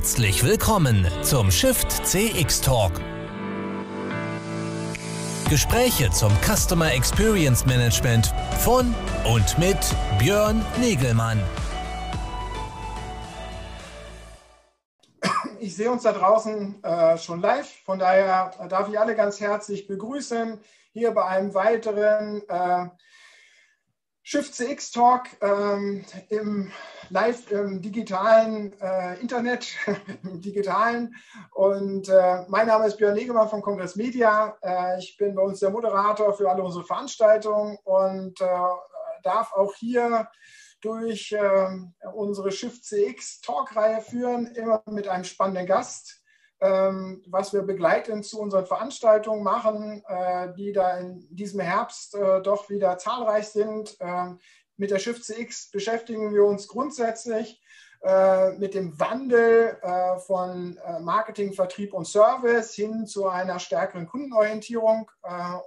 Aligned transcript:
Herzlich 0.00 0.42
willkommen 0.42 1.06
zum 1.20 1.50
Shift 1.50 1.90
CX 2.06 2.62
Talk. 2.62 2.92
Gespräche 5.50 6.10
zum 6.10 6.32
Customer 6.40 6.90
Experience 6.94 7.66
Management 7.66 8.32
von 8.60 8.94
und 9.30 9.58
mit 9.58 9.76
Björn 10.18 10.64
Negelmann. 10.80 11.42
Ich 15.58 15.76
sehe 15.76 15.90
uns 15.90 16.04
da 16.04 16.12
draußen 16.12 16.82
äh, 16.82 17.18
schon 17.18 17.42
live, 17.42 17.70
von 17.84 17.98
daher 17.98 18.52
darf 18.70 18.88
ich 18.88 18.98
alle 18.98 19.14
ganz 19.14 19.38
herzlich 19.38 19.86
begrüßen 19.86 20.58
hier 20.94 21.10
bei 21.10 21.26
einem 21.26 21.52
weiteren 21.52 22.40
äh, 22.48 22.86
Shift 24.22 24.54
CX 24.54 24.92
Talk 24.92 25.24
ähm, 25.42 26.06
im 26.30 26.72
live 27.10 27.50
im 27.50 27.82
digitalen 27.82 28.72
äh, 28.80 29.20
Internet, 29.20 29.68
im 30.22 30.40
digitalen. 30.40 31.14
Und 31.52 32.08
äh, 32.08 32.44
mein 32.48 32.66
Name 32.66 32.86
ist 32.86 32.96
Björn 32.96 33.14
Negemann 33.14 33.48
von 33.48 33.62
Kongress 33.62 33.96
Media. 33.96 34.56
Äh, 34.62 34.98
ich 34.98 35.16
bin 35.16 35.34
bei 35.34 35.42
uns 35.42 35.60
der 35.60 35.70
Moderator 35.70 36.32
für 36.32 36.50
alle 36.50 36.62
unsere 36.62 36.84
Veranstaltungen 36.84 37.78
und 37.84 38.40
äh, 38.40 38.46
darf 39.22 39.52
auch 39.52 39.74
hier 39.74 40.28
durch 40.80 41.36
ähm, 41.38 41.92
unsere 42.14 42.50
Shift 42.50 42.84
CX 42.84 43.42
Talk-Reihe 43.42 44.00
führen, 44.00 44.46
immer 44.54 44.82
mit 44.86 45.08
einem 45.08 45.24
spannenden 45.24 45.66
Gast 45.66 46.20
ähm, 46.60 47.22
was 47.26 47.52
wir 47.52 47.62
begleitend 47.62 48.26
zu 48.26 48.38
unseren 48.40 48.66
Veranstaltungen 48.66 49.42
machen, 49.42 50.02
äh, 50.06 50.52
die 50.54 50.72
da 50.72 50.98
in 50.98 51.26
diesem 51.30 51.60
Herbst 51.60 52.14
äh, 52.14 52.42
doch 52.42 52.68
wieder 52.68 52.98
zahlreich 52.98 53.48
sind. 53.48 53.96
Mit 54.80 54.90
der 54.90 54.98
Shift 54.98 55.22
CX 55.24 55.70
beschäftigen 55.70 56.32
wir 56.32 56.42
uns 56.42 56.66
grundsätzlich 56.66 57.62
äh, 58.02 58.52
mit 58.52 58.72
dem 58.72 58.98
Wandel 58.98 59.76
von 60.26 60.80
Marketing, 61.02 61.52
Vertrieb 61.52 61.92
und 61.92 62.06
Service 62.06 62.72
hin 62.72 63.06
zu 63.06 63.28
einer 63.28 63.58
stärkeren 63.58 64.06
Kundenorientierung 64.06 65.10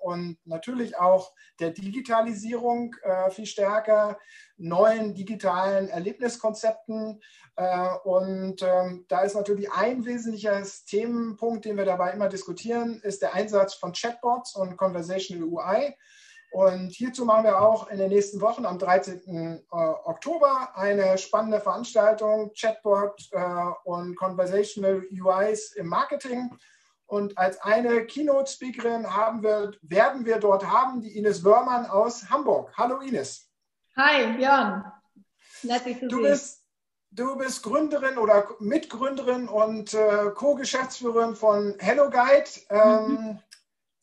und 0.02 0.38
natürlich 0.46 0.98
auch 0.98 1.32
der 1.60 1.70
Digitalisierung 1.70 2.96
viel 3.30 3.46
stärker, 3.46 4.18
neuen 4.58 5.14
digitalen 5.14 5.90
Erlebniskonzepten 5.90 7.22
äh, 7.56 7.90
und 8.04 8.64
ähm, 8.64 9.06
da 9.08 9.22
ist 9.22 9.36
natürlich 9.36 9.72
ein 9.72 10.06
wesentlicher 10.06 10.62
Themenpunkt, 10.88 11.66
den 11.66 11.78
wir 11.78 11.86
dabei 11.86 12.12
immer 12.12 12.30
diskutieren, 12.30 13.00
ist 13.04 13.22
der 13.22 13.34
Einsatz 13.34 13.76
von 13.76 13.94
Chatbots 13.94 14.56
und 14.56 14.76
Conversational 14.78 15.48
UI. 15.48 15.96
Und 16.54 16.92
hierzu 16.92 17.26
machen 17.26 17.46
wir 17.46 17.60
auch 17.60 17.90
in 17.90 17.98
den 17.98 18.10
nächsten 18.10 18.40
Wochen 18.40 18.68
am 18.68 18.78
13. 18.78 19.22
Äh, 19.28 19.60
Oktober 19.72 20.70
eine 20.76 21.18
spannende 21.18 21.60
Veranstaltung, 21.60 22.52
Chatbot 22.54 23.28
äh, 23.32 23.42
und 23.86 24.16
Conversational 24.16 25.04
UIs 25.12 25.72
im 25.72 25.88
Marketing. 25.88 26.56
Und 27.08 27.36
als 27.40 27.60
eine 27.62 28.06
Keynote-Speakerin 28.06 29.16
haben 29.16 29.42
wir, 29.42 29.72
werden 29.82 30.26
wir 30.26 30.38
dort 30.38 30.66
haben 30.66 31.02
die 31.02 31.18
Ines 31.18 31.44
Wörmann 31.44 31.88
aus 31.88 32.30
Hamburg. 32.30 32.72
Hallo 32.78 33.00
Ines. 33.00 33.50
Hi 33.98 34.38
Björn, 34.38 34.92
nett 35.64 35.86
dich 35.86 36.00
zu 36.00 36.08
du 36.08 36.22
Bist, 36.22 36.64
Du 37.10 37.36
bist 37.36 37.62
Gründerin 37.62 38.18
oder 38.18 38.48
Mitgründerin 38.60 39.48
und 39.48 39.94
äh, 39.94 40.32
Co-Geschäftsführerin 40.34 41.36
von 41.36 41.76
Hello 41.78 42.10
Guide. 42.10 42.50
Ähm, 42.70 43.08
mhm. 43.08 43.40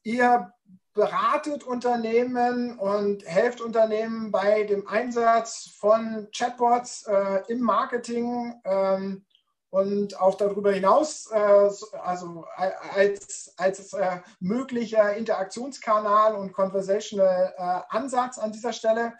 Ihr 0.04 0.52
beratet 0.94 1.64
Unternehmen 1.64 2.78
und 2.78 3.24
helft 3.24 3.60
Unternehmen 3.60 4.30
bei 4.30 4.64
dem 4.64 4.86
Einsatz 4.88 5.70
von 5.78 6.28
Chatbots 6.34 7.06
äh, 7.06 7.42
im 7.48 7.60
Marketing 7.60 8.60
ähm, 8.64 9.24
und 9.70 10.20
auch 10.20 10.34
darüber 10.34 10.72
hinaus, 10.72 11.30
äh, 11.30 11.70
also 12.02 12.44
als, 12.56 13.54
als 13.56 13.92
äh, 13.92 14.20
möglicher 14.40 15.14
Interaktionskanal 15.14 16.34
und 16.34 16.52
Conversational 16.52 17.54
äh, 17.56 17.96
Ansatz 17.96 18.38
an 18.38 18.50
dieser 18.50 18.72
Stelle. 18.72 19.14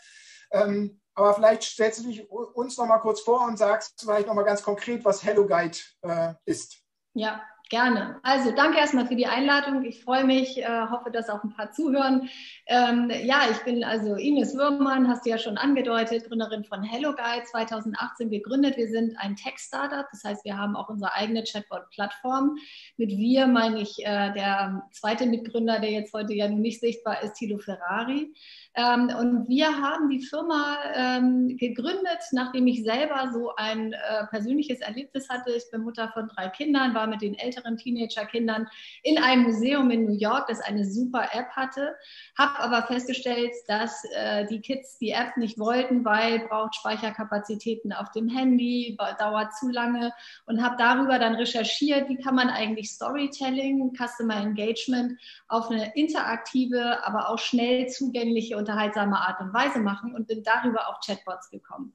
Ähm, 0.51 1.01
aber 1.15 1.35
vielleicht 1.35 1.63
stellst 1.63 2.01
du 2.01 2.09
dich 2.09 2.29
uns 2.31 2.77
noch 2.79 2.87
mal 2.87 2.99
kurz 2.99 3.21
vor 3.21 3.47
und 3.47 3.59
sagst 3.59 4.01
vielleicht 4.01 4.27
noch 4.27 4.35
mal 4.35 4.43
ganz 4.43 4.63
konkret, 4.63 5.05
was 5.05 5.23
Hello 5.23 5.47
Guide 5.47 5.79
äh, 6.03 6.35
ist. 6.47 6.79
Ja, 7.15 7.43
Gerne. 7.71 8.19
Also 8.25 8.51
danke 8.51 8.79
erstmal 8.79 9.07
für 9.07 9.15
die 9.15 9.29
Einladung. 9.29 9.85
Ich 9.85 10.03
freue 10.03 10.25
mich, 10.25 10.59
äh, 10.59 10.89
hoffe, 10.91 11.13
dass 11.13 11.31
auch 11.31 11.45
ein 11.45 11.55
paar 11.55 11.71
zuhören. 11.71 12.29
Ähm, 12.67 13.13
ja, 13.23 13.43
ich 13.49 13.59
bin 13.59 13.85
also 13.85 14.17
Ines 14.17 14.57
Würmann, 14.57 15.07
hast 15.07 15.25
du 15.25 15.31
ja 15.31 15.39
schon 15.39 15.57
angedeutet, 15.57 16.27
Gründerin 16.27 16.65
von 16.65 16.83
Hello 16.83 17.15
Guide, 17.15 17.45
2018 17.45 18.29
gegründet. 18.29 18.77
Wir 18.77 18.89
sind 18.89 19.17
ein 19.21 19.37
Tech-Startup, 19.37 20.05
das 20.11 20.25
heißt, 20.25 20.45
wir 20.45 20.59
haben 20.59 20.75
auch 20.75 20.89
unsere 20.89 21.15
eigene 21.15 21.45
Chatbot-Plattform. 21.45 22.57
Mit 22.97 23.11
wir 23.11 23.47
meine 23.47 23.83
ich 23.83 24.05
äh, 24.05 24.33
der 24.33 24.83
zweite 24.91 25.27
Mitgründer, 25.27 25.79
der 25.79 25.93
jetzt 25.93 26.13
heute 26.13 26.35
ja 26.35 26.49
nicht 26.49 26.81
sichtbar 26.81 27.23
ist, 27.23 27.35
Tilo 27.35 27.59
Ferrari. 27.59 28.35
Ähm, 28.75 29.13
und 29.17 29.49
wir 29.49 29.81
haben 29.81 30.11
die 30.11 30.23
Firma 30.23 30.77
ähm, 30.95 31.57
gegründet, 31.57 32.19
nachdem 32.33 32.67
ich 32.67 32.83
selber 32.83 33.31
so 33.33 33.55
ein 33.55 33.93
äh, 33.93 34.27
persönliches 34.29 34.81
Erlebnis 34.81 35.29
hatte. 35.29 35.53
Ich 35.53 35.71
bin 35.71 35.83
Mutter 35.83 36.09
von 36.15 36.29
drei 36.29 36.49
Kindern, 36.49 36.95
war 36.95 37.07
mit 37.07 37.23
den 37.23 37.35
älteren 37.61 37.77
Teenagerkindern 37.77 38.69
in 39.03 39.19
einem 39.19 39.43
Museum 39.45 39.91
in 39.91 40.07
New 40.07 40.17
York, 40.17 40.47
das 40.49 40.61
eine 40.61 40.85
super 40.85 41.29
App 41.33 41.51
hatte, 41.51 41.95
habe 42.37 42.59
aber 42.59 42.87
festgestellt, 42.87 43.53
dass 43.69 44.03
äh, 44.15 44.47
die 44.47 44.61
Kids 44.61 44.99
die 44.99 45.11
App 45.11 45.37
nicht 45.37 45.59
wollten, 45.59 46.05
weil 46.05 46.41
braucht 46.49 46.75
Speicherkapazitäten 46.75 47.93
auf 47.93 48.11
dem 48.13 48.29
Handy, 48.29 48.97
dauert 49.19 49.55
zu 49.55 49.69
lange 49.69 50.13
und 50.47 50.63
habe 50.63 50.77
darüber 50.79 51.19
dann 51.19 51.35
recherchiert, 51.35 52.09
wie 52.09 52.17
kann 52.17 52.35
man 52.35 52.49
eigentlich 52.49 52.91
Storytelling, 52.91 53.93
Customer 53.97 54.37
Engagement 54.37 55.19
auf 55.49 55.71
eine 55.71 55.95
interaktive, 55.95 57.05
aber 57.05 57.29
auch 57.29 57.39
schnell 57.39 57.89
zugängliche 57.89 58.57
unterhaltsame 58.57 59.19
Art 59.19 59.41
und 59.41 59.53
Weise 59.53 59.81
machen 59.81 60.15
und 60.15 60.29
bin 60.29 60.43
darüber 60.43 60.89
auf 60.89 61.01
Chatbots 61.05 61.51
gekommen. 61.51 61.95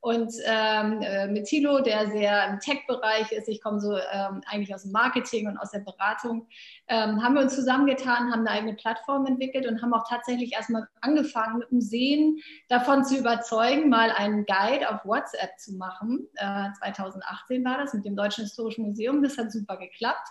Und 0.00 0.32
ähm, 0.44 1.02
äh, 1.02 1.26
mit 1.26 1.46
Thilo, 1.46 1.80
der 1.80 2.10
sehr 2.10 2.48
im 2.48 2.60
Tech-Bereich 2.60 3.32
ist, 3.32 3.48
ich 3.48 3.62
komme 3.62 3.80
so 3.80 3.96
ähm, 3.96 4.42
eigentlich 4.46 4.74
aus 4.74 4.82
dem 4.82 4.92
Marketing 4.92 5.48
und 5.48 5.58
aus 5.58 5.70
der 5.70 5.80
Beratung, 5.80 6.46
ähm, 6.88 7.22
haben 7.22 7.34
wir 7.34 7.42
uns 7.42 7.54
zusammengetan, 7.54 8.30
haben 8.32 8.46
eine 8.46 8.50
eigene 8.50 8.74
Plattform 8.74 9.26
entwickelt 9.26 9.66
und 9.66 9.82
haben 9.82 9.92
auch 9.94 10.08
tatsächlich 10.08 10.52
erstmal 10.52 10.86
angefangen, 11.00 11.58
mit 11.58 11.70
dem 11.70 11.80
Sehen 11.80 12.38
davon 12.68 13.04
zu 13.04 13.16
überzeugen, 13.16 13.88
mal 13.88 14.10
einen 14.10 14.44
Guide 14.46 14.88
auf 14.88 15.04
WhatsApp 15.04 15.58
zu 15.58 15.74
machen. 15.74 16.26
Äh, 16.34 16.68
2018 16.78 17.64
war 17.64 17.78
das 17.78 17.92
mit 17.94 18.04
dem 18.04 18.16
Deutschen 18.16 18.44
Historischen 18.44 18.86
Museum. 18.86 19.22
Das 19.22 19.36
hat 19.38 19.50
super 19.50 19.76
geklappt. 19.76 20.28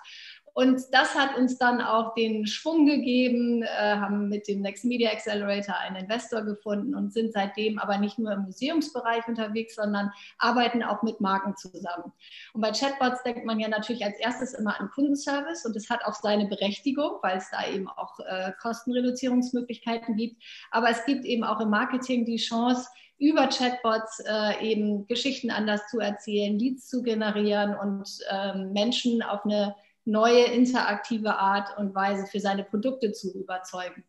Und 0.57 0.81
das 0.93 1.15
hat 1.15 1.37
uns 1.37 1.57
dann 1.57 1.81
auch 1.81 2.13
den 2.13 2.47
Schwung 2.47 2.85
gegeben, 2.85 3.61
äh, 3.63 3.67
haben 3.67 4.29
mit 4.29 4.47
dem 4.47 4.61
Next 4.61 4.85
Media 4.85 5.11
Accelerator 5.11 5.75
einen 5.75 5.97
Investor 5.97 6.43
gefunden 6.43 6.95
und 6.95 7.11
sind 7.11 7.33
seitdem 7.33 7.77
aber 7.77 7.97
nicht 7.97 8.17
nur 8.17 8.31
im 8.31 8.43
Museumsbereich 8.43 9.27
unterwegs, 9.27 9.75
sondern 9.75 10.13
arbeiten 10.37 10.81
auch 10.81 11.03
mit 11.03 11.19
Marken 11.19 11.57
zusammen. 11.57 12.13
Und 12.53 12.61
bei 12.61 12.71
Chatbots 12.71 13.21
denkt 13.23 13.45
man 13.45 13.59
ja 13.59 13.67
natürlich 13.67 14.05
als 14.05 14.17
erstes 14.17 14.53
immer 14.53 14.79
an 14.79 14.89
Kundenservice 14.91 15.65
und 15.65 15.75
es 15.75 15.89
hat 15.89 16.05
auch 16.05 16.13
seine 16.13 16.47
Berechtigung, 16.47 17.19
weil 17.21 17.37
es 17.37 17.49
da 17.51 17.67
eben 17.67 17.89
auch 17.89 18.17
äh, 18.21 18.53
Kostenreduzierungsmöglichkeiten 18.61 20.15
gibt. 20.15 20.41
Aber 20.71 20.89
es 20.89 21.03
gibt 21.03 21.25
eben 21.25 21.43
auch 21.43 21.59
im 21.59 21.69
Marketing 21.69 22.23
die 22.23 22.37
Chance, 22.37 22.87
über 23.17 23.47
Chatbots 23.47 24.21
äh, 24.25 24.65
eben 24.65 25.05
Geschichten 25.07 25.51
anders 25.51 25.85
zu 25.89 25.99
erzählen, 25.99 26.57
Leads 26.57 26.87
zu 26.87 27.03
generieren 27.03 27.75
und 27.75 28.07
ähm, 28.31 28.71
Menschen 28.71 29.21
auf 29.21 29.43
eine 29.43 29.75
neue 30.05 30.45
interaktive 30.45 31.35
Art 31.35 31.77
und 31.77 31.93
Weise 31.95 32.27
für 32.27 32.39
seine 32.39 32.63
Produkte 32.63 33.11
zu 33.11 33.33
überzeugen. 33.33 34.05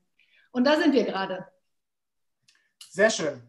Und 0.53 0.65
da 0.65 0.77
sind 0.77 0.93
wir 0.93 1.05
gerade. 1.05 1.49
Sehr 2.91 3.11
schön. 3.11 3.43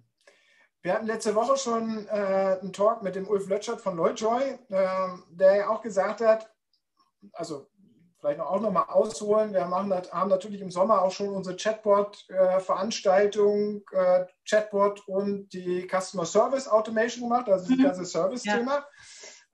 Wir 0.82 0.94
hatten 0.94 1.08
letzte 1.08 1.36
Woche 1.36 1.58
schon 1.58 2.08
äh, 2.08 2.58
einen 2.62 2.72
Talk 2.72 3.04
mit 3.04 3.16
dem 3.16 3.28
Ulf 3.28 3.50
Lötschert 3.50 3.82
von 3.82 3.98
Lloydjoy, 3.98 4.58
äh, 4.70 4.88
der 5.32 5.56
ja 5.56 5.68
auch 5.70 5.82
gesagt 5.82 6.22
hat, 6.22 6.50
also 7.34 7.68
vielleicht 8.20 8.40
auch 8.40 8.62
noch 8.62 8.72
mal 8.72 8.84
ausholen. 8.84 9.52
Wir 9.54 9.66
machen, 9.66 9.92
haben 10.12 10.30
natürlich 10.30 10.62
im 10.62 10.70
Sommer 10.72 11.02
auch 11.02 11.12
schon 11.12 11.30
unsere 11.30 11.56
Chatbot-Veranstaltung, 11.56 13.82
äh, 13.92 14.26
Chatbot 14.48 15.08
und 15.08 15.50
die 15.50 15.88
Customer 15.88 16.26
Service 16.26 16.68
Automation 16.68 17.30
gemacht, 17.30 17.50
also 17.50 17.68
das 17.68 17.78
mhm. 17.78 17.84
ganze 17.84 18.06
Service-Thema. 18.06 18.76
Ja. 18.76 18.86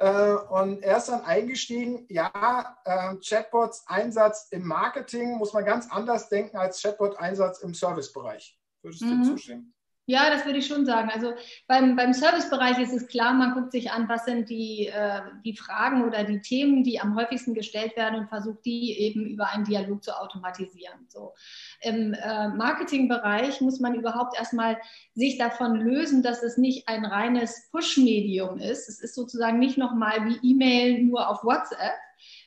Äh, 0.03 0.35
und 0.49 0.83
er 0.83 0.97
ist 0.97 1.07
dann 1.07 1.21
eingestiegen, 1.21 2.05
ja, 2.09 2.77
äh, 2.83 3.15
Chatbots 3.25 3.85
Einsatz 3.87 4.49
im 4.51 4.67
Marketing 4.67 5.37
muss 5.37 5.53
man 5.53 5.63
ganz 5.63 5.89
anders 5.89 6.27
denken 6.27 6.57
als 6.57 6.81
Chatbot 6.81 7.17
Einsatz 7.19 7.59
im 7.59 7.73
Servicebereich. 7.73 8.59
Würdest 8.81 9.01
du 9.01 9.05
mhm. 9.05 9.23
zustimmen? 9.23 9.72
Ja, 10.05 10.29
das 10.29 10.45
würde 10.45 10.59
ich 10.59 10.67
schon 10.67 10.85
sagen. 10.85 11.09
Also 11.13 11.33
beim, 11.65 11.95
beim 11.95 12.11
Servicebereich 12.11 12.77
ist 12.77 12.91
es 12.91 13.07
klar, 13.07 13.33
man 13.33 13.53
guckt 13.53 13.71
sich 13.71 13.89
an, 13.91 14.09
was 14.09 14.25
sind 14.25 14.49
die, 14.49 14.87
äh, 14.87 15.21
die 15.45 15.55
Fragen 15.55 16.03
oder 16.03 16.25
die 16.25 16.41
Themen, 16.41 16.83
die 16.83 16.99
am 16.99 17.15
häufigsten 17.15 17.53
gestellt 17.53 17.95
werden 17.95 18.19
und 18.19 18.27
versucht, 18.27 18.65
die 18.65 18.99
eben 18.99 19.25
über 19.25 19.49
einen 19.49 19.63
Dialog 19.63 20.03
zu 20.03 20.11
automatisieren. 20.19 21.05
So. 21.07 21.33
Im 21.79 22.13
äh, 22.13 22.49
Marketingbereich 22.49 23.61
muss 23.61 23.79
man 23.79 23.95
überhaupt 23.95 24.37
erstmal 24.37 24.77
sich 25.13 25.37
davon 25.37 25.75
lösen, 25.75 26.21
dass 26.21 26.43
es 26.43 26.57
nicht 26.57 26.89
ein 26.89 27.05
reines 27.05 27.69
Push-Medium 27.71 28.57
ist. 28.57 28.89
Es 28.89 28.99
ist 28.99 29.15
sozusagen 29.15 29.59
nicht 29.59 29.77
nochmal 29.77 30.25
wie 30.25 30.51
E-Mail 30.51 31.01
nur 31.03 31.29
auf 31.29 31.45
WhatsApp, 31.45 31.93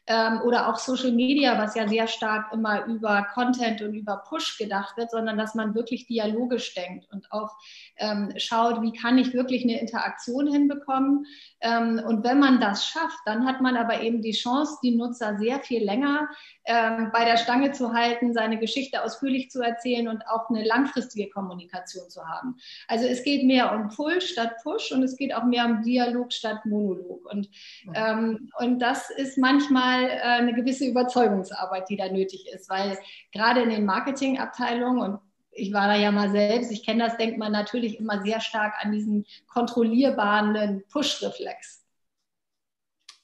ähm, 0.06 0.40
oder 0.44 0.68
auch 0.68 0.78
Social 0.78 1.12
Media, 1.12 1.58
was 1.58 1.74
ja 1.74 1.88
sehr 1.88 2.06
stark 2.06 2.52
immer 2.52 2.84
über 2.86 3.26
Content 3.34 3.82
und 3.82 3.94
über 3.94 4.22
Push 4.28 4.58
gedacht 4.58 4.96
wird, 4.96 5.10
sondern 5.10 5.36
dass 5.36 5.54
man 5.54 5.74
wirklich 5.74 6.06
dialogisch 6.06 6.74
denkt 6.74 7.06
und 7.12 7.30
auch 7.32 7.56
ähm, 7.96 8.32
schaut, 8.36 8.82
wie 8.82 8.92
kann 8.92 9.18
ich 9.18 9.34
wirklich 9.34 9.64
eine 9.64 9.80
Interaktion 9.80 10.46
hinbekommen. 10.46 11.26
Ähm, 11.60 12.00
und 12.06 12.24
wenn 12.24 12.38
man 12.38 12.60
das 12.60 12.86
schafft, 12.86 13.18
dann 13.24 13.46
hat 13.46 13.60
man 13.60 13.76
aber 13.76 14.00
eben 14.00 14.22
die 14.22 14.32
Chance, 14.32 14.78
die 14.82 14.94
Nutzer 14.94 15.38
sehr 15.38 15.60
viel 15.60 15.84
länger 15.84 16.28
ähm, 16.64 17.10
bei 17.12 17.24
der 17.24 17.36
Stange 17.36 17.72
zu 17.72 17.92
halten, 17.92 18.32
seine 18.32 18.58
Geschichte 18.58 19.02
ausführlich 19.02 19.50
zu 19.50 19.60
erzählen 19.62 20.08
und 20.08 20.26
auch 20.28 20.48
eine 20.50 20.64
langfristige 20.64 21.30
Kommunikation 21.30 22.08
zu 22.10 22.26
haben. 22.26 22.56
Also 22.88 23.06
es 23.06 23.24
geht 23.24 23.44
mehr 23.44 23.72
um 23.72 23.88
Pull 23.88 24.20
statt 24.20 24.56
Push 24.62 24.92
und 24.92 25.02
es 25.02 25.16
geht 25.16 25.34
auch 25.34 25.44
mehr 25.44 25.66
um 25.66 25.82
Dialog 25.82 26.32
statt 26.32 26.64
Monolog. 26.64 27.24
Und, 27.32 27.48
ähm, 27.94 28.50
und 28.58 28.78
das 28.80 29.10
ist 29.10 29.38
manchmal 29.38 29.65
äh, 29.70 30.20
eine 30.20 30.54
gewisse 30.54 30.86
Überzeugungsarbeit, 30.86 31.88
die 31.88 31.96
da 31.96 32.08
nötig 32.08 32.48
ist, 32.48 32.68
weil 32.68 32.98
gerade 33.32 33.62
in 33.62 33.70
den 33.70 33.84
Marketingabteilungen 33.84 35.00
und 35.00 35.20
ich 35.50 35.72
war 35.72 35.86
da 35.86 35.94
ja 35.94 36.12
mal 36.12 36.30
selbst, 36.30 36.70
ich 36.70 36.84
kenne 36.84 37.04
das, 37.04 37.16
denkt 37.16 37.38
man 37.38 37.50
natürlich 37.50 37.98
immer 37.98 38.22
sehr 38.22 38.40
stark 38.40 38.74
an 38.80 38.92
diesen 38.92 39.24
kontrollierbaren 39.46 40.84
Push-Reflex 40.90 41.86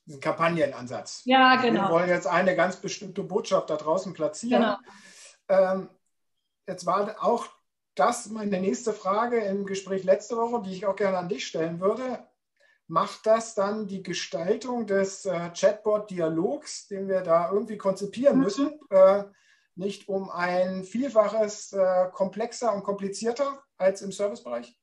diesen 0.06 0.20
Kampagnenansatz. 0.20 1.22
Ja, 1.24 1.56
genau. 1.56 1.82
Wir 1.82 1.90
wollen 1.90 2.08
jetzt 2.08 2.26
eine 2.26 2.56
ganz 2.56 2.76
bestimmte 2.76 3.22
Botschaft 3.22 3.70
da 3.70 3.76
draußen 3.76 4.12
platzieren. 4.12 4.76
Genau. 5.48 5.72
Ähm, 5.72 5.88
jetzt 6.66 6.86
war 6.86 7.16
auch 7.24 7.46
das 7.94 8.26
meine 8.26 8.60
nächste 8.60 8.92
Frage 8.92 9.38
im 9.40 9.66
Gespräch 9.66 10.04
letzte 10.04 10.36
Woche, 10.36 10.62
die 10.62 10.72
ich 10.72 10.86
auch 10.86 10.96
gerne 10.96 11.18
an 11.18 11.28
dich 11.28 11.46
stellen 11.46 11.80
würde. 11.80 12.18
Macht 12.92 13.24
das 13.24 13.54
dann 13.54 13.86
die 13.86 14.02
Gestaltung 14.02 14.86
des 14.86 15.24
äh, 15.24 15.50
Chatbot-Dialogs, 15.54 16.88
den 16.88 17.08
wir 17.08 17.22
da 17.22 17.50
irgendwie 17.50 17.78
konzipieren 17.78 18.36
mhm. 18.36 18.44
müssen, 18.44 18.80
äh, 18.90 19.24
nicht 19.76 20.10
um 20.10 20.28
ein 20.28 20.84
Vielfaches 20.84 21.72
äh, 21.72 22.10
komplexer 22.12 22.74
und 22.74 22.82
komplizierter 22.82 23.62
als 23.78 24.02
im 24.02 24.12
Servicebereich? 24.12 24.76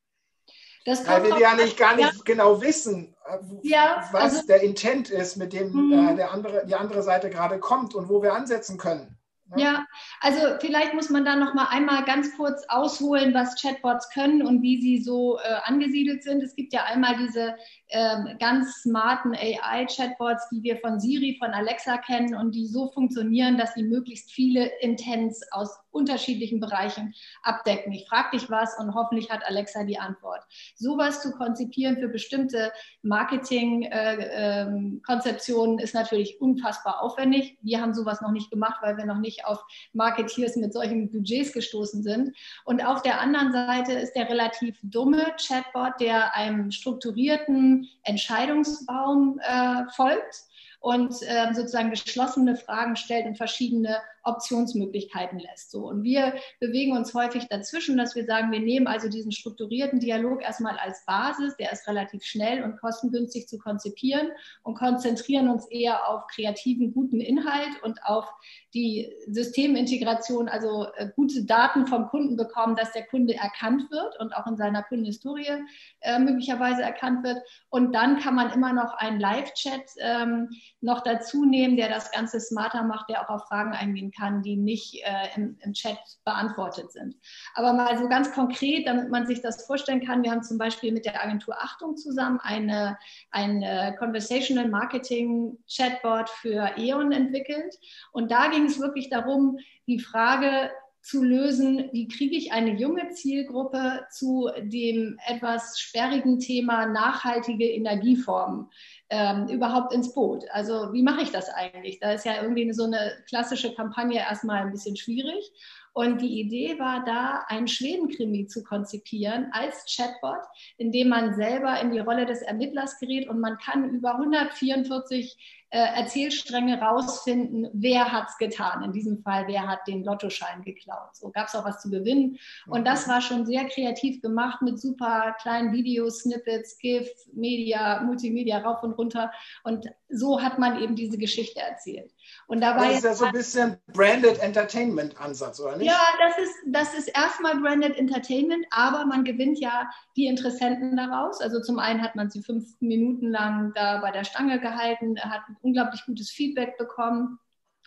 Weil 0.88 1.24
wir 1.24 1.40
ja 1.40 1.54
nicht 1.54 1.78
gar 1.78 1.96
nicht 1.96 2.16
ja. 2.16 2.22
genau 2.26 2.60
wissen, 2.64 3.16
äh, 3.28 3.38
ja, 3.62 4.10
was 4.12 4.34
also, 4.34 4.48
der 4.48 4.64
Intent 4.64 5.12
ist, 5.12 5.36
mit 5.36 5.54
dem 5.54 5.92
äh, 5.92 6.16
der 6.16 6.32
andere, 6.32 6.66
die 6.66 6.74
andere 6.74 7.04
Seite 7.04 7.30
gerade 7.30 7.60
kommt 7.60 7.94
und 7.94 8.10
wo 8.10 8.24
wir 8.24 8.34
ansetzen 8.34 8.80
können. 8.80 9.19
Ne? 9.56 9.64
Ja, 9.64 9.86
also 10.22 10.40
vielleicht 10.60 10.94
muss 10.94 11.10
man 11.10 11.26
da 11.26 11.36
noch 11.36 11.54
mal 11.54 11.68
einmal 11.70 12.04
ganz 12.06 12.36
kurz 12.38 12.64
ausholen, 12.68 13.34
was 13.34 13.62
Chatbots 13.62 14.10
können 14.12 14.46
und 14.46 14.62
wie 14.62 14.82
sie 14.82 15.02
so 15.02 15.40
äh, 15.40 15.56
angesiedelt 15.64 16.24
sind. 16.24 16.44
Es 16.44 16.56
gibt 16.56 16.74
ja 16.74 16.84
einmal 16.84 17.18
diese 17.18 17.56
ähm, 17.90 18.38
ganz 18.40 18.84
smarten 18.84 19.34
AI-Chatbots, 19.34 20.50
die 20.50 20.62
wir 20.62 20.78
von 20.78 21.00
Siri, 21.00 21.38
von 21.40 21.52
Alexa 21.52 21.98
kennen 21.98 22.36
und 22.36 22.54
die 22.54 22.68
so 22.68 22.92
funktionieren, 22.92 23.58
dass 23.58 23.74
sie 23.74 23.84
möglichst 23.84 24.32
viele 24.32 24.68
Intents 24.82 25.42
aus 25.52 25.76
unterschiedlichen 25.92 26.60
Bereichen 26.60 27.16
abdecken. 27.42 27.92
Ich 27.92 28.08
frage 28.08 28.38
dich 28.38 28.48
was 28.50 28.78
und 28.80 28.94
hoffentlich 28.94 29.32
hat 29.32 29.44
Alexa 29.46 29.84
die 29.84 29.98
Antwort. 29.98 30.44
Sowas 30.76 31.22
zu 31.22 31.32
konzipieren 31.32 31.98
für 31.98 32.10
bestimmte 32.10 32.72
Marketing-Konzeptionen 33.02 35.80
äh, 35.80 35.82
ähm, 35.82 35.84
ist 35.84 35.96
natürlich 35.96 36.40
unfassbar 36.40 37.02
aufwendig. 37.02 37.58
Wir 37.62 37.82
haben 37.82 37.96
sowas 37.96 38.22
noch 38.22 38.32
nicht 38.32 38.52
gemacht, 38.52 38.78
weil 38.82 38.98
wir 38.98 39.06
noch 39.06 39.20
nicht 39.20 39.39
auf 39.46 39.64
Marketeers 39.94 40.56
mit 40.56 40.74
solchen 40.74 41.10
Budgets 41.12 41.54
gestoßen 41.54 42.04
sind. 42.04 42.36
Und 42.66 42.86
auf 42.86 43.02
der 43.02 43.20
anderen 43.20 43.52
Seite 43.52 43.94
ist 43.94 44.14
der 44.14 44.30
relativ 44.30 44.78
dumme 44.84 45.34
Chatbot, 45.38 46.00
der 46.00 46.36
einem 46.36 46.72
strukturierten 46.72 47.88
Entscheidungsbaum 48.04 49.40
äh, 49.42 49.84
folgt 49.96 50.44
und 50.80 51.14
äh, 51.24 51.54
sozusagen 51.54 51.90
geschlossene 51.90 52.56
Fragen 52.56 52.96
stellt 52.96 53.26
und 53.26 53.36
verschiedene 53.36 53.98
Optionsmöglichkeiten 54.24 55.40
lässt. 55.40 55.72
So. 55.72 55.88
Und 55.88 56.04
wir 56.04 56.34
bewegen 56.60 56.96
uns 56.96 57.14
häufig 57.14 57.48
dazwischen, 57.48 57.98
dass 57.98 58.16
wir 58.16 58.26
sagen, 58.26 58.52
wir 58.52 58.60
nehmen 58.60 58.88
also 58.88 59.10
diesen 59.10 59.32
strukturierten 59.32 60.00
Dialog 60.00 60.42
erstmal 60.42 60.78
als 60.78 61.06
Basis, 61.06 61.56
der 61.58 61.72
ist 61.72 61.88
relativ 61.88 62.24
schnell 62.24 62.64
und 62.64 62.80
kostengünstig 62.80 63.48
zu 63.48 63.58
konzipieren 63.58 64.30
und 64.64 64.76
konzentrieren 64.78 65.50
uns 65.50 65.66
eher 65.68 66.08
auf 66.08 66.28
kreativen, 66.28 66.94
guten 66.94 67.20
Inhalt 67.20 67.82
und 67.84 68.04
auf 68.04 68.26
die 68.74 69.12
Systemintegration, 69.28 70.48
also 70.48 70.88
äh, 70.96 71.10
gute 71.16 71.44
Daten 71.44 71.88
vom 71.88 72.08
Kunden 72.08 72.38
bekommen, 72.38 72.76
dass 72.76 72.92
der 72.92 73.06
Kunde 73.08 73.36
erkannt 73.36 73.90
wird 73.90 74.20
und 74.20 74.34
auch 74.36 74.46
in 74.46 74.58
seiner 74.58 74.84
Kundenhistorie 74.84 75.64
äh, 76.02 76.20
möglicherweise 76.20 76.84
erkannt 76.84 77.24
wird. 77.24 77.38
Und 77.70 77.94
dann 77.94 78.20
kann 78.20 78.36
man 78.36 78.52
immer 78.52 78.74
noch 78.74 78.94
einen 78.94 79.20
Live-Chat 79.20 79.82
ähm, 80.00 80.50
noch 80.82 81.02
dazu 81.02 81.46
nehmen, 81.46 81.78
der 81.78 81.90
das 81.90 82.12
Ganze 82.12 82.40
smarter 82.40 82.84
macht, 82.84 83.10
der 83.10 83.24
auch 83.24 83.30
auf 83.30 83.48
Fragen 83.48 83.74
eingehen 83.74 84.09
kann, 84.12 84.42
die 84.42 84.56
nicht 84.56 85.04
äh, 85.04 85.36
im, 85.36 85.58
im, 85.62 85.74
Chat 85.74 85.98
beantwortet 86.26 86.92
sind. 86.92 87.16
Aber 87.54 87.74
mal 87.74 87.98
so 87.98 88.08
ganz 88.08 88.32
konkret, 88.32 88.88
damit 88.88 89.10
man 89.10 89.28
sich 89.28 89.42
das 89.42 89.66
vorstellen 89.66 90.06
kann, 90.06 90.24
wir 90.24 90.32
haben 90.32 90.44
zum 90.44 90.58
Beispiel 90.58 90.92
mit 90.92 91.06
der 91.06 91.24
Agentur 91.24 91.56
Achtung 91.58 91.98
zusammen 91.98 92.40
eine, 92.42 92.98
ein 93.32 93.64
Conversational 93.98 94.70
Marketing 94.70 95.58
Chatbot 95.68 96.30
für 96.30 96.72
E.ON 96.78 97.12
entwickelt. 97.12 97.76
Und 98.12 98.32
da 98.32 98.48
ging 98.50 98.66
es 98.66 98.80
wirklich 98.80 99.10
darum, 99.10 99.58
die 99.88 100.00
Frage, 100.00 100.72
zu 101.02 101.24
lösen, 101.24 101.90
wie 101.92 102.08
kriege 102.08 102.36
ich 102.36 102.52
eine 102.52 102.76
junge 102.76 103.10
Zielgruppe 103.10 104.06
zu 104.12 104.50
dem 104.62 105.18
etwas 105.28 105.80
sperrigen 105.80 106.40
Thema 106.40 106.86
nachhaltige 106.88 107.66
Energieformen 107.66 108.70
ähm, 109.10 109.48
überhaupt 109.48 109.94
ins 109.94 110.14
Boot. 110.14 110.44
Also 110.52 110.94
wie 110.94 111.04
mache 111.04 111.22
ich 111.22 111.32
das 111.32 111.50
eigentlich? 111.50 112.00
Da 112.00 112.12
ist 112.12 112.26
ja 112.26 112.42
irgendwie 112.42 112.72
so 112.74 112.84
eine 112.84 113.14
klassische 113.28 113.74
Kampagne 113.74 114.20
erstmal 114.20 114.62
ein 114.62 114.72
bisschen 114.72 114.98
schwierig. 114.98 115.52
Und 115.94 116.22
die 116.22 116.40
Idee 116.40 116.78
war 116.80 117.04
da, 117.04 117.44
einen 117.48 117.68
Schwedenkrimi 117.68 118.46
zu 118.48 118.64
konzipieren 118.64 119.50
als 119.52 119.86
Chatbot, 119.86 120.44
in 120.78 120.92
dem 120.92 121.10
man 121.10 121.34
selber 121.34 121.80
in 121.82 121.92
die 121.92 122.00
Rolle 122.00 122.26
des 122.26 122.42
Ermittlers 122.42 123.00
gerät 123.00 123.28
und 123.28 123.40
man 123.40 123.58
kann 123.58 123.90
über 123.90 124.16
144 124.16 125.59
äh, 125.72 125.78
Erzählstränge 125.78 126.82
rausfinden, 126.82 127.70
wer 127.74 128.12
hat 128.12 128.30
es 128.30 128.38
getan. 128.38 128.84
In 128.84 128.92
diesem 128.92 129.22
Fall, 129.22 129.46
wer 129.48 129.68
hat 129.68 129.88
den 129.88 130.04
Lottoschein 130.04 130.64
geklaut. 130.64 131.16
So 131.16 131.30
gab 131.30 131.48
es 131.48 131.56
auch 131.56 131.66
was 131.66 131.82
zu 131.82 131.92
gewinnen. 131.92 132.40
Und 132.68 132.88
das 132.88 133.08
war 133.08 133.22
schon 133.22 133.46
sehr 133.46 133.66
kreativ 133.66 134.22
gemacht 134.22 134.62
mit 134.62 134.80
super 134.80 135.36
kleinen 135.42 135.72
Videos, 135.72 136.22
Snippets, 136.22 136.78
GIF, 136.80 137.08
Media, 137.34 138.02
Multimedia 138.02 138.60
rauf 138.60 138.82
und 138.82 138.94
runter. 138.94 139.32
Und 139.64 139.86
so 140.10 140.42
hat 140.42 140.58
man 140.58 140.82
eben 140.82 140.96
diese 140.96 141.18
Geschichte 141.18 141.62
erzählt. 141.62 142.12
Und 142.48 142.62
da 142.62 142.76
war 142.76 142.88
das 142.88 142.98
ist 142.98 143.04
ja 143.04 143.14
so 143.14 143.26
ein 143.26 143.32
bisschen 143.32 143.78
Branded 143.94 144.40
Entertainment 144.40 145.20
Ansatz, 145.22 145.60
oder 145.60 145.78
nicht? 145.78 145.88
Ja, 145.88 146.00
das 146.20 146.38
ist, 146.44 146.56
das 146.66 146.94
ist 146.96 147.08
erstmal 147.10 147.60
Branded 147.60 147.96
Entertainment, 147.96 148.66
aber 148.72 149.06
man 149.06 149.24
gewinnt 149.24 149.60
ja 149.60 149.90
die 150.16 150.26
Interessenten 150.26 150.98
daraus. 150.98 151.42
Also 151.42 151.62
zum 151.62 151.78
einen 151.78 152.02
hat 152.02 152.16
man 152.16 152.30
sie 152.32 152.42
fünf 152.42 152.66
Minuten 152.80 153.30
lang 153.30 153.72
da 153.76 154.00
bei 154.02 154.12
der 154.12 154.24
Stange 154.24 154.60
gehalten, 154.60 155.20
hat 155.20 155.42
unglaublich 155.62 156.04
gutes 156.06 156.32
Feedback 156.32 156.78
bekommen. 156.78 157.40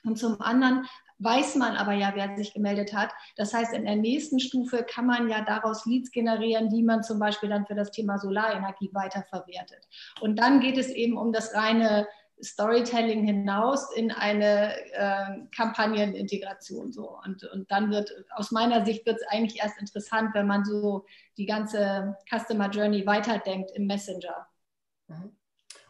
Und 0.04 0.18
zum 0.18 0.40
anderen 0.40 0.86
weiß 1.18 1.56
man 1.56 1.76
aber 1.76 1.92
ja, 1.92 2.12
wer 2.14 2.36
sich 2.36 2.52
gemeldet 2.52 2.92
hat. 2.92 3.10
Das 3.36 3.54
heißt, 3.54 3.72
in 3.72 3.84
der 3.84 3.96
nächsten 3.96 4.40
Stufe 4.40 4.84
kann 4.84 5.06
man 5.06 5.28
ja 5.28 5.42
daraus 5.42 5.86
Leads 5.86 6.10
generieren, 6.10 6.68
die 6.68 6.82
man 6.82 7.02
zum 7.02 7.18
Beispiel 7.18 7.48
dann 7.48 7.66
für 7.66 7.74
das 7.74 7.90
Thema 7.92 8.18
Solarenergie 8.18 8.90
weiterverwertet. 8.92 9.88
Und 10.20 10.36
dann 10.36 10.60
geht 10.60 10.78
es 10.78 10.88
eben 10.88 11.16
um 11.16 11.32
das 11.32 11.54
reine 11.54 12.08
Storytelling 12.42 13.24
hinaus 13.24 13.94
in 13.94 14.10
eine 14.10 14.74
äh, 14.92 15.46
Kampagnenintegration. 15.54 16.92
So. 16.92 17.16
Und, 17.24 17.44
und 17.44 17.70
dann 17.70 17.90
wird, 17.90 18.10
aus 18.34 18.50
meiner 18.50 18.84
Sicht, 18.84 19.06
wird 19.06 19.20
es 19.20 19.26
eigentlich 19.28 19.62
erst 19.62 19.78
interessant, 19.78 20.34
wenn 20.34 20.48
man 20.48 20.64
so 20.64 21.06
die 21.36 21.46
ganze 21.46 22.16
Customer 22.28 22.68
Journey 22.68 23.06
weiterdenkt 23.06 23.70
im 23.76 23.86
Messenger. 23.86 24.48
Mhm. 25.06 25.36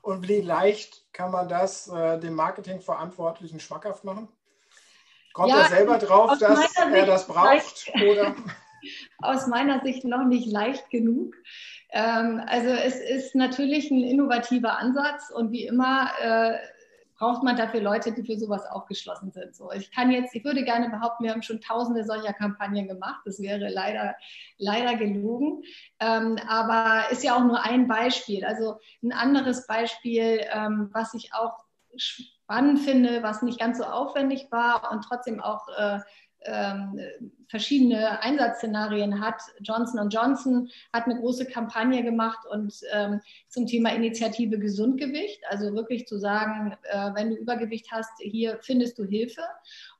Und 0.02 0.28
wie 0.28 0.40
leicht 0.40 1.04
kann 1.12 1.30
man 1.30 1.48
das 1.48 1.88
äh, 1.88 2.18
dem 2.18 2.34
Marketingverantwortlichen 2.34 3.60
schmackhaft 3.60 4.04
machen? 4.04 4.28
Kommt 5.32 5.50
ja, 5.50 5.60
er 5.60 5.68
selber 5.68 5.98
drauf, 5.98 6.38
dass 6.38 6.76
er 6.76 7.06
das 7.06 7.26
braucht? 7.26 7.90
Oder? 7.94 8.34
Aus 9.18 9.46
meiner 9.46 9.80
Sicht 9.80 10.04
noch 10.04 10.24
nicht 10.24 10.50
leicht 10.50 10.90
genug. 10.90 11.36
Ähm, 11.90 12.42
also 12.46 12.68
es 12.68 12.96
ist 12.96 13.34
natürlich 13.36 13.90
ein 13.90 14.02
innovativer 14.02 14.78
Ansatz 14.78 15.30
und 15.30 15.52
wie 15.52 15.66
immer 15.66 16.10
äh, 16.20 16.58
braucht 17.22 17.44
man 17.44 17.56
dafür 17.56 17.80
Leute, 17.80 18.10
die 18.10 18.24
für 18.24 18.36
sowas 18.36 18.66
aufgeschlossen 18.66 19.30
sind. 19.30 19.54
So, 19.54 19.70
ich 19.70 19.92
kann 19.92 20.10
jetzt, 20.10 20.34
ich 20.34 20.44
würde 20.44 20.64
gerne 20.64 20.90
behaupten, 20.90 21.22
wir 21.22 21.30
haben 21.30 21.42
schon 21.42 21.60
tausende 21.60 22.04
solcher 22.04 22.32
Kampagnen 22.32 22.88
gemacht. 22.88 23.20
Das 23.24 23.40
wäre 23.40 23.68
leider, 23.68 24.16
leider 24.58 24.96
gelogen. 24.96 25.62
Ähm, 26.00 26.36
aber 26.48 27.12
ist 27.12 27.22
ja 27.22 27.36
auch 27.36 27.44
nur 27.44 27.64
ein 27.64 27.86
Beispiel. 27.86 28.44
Also 28.44 28.80
ein 29.04 29.12
anderes 29.12 29.68
Beispiel, 29.68 30.40
ähm, 30.52 30.90
was 30.92 31.14
ich 31.14 31.32
auch 31.32 31.64
spannend 31.94 32.80
finde, 32.80 33.22
was 33.22 33.42
nicht 33.42 33.60
ganz 33.60 33.78
so 33.78 33.84
aufwendig 33.84 34.48
war 34.50 34.90
und 34.90 35.04
trotzdem 35.04 35.40
auch 35.40 35.68
äh, 35.78 36.00
ähm, 36.46 37.00
verschiedene 37.48 38.20
Einsatzszenarien 38.22 39.20
hat. 39.20 39.40
Johnson 39.60 40.08
Johnson 40.08 40.68
hat 40.92 41.04
eine 41.04 41.18
große 41.18 41.46
Kampagne 41.46 42.02
gemacht 42.02 42.46
und 42.50 42.74
ähm, 42.92 43.20
zum 43.48 43.66
Thema 43.66 43.90
Initiative 43.90 44.58
Gesundgewicht, 44.58 45.42
also 45.48 45.74
wirklich 45.74 46.06
zu 46.06 46.18
sagen, 46.18 46.76
äh, 46.84 47.10
wenn 47.14 47.30
du 47.30 47.36
Übergewicht 47.36 47.90
hast, 47.90 48.10
hier 48.18 48.58
findest 48.62 48.98
du 48.98 49.04
Hilfe. 49.04 49.42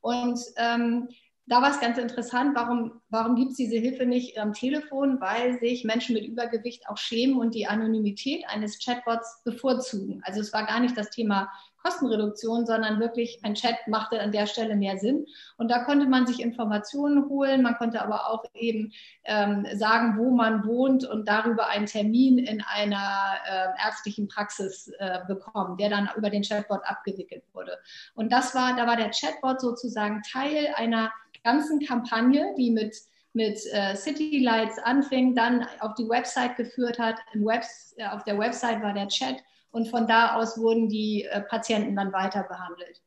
Und 0.01 0.39
ähm, 0.57 1.09
da 1.47 1.61
war 1.61 1.71
es 1.71 1.81
ganz 1.81 1.99
interessant, 1.99 2.55
warum, 2.55 3.01
warum 3.11 3.35
gibt 3.35 3.51
es 3.51 3.57
diese 3.57 3.77
Hilfe 3.77 4.07
nicht 4.07 4.39
am 4.39 4.53
Telefon? 4.53 5.21
Weil 5.21 5.59
sich 5.59 5.85
Menschen 5.85 6.15
mit 6.15 6.25
Übergewicht 6.25 6.89
auch 6.89 6.97
schämen 6.97 7.37
und 7.37 7.55
die 7.55 7.67
Anonymität 7.67 8.45
eines 8.49 8.79
Chatbots 8.79 9.43
bevorzugen. 9.45 10.23
Also 10.25 10.41
es 10.41 10.53
war 10.53 10.65
gar 10.67 10.81
nicht 10.81 10.97
das 10.97 11.11
Thema 11.11 11.51
Kostenreduktion, 11.83 12.67
sondern 12.67 13.01
wirklich 13.01 13.41
ein 13.43 13.55
Chat 13.55 13.77
machte 13.89 14.21
an 14.21 14.33
der 14.33 14.47
Stelle 14.47 14.77
mehr 14.77 14.99
Sinn. 14.99 15.27
Und 15.57 15.71
da 15.71 15.85
konnte 15.85 16.07
man 16.07 16.27
sich 16.27 16.41
Informationen 16.41 17.29
holen, 17.29 17.63
man 17.63 17.77
konnte 17.77 18.03
aber 18.03 18.31
auch 18.31 18.45
eben 18.55 18.93
ähm, 19.25 19.67
sagen, 19.75 20.19
wo 20.19 20.31
man 20.31 20.67
wohnt 20.67 21.05
und 21.05 21.29
darüber 21.29 21.69
einen 21.69 21.87
Termin 21.87 22.39
in 22.39 22.63
einer 22.63 23.35
äh, 23.49 23.85
ärztlichen 23.85 24.29
Praxis 24.29 24.91
äh, 24.99 25.21
bekommen, 25.27 25.77
der 25.77 25.91
dann 25.91 26.11
über 26.17 26.31
den 26.31 26.43
Chatbot 26.43 26.81
abgewickelt 26.85 27.45
wurde. 27.53 27.79
Und 28.15 28.33
das 28.33 28.55
war, 28.55 28.77
da 28.77 28.87
war 28.87 28.97
der 28.97 29.11
Chatbot 29.11 29.61
sozusagen 29.61 30.23
Teil 30.23 30.69
einer 30.77 31.13
ganzen 31.43 31.81
Kampagne, 31.81 32.55
die 32.57 32.71
mit 32.71 32.97
mit 33.35 33.59
äh, 33.73 33.97
City 33.97 34.41
Lights 34.41 34.79
anfing, 34.79 35.35
dann 35.35 35.67
auf 35.81 35.95
die 35.95 36.09
Website 36.09 36.57
geführt 36.57 36.99
hat. 36.99 37.17
Webs, 37.33 37.95
äh, 37.97 38.07
auf 38.09 38.25
der 38.25 38.39
Website 38.39 38.83
war 38.83 38.93
der 38.93 39.09
Chat 39.09 39.37
und 39.73 39.89
von 39.89 40.07
da 40.07 40.37
aus 40.37 40.59
wurden 40.59 40.89
die 40.89 41.25
äh, 41.25 41.41
Patienten 41.41 41.97
dann 41.97 42.13
weiter 42.13 42.45
behandelt. 42.45 43.03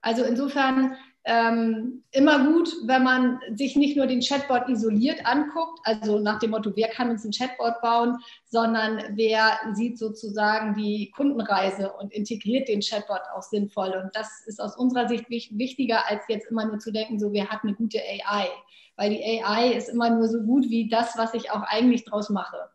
Also 0.00 0.24
insofern 0.24 0.96
ähm, 1.26 2.04
immer 2.10 2.52
gut, 2.52 2.70
wenn 2.84 3.02
man 3.02 3.40
sich 3.54 3.76
nicht 3.76 3.96
nur 3.96 4.06
den 4.06 4.20
Chatbot 4.20 4.68
isoliert 4.68 5.24
anguckt, 5.24 5.80
also 5.84 6.18
nach 6.18 6.38
dem 6.38 6.50
Motto, 6.50 6.72
wer 6.76 6.88
kann 6.88 7.08
uns 7.08 7.24
ein 7.24 7.32
Chatbot 7.32 7.80
bauen, 7.80 8.18
sondern 8.44 9.02
wer 9.16 9.58
sieht 9.72 9.98
sozusagen 9.98 10.74
die 10.74 11.10
Kundenreise 11.16 11.92
und 11.92 12.12
integriert 12.12 12.68
den 12.68 12.80
Chatbot 12.80 13.22
auch 13.34 13.42
sinnvoll. 13.42 13.94
Und 14.02 14.14
das 14.14 14.44
ist 14.46 14.60
aus 14.60 14.76
unserer 14.76 15.08
Sicht 15.08 15.30
wichtiger, 15.30 16.06
als 16.10 16.24
jetzt 16.28 16.50
immer 16.50 16.66
nur 16.66 16.78
zu 16.78 16.92
denken, 16.92 17.18
so 17.18 17.32
wer 17.32 17.48
hat 17.48 17.62
eine 17.62 17.74
gute 17.74 17.98
AI, 17.98 18.48
weil 18.96 19.10
die 19.10 19.42
AI 19.42 19.72
ist 19.72 19.88
immer 19.88 20.10
nur 20.10 20.28
so 20.28 20.42
gut 20.42 20.68
wie 20.68 20.88
das, 20.88 21.16
was 21.16 21.32
ich 21.32 21.50
auch 21.50 21.62
eigentlich 21.62 22.04
draus 22.04 22.28
mache. 22.28 22.68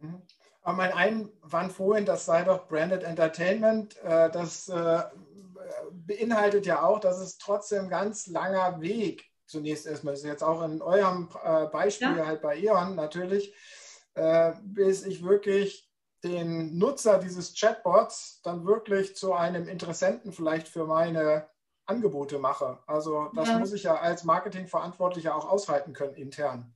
Mhm. 0.00 0.22
Aber 0.62 0.76
mein 0.76 0.92
Einwand 0.92 1.72
vorhin, 1.72 2.04
das 2.04 2.26
sei 2.26 2.42
doch 2.42 2.68
Branded 2.68 3.02
Entertainment, 3.02 3.96
äh, 4.02 4.30
das 4.30 4.68
äh, 4.68 5.02
beinhaltet 5.92 6.66
ja 6.66 6.82
auch, 6.82 7.00
dass 7.00 7.18
es 7.18 7.38
trotzdem 7.38 7.88
ganz 7.88 8.26
langer 8.26 8.80
Weg 8.80 9.24
zunächst 9.46 9.86
erstmal 9.86 10.14
ist. 10.14 10.24
Jetzt 10.24 10.44
auch 10.44 10.62
in 10.62 10.82
eurem 10.82 11.28
äh, 11.42 11.66
Beispiel 11.66 12.16
ja. 12.16 12.26
halt 12.26 12.42
bei 12.42 12.56
E.ON 12.58 12.94
natürlich, 12.94 13.54
bis 14.62 15.06
ich 15.06 15.24
wirklich 15.24 15.88
den 16.24 16.76
Nutzer 16.76 17.18
dieses 17.18 17.54
Chatbots 17.54 18.42
dann 18.42 18.66
wirklich 18.66 19.16
zu 19.16 19.32
einem 19.32 19.68
Interessenten 19.68 20.32
vielleicht 20.32 20.68
für 20.68 20.84
meine 20.84 21.48
Angebote 21.86 22.38
mache. 22.38 22.80
Also 22.86 23.30
das 23.34 23.48
ja. 23.48 23.58
muss 23.58 23.72
ich 23.72 23.84
ja 23.84 23.94
als 23.94 24.24
Marketingverantwortlicher 24.24 25.34
auch 25.34 25.48
aushalten 25.48 25.92
können 25.92 26.14
intern 26.14 26.74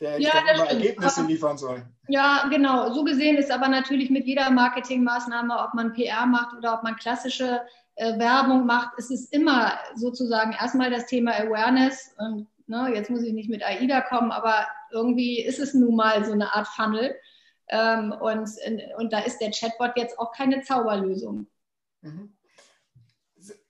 der 0.00 0.20
ja, 0.20 0.30
dann 0.32 0.56
immer 0.56 0.70
Ergebnisse 0.70 1.22
liefern 1.22 1.56
soll. 1.56 1.84
Ja, 2.08 2.46
genau. 2.50 2.92
So 2.92 3.04
gesehen 3.04 3.36
ist 3.36 3.50
aber 3.50 3.68
natürlich 3.68 4.10
mit 4.10 4.26
jeder 4.26 4.50
Marketingmaßnahme, 4.50 5.56
ob 5.58 5.74
man 5.74 5.92
PR 5.92 6.26
macht 6.26 6.56
oder 6.56 6.74
ob 6.74 6.82
man 6.82 6.96
klassische 6.96 7.62
äh, 7.94 8.18
Werbung 8.18 8.66
macht, 8.66 8.98
ist 8.98 9.10
es 9.10 9.26
immer 9.26 9.72
sozusagen 9.94 10.52
erstmal 10.52 10.90
das 10.90 11.06
Thema 11.06 11.32
Awareness. 11.32 12.14
Und 12.18 12.48
ne, 12.66 12.92
jetzt 12.94 13.10
muss 13.10 13.22
ich 13.22 13.32
nicht 13.32 13.48
mit 13.48 13.62
AIDA 13.62 14.00
kommen, 14.02 14.32
aber 14.32 14.66
irgendwie 14.90 15.40
ist 15.40 15.58
es 15.58 15.74
nun 15.74 15.96
mal 15.96 16.24
so 16.24 16.32
eine 16.32 16.54
Art 16.54 16.66
Funnel. 16.68 17.14
Ähm, 17.68 18.12
und, 18.12 18.50
und 18.98 19.12
da 19.12 19.20
ist 19.20 19.38
der 19.38 19.50
Chatbot 19.50 19.92
jetzt 19.96 20.18
auch 20.18 20.32
keine 20.32 20.62
Zauberlösung. 20.62 21.46
Mhm 22.02 22.34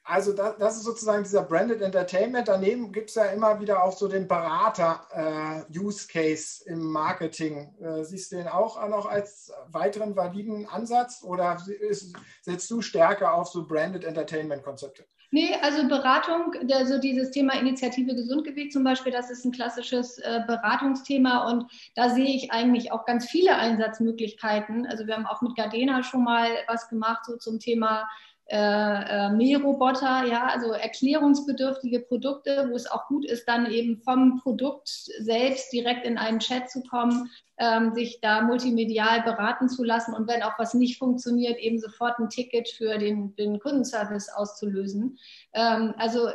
also 0.04 0.32
das, 0.34 0.58
das, 0.58 0.76
ist 0.76 0.84
sozusagen 0.84 1.24
dieser 1.24 1.42
Branded 1.42 1.80
Entertainment. 1.80 2.46
Daneben 2.48 2.92
gibt 2.92 3.08
es 3.08 3.16
ja 3.16 3.24
immer 3.26 3.60
wieder 3.60 3.82
auch 3.82 3.96
so 3.96 4.06
den 4.06 4.28
Berater-Use-Case 4.28 6.64
äh, 6.66 6.72
im 6.72 6.80
Marketing. 6.80 7.74
Äh, 7.80 8.04
siehst 8.04 8.30
du 8.30 8.36
den 8.36 8.48
auch 8.48 8.86
noch 8.88 9.06
als 9.06 9.50
weiteren 9.68 10.14
validen 10.14 10.68
Ansatz 10.68 11.24
oder 11.24 11.56
ist, 11.88 12.14
setzt 12.42 12.70
du 12.70 12.82
stärker 12.82 13.32
auf 13.32 13.48
so 13.48 13.66
Branded 13.66 14.04
Entertainment-Konzepte? 14.04 15.06
Nee, 15.30 15.54
also 15.62 15.88
Beratung, 15.88 16.54
also 16.70 16.98
dieses 16.98 17.30
Thema 17.32 17.54
Initiative 17.54 18.14
Gesundgewicht 18.14 18.72
zum 18.72 18.84
Beispiel, 18.84 19.10
das 19.10 19.30
ist 19.30 19.44
ein 19.44 19.50
klassisches 19.50 20.18
äh, 20.18 20.42
Beratungsthema 20.46 21.50
und 21.50 21.64
da 21.96 22.10
sehe 22.10 22.36
ich 22.36 22.52
eigentlich 22.52 22.92
auch 22.92 23.04
ganz 23.04 23.28
viele 23.28 23.56
Einsatzmöglichkeiten. 23.56 24.86
Also 24.86 25.08
wir 25.08 25.16
haben 25.16 25.26
auch 25.26 25.42
mit 25.42 25.56
Gardena 25.56 26.04
schon 26.04 26.22
mal 26.22 26.50
was 26.68 26.88
gemacht, 26.88 27.24
so 27.24 27.36
zum 27.36 27.58
Thema 27.58 28.06
äh, 28.46 28.56
äh, 28.58 29.30
Mähroboter, 29.30 30.26
ja, 30.26 30.48
also 30.48 30.72
erklärungsbedürftige 30.72 32.00
Produkte, 32.00 32.68
wo 32.70 32.76
es 32.76 32.90
auch 32.90 33.06
gut 33.06 33.24
ist, 33.24 33.48
dann 33.48 33.70
eben 33.70 34.02
vom 34.02 34.40
Produkt 34.42 34.88
selbst 34.88 35.72
direkt 35.72 36.04
in 36.04 36.18
einen 36.18 36.40
Chat 36.40 36.68
zu 36.68 36.82
kommen, 36.82 37.30
ähm, 37.56 37.94
sich 37.94 38.20
da 38.20 38.42
multimedial 38.42 39.22
beraten 39.22 39.70
zu 39.70 39.82
lassen 39.82 40.12
und 40.12 40.28
wenn 40.28 40.42
auch 40.42 40.58
was 40.58 40.74
nicht 40.74 40.98
funktioniert, 40.98 41.58
eben 41.58 41.78
sofort 41.78 42.18
ein 42.18 42.28
Ticket 42.28 42.68
für 42.68 42.98
den, 42.98 43.34
den 43.36 43.58
Kundenservice 43.60 44.28
auszulösen. 44.28 45.18
Ähm, 45.54 45.94
also 45.96 46.28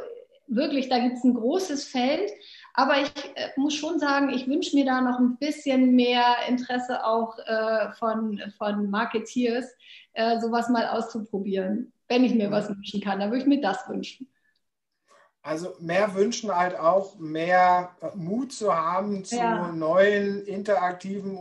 wirklich, 0.49 0.89
da 0.89 0.97
gibt 0.97 1.17
es 1.17 1.23
ein 1.23 1.35
großes 1.35 1.85
Feld. 1.85 2.31
Aber 2.79 3.01
ich 3.01 3.11
äh, 3.35 3.49
muss 3.57 3.75
schon 3.75 3.99
sagen, 3.99 4.29
ich 4.29 4.47
wünsche 4.47 4.75
mir 4.75 4.85
da 4.85 5.01
noch 5.01 5.19
ein 5.19 5.37
bisschen 5.37 5.95
mehr 5.95 6.35
Interesse 6.47 7.05
auch 7.05 7.37
äh, 7.39 7.91
von, 7.93 8.41
von 8.57 8.89
Marketeers, 8.89 9.65
äh, 10.13 10.39
sowas 10.39 10.69
mal 10.69 10.87
auszuprobieren 10.87 11.91
wenn 12.09 12.25
ich 12.25 12.33
mir 12.33 12.51
was 12.51 12.67
wünschen 12.69 12.99
kann, 12.99 13.19
dann 13.19 13.29
würde 13.29 13.43
ich 13.43 13.47
mir 13.47 13.61
das 13.61 13.87
wünschen. 13.87 14.27
Also 15.41 15.75
mehr 15.79 16.13
wünschen 16.15 16.53
halt 16.53 16.77
auch 16.77 17.17
mehr 17.17 17.95
Mut 18.15 18.51
zu 18.51 18.75
haben 18.75 19.23
zu 19.23 19.37
ja. 19.37 19.71
neuen 19.71 20.43
interaktiven 20.45 21.37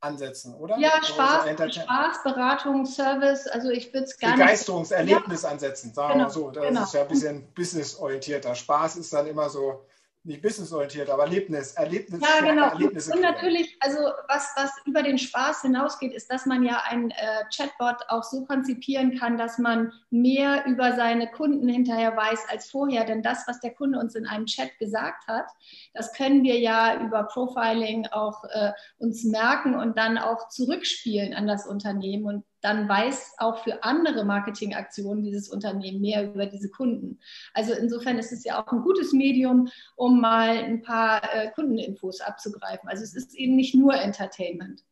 Spaßansätzen, 0.00 0.54
oder? 0.54 0.78
Ja, 0.78 1.02
Spaß, 1.02 1.46
also 1.46 1.80
Spaß, 1.80 2.22
Beratung, 2.24 2.86
Service, 2.86 3.46
also 3.46 3.68
ich 3.70 3.92
würde 3.92 4.06
es 4.06 4.18
gar 4.18 4.30
nicht... 4.30 4.38
Begeisterungserlebnisansätzen, 4.38 5.92
sagen 5.92 6.20
wir 6.20 6.24
genau, 6.24 6.28
so. 6.30 6.50
Das 6.50 6.66
genau. 6.66 6.82
ist 6.84 6.94
ja 6.94 7.02
ein 7.02 7.08
bisschen 7.08 7.52
businessorientierter. 7.54 8.54
Spaß 8.54 8.96
ist 8.96 9.12
dann 9.12 9.26
immer 9.26 9.50
so 9.50 9.84
nicht 10.22 10.42
businessorientiert, 10.42 11.08
aber 11.08 11.24
Erlebnis, 11.24 11.72
Erlebnis. 11.72 12.20
Ja, 12.20 12.44
genau. 12.44 12.68
Erlebnisse 12.68 13.12
und 13.12 13.22
natürlich, 13.22 13.76
also 13.80 13.98
was, 14.28 14.52
was 14.54 14.70
über 14.84 15.02
den 15.02 15.16
Spaß 15.16 15.62
hinausgeht, 15.62 16.12
ist, 16.12 16.30
dass 16.30 16.44
man 16.44 16.62
ja 16.62 16.82
ein 16.86 17.10
äh, 17.10 17.44
Chatbot 17.54 17.96
auch 18.08 18.22
so 18.22 18.44
konzipieren 18.44 19.18
kann, 19.18 19.38
dass 19.38 19.56
man 19.58 19.92
mehr 20.10 20.66
über 20.66 20.94
seine 20.94 21.30
Kunden 21.30 21.68
hinterher 21.68 22.14
weiß 22.16 22.48
als 22.50 22.70
vorher. 22.70 23.04
Denn 23.04 23.22
das, 23.22 23.48
was 23.48 23.60
der 23.60 23.72
Kunde 23.72 23.98
uns 23.98 24.14
in 24.14 24.26
einem 24.26 24.44
Chat 24.44 24.78
gesagt 24.78 25.26
hat, 25.26 25.46
das 25.94 26.12
können 26.12 26.42
wir 26.42 26.58
ja 26.58 27.00
über 27.00 27.24
Profiling 27.24 28.06
auch 28.08 28.44
äh, 28.44 28.72
uns 28.98 29.24
merken 29.24 29.74
und 29.74 29.96
dann 29.96 30.18
auch 30.18 30.48
zurückspielen 30.48 31.32
an 31.32 31.46
das 31.46 31.66
Unternehmen. 31.66 32.26
Und 32.26 32.44
dann 32.60 32.88
weiß 32.88 33.34
auch 33.38 33.62
für 33.62 33.82
andere 33.82 34.24
Marketingaktionen 34.24 35.22
dieses 35.22 35.48
Unternehmen 35.48 36.00
mehr 36.00 36.32
über 36.32 36.46
diese 36.46 36.70
Kunden. 36.70 37.20
Also 37.54 37.72
insofern 37.72 38.18
ist 38.18 38.32
es 38.32 38.44
ja 38.44 38.62
auch 38.62 38.70
ein 38.72 38.82
gutes 38.82 39.12
Medium, 39.12 39.68
um 39.96 40.20
mal 40.20 40.58
ein 40.58 40.82
paar 40.82 41.22
äh, 41.34 41.50
Kundeninfos 41.50 42.20
abzugreifen. 42.20 42.88
Also 42.88 43.02
es 43.02 43.14
ist 43.14 43.34
eben 43.34 43.56
nicht 43.56 43.74
nur 43.74 43.94
Entertainment. 43.94 44.84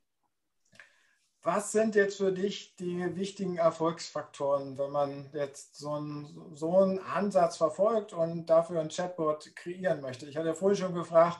Was 1.42 1.72
sind 1.72 1.94
jetzt 1.94 2.18
für 2.18 2.32
dich 2.32 2.74
die 2.76 3.16
wichtigen 3.16 3.56
Erfolgsfaktoren, 3.56 4.76
wenn 4.76 4.90
man 4.90 5.30
jetzt 5.32 5.76
so 5.76 5.92
einen, 5.92 6.54
so 6.54 6.76
einen 6.76 6.98
Ansatz 6.98 7.56
verfolgt 7.56 8.12
und 8.12 8.46
dafür 8.50 8.80
ein 8.80 8.88
Chatbot 8.88 9.54
kreieren 9.54 10.00
möchte? 10.00 10.26
Ich 10.26 10.36
hatte 10.36 10.48
ja 10.48 10.54
vorhin 10.54 10.76
schon 10.76 10.94
gefragt, 10.94 11.38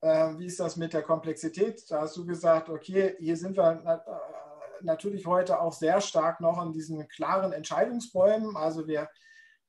äh, 0.00 0.38
wie 0.38 0.46
ist 0.46 0.60
das 0.60 0.76
mit 0.76 0.92
der 0.92 1.02
Komplexität? 1.02 1.84
Da 1.90 2.02
hast 2.02 2.16
du 2.16 2.24
gesagt, 2.24 2.68
okay, 2.68 3.16
hier 3.18 3.36
sind 3.36 3.56
wir 3.56 3.82
äh, 3.84 4.51
natürlich 4.84 5.26
heute 5.26 5.60
auch 5.60 5.72
sehr 5.72 6.00
stark 6.00 6.40
noch 6.40 6.58
an 6.58 6.72
diesen 6.72 7.06
klaren 7.08 7.52
Entscheidungsbäumen. 7.52 8.56
Also 8.56 8.86
wir 8.86 9.08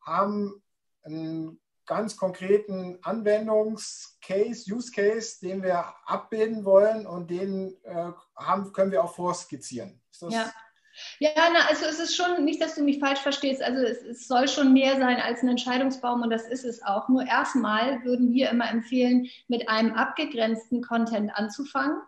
haben 0.02 0.62
einen 1.04 1.60
ganz 1.86 2.16
konkreten 2.16 3.00
Anwendungscase, 3.02 4.74
Use 4.74 4.92
Case, 4.92 5.40
den 5.42 5.64
wir 5.64 5.94
abbilden 6.06 6.66
wollen 6.66 7.06
und 7.06 7.30
den 7.30 7.78
äh, 7.84 8.12
haben, 8.36 8.72
können 8.74 8.92
wir 8.92 9.04
auch 9.04 9.14
vorskizzieren. 9.14 10.02
ja. 10.30 10.52
Ja, 11.20 11.32
na, 11.36 11.66
also 11.70 11.86
es 11.86 12.00
ist 12.00 12.16
schon, 12.16 12.46
nicht, 12.46 12.62
dass 12.62 12.76
du 12.76 12.84
mich 12.84 13.00
falsch 13.00 13.20
verstehst, 13.20 13.64
also 13.64 13.82
es, 13.82 14.04
es, 14.04 14.28
soll 14.28 14.48
schon 14.48 14.74
mehr 14.74 14.98
sein 14.98 15.20
als 15.20 15.42
ein 15.42 15.50
Entscheidungsbaum 15.50 16.22
und 16.22 16.30
das 16.30 16.48
ist 16.48 16.66
es 16.66 16.84
auch. 16.84 17.10
Nur 17.10 17.26
erstmal 17.26 18.04
würden 18.04 18.32
wir 18.32 18.52
immer 18.52 18.70
empfehlen, 18.70 19.28
mit 19.48 19.68
einem 19.70 19.94
abgegrenzten 19.94 20.84
Content 20.84 21.32
anzufangen 21.34 22.00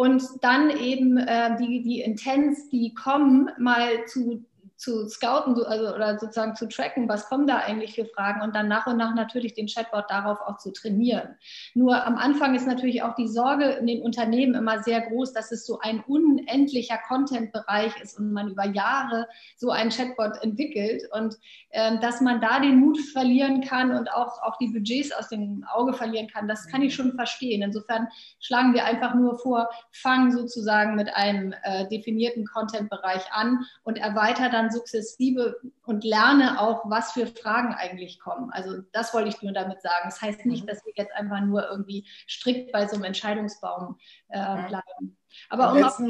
und 0.00 0.22
dann 0.40 0.70
eben 0.70 1.18
äh, 1.18 1.58
die, 1.58 1.82
die 1.82 2.00
Intents, 2.00 2.70
die 2.70 2.94
kommen, 2.94 3.50
mal 3.58 4.06
zu 4.06 4.42
zu 4.80 5.06
scouten 5.08 5.62
also, 5.62 5.94
oder 5.94 6.18
sozusagen 6.18 6.56
zu 6.56 6.66
tracken, 6.66 7.06
was 7.06 7.28
kommen 7.28 7.46
da 7.46 7.58
eigentlich 7.58 7.96
für 7.96 8.06
Fragen 8.06 8.40
und 8.40 8.56
dann 8.56 8.66
nach 8.66 8.86
und 8.86 8.96
nach 8.96 9.14
natürlich 9.14 9.52
den 9.52 9.66
Chatbot 9.66 10.06
darauf 10.08 10.40
auch 10.40 10.56
zu 10.56 10.72
trainieren. 10.72 11.36
Nur 11.74 12.06
am 12.06 12.16
Anfang 12.16 12.54
ist 12.54 12.66
natürlich 12.66 13.02
auch 13.02 13.14
die 13.14 13.28
Sorge 13.28 13.66
in 13.72 13.86
den 13.86 14.00
Unternehmen 14.00 14.54
immer 14.54 14.82
sehr 14.82 15.02
groß, 15.02 15.34
dass 15.34 15.52
es 15.52 15.66
so 15.66 15.80
ein 15.80 16.02
unendlicher 16.04 16.96
Content-Bereich 17.08 18.00
ist 18.00 18.18
und 18.18 18.32
man 18.32 18.48
über 18.48 18.64
Jahre 18.64 19.28
so 19.58 19.70
einen 19.70 19.90
Chatbot 19.90 20.42
entwickelt 20.42 21.02
und 21.12 21.36
äh, 21.70 21.98
dass 21.98 22.22
man 22.22 22.40
da 22.40 22.58
den 22.58 22.80
Mut 22.80 22.98
verlieren 23.12 23.60
kann 23.60 23.94
und 23.94 24.10
auch, 24.10 24.42
auch 24.42 24.56
die 24.56 24.68
Budgets 24.68 25.12
aus 25.12 25.28
dem 25.28 25.62
Auge 25.70 25.92
verlieren 25.92 26.28
kann, 26.28 26.48
das 26.48 26.66
kann 26.68 26.80
ich 26.80 26.94
schon 26.94 27.12
verstehen. 27.12 27.60
Insofern 27.60 28.08
schlagen 28.40 28.72
wir 28.72 28.86
einfach 28.86 29.14
nur 29.14 29.38
vor, 29.38 29.68
fangen 29.92 30.32
sozusagen 30.32 30.94
mit 30.94 31.14
einem 31.14 31.54
äh, 31.64 31.86
definierten 31.88 32.46
Content-Bereich 32.46 33.30
an 33.32 33.66
und 33.84 33.98
erweitern 33.98 34.50
dann 34.50 34.69
sukzessive 34.70 35.56
und 35.84 36.04
lerne 36.04 36.60
auch, 36.60 36.88
was 36.88 37.12
für 37.12 37.26
Fragen 37.26 37.74
eigentlich 37.74 38.20
kommen. 38.20 38.50
Also 38.50 38.82
das 38.92 39.12
wollte 39.14 39.28
ich 39.28 39.42
nur 39.42 39.52
damit 39.52 39.82
sagen. 39.82 40.04
Das 40.04 40.20
heißt 40.20 40.46
nicht, 40.46 40.64
mhm. 40.64 40.66
dass 40.68 40.84
wir 40.84 40.92
jetzt 40.96 41.14
einfach 41.14 41.40
nur 41.40 41.68
irgendwie 41.68 42.06
strikt 42.28 42.72
bei 42.72 42.86
so 42.86 42.96
einem 42.96 43.04
Entscheidungsbaum 43.04 43.98
äh, 44.28 44.68
bleiben. 44.68 45.16
Aber 45.48 45.72
um 45.72 45.82
auf, 45.82 46.00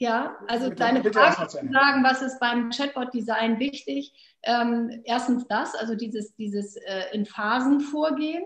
ja, 0.00 0.36
also 0.46 0.70
deine 0.70 1.02
Frage 1.02 1.48
zu 1.48 1.56
sagen, 1.56 2.04
was 2.04 2.22
ist 2.22 2.38
beim 2.38 2.70
Chatbot-Design 2.70 3.58
wichtig? 3.58 4.12
Ähm, 4.44 5.02
erstens 5.04 5.48
das, 5.48 5.74
also 5.74 5.96
dieses, 5.96 6.36
dieses 6.36 6.76
äh, 6.76 7.06
in 7.12 7.26
Phasen 7.26 7.80
vorgehen. 7.80 8.44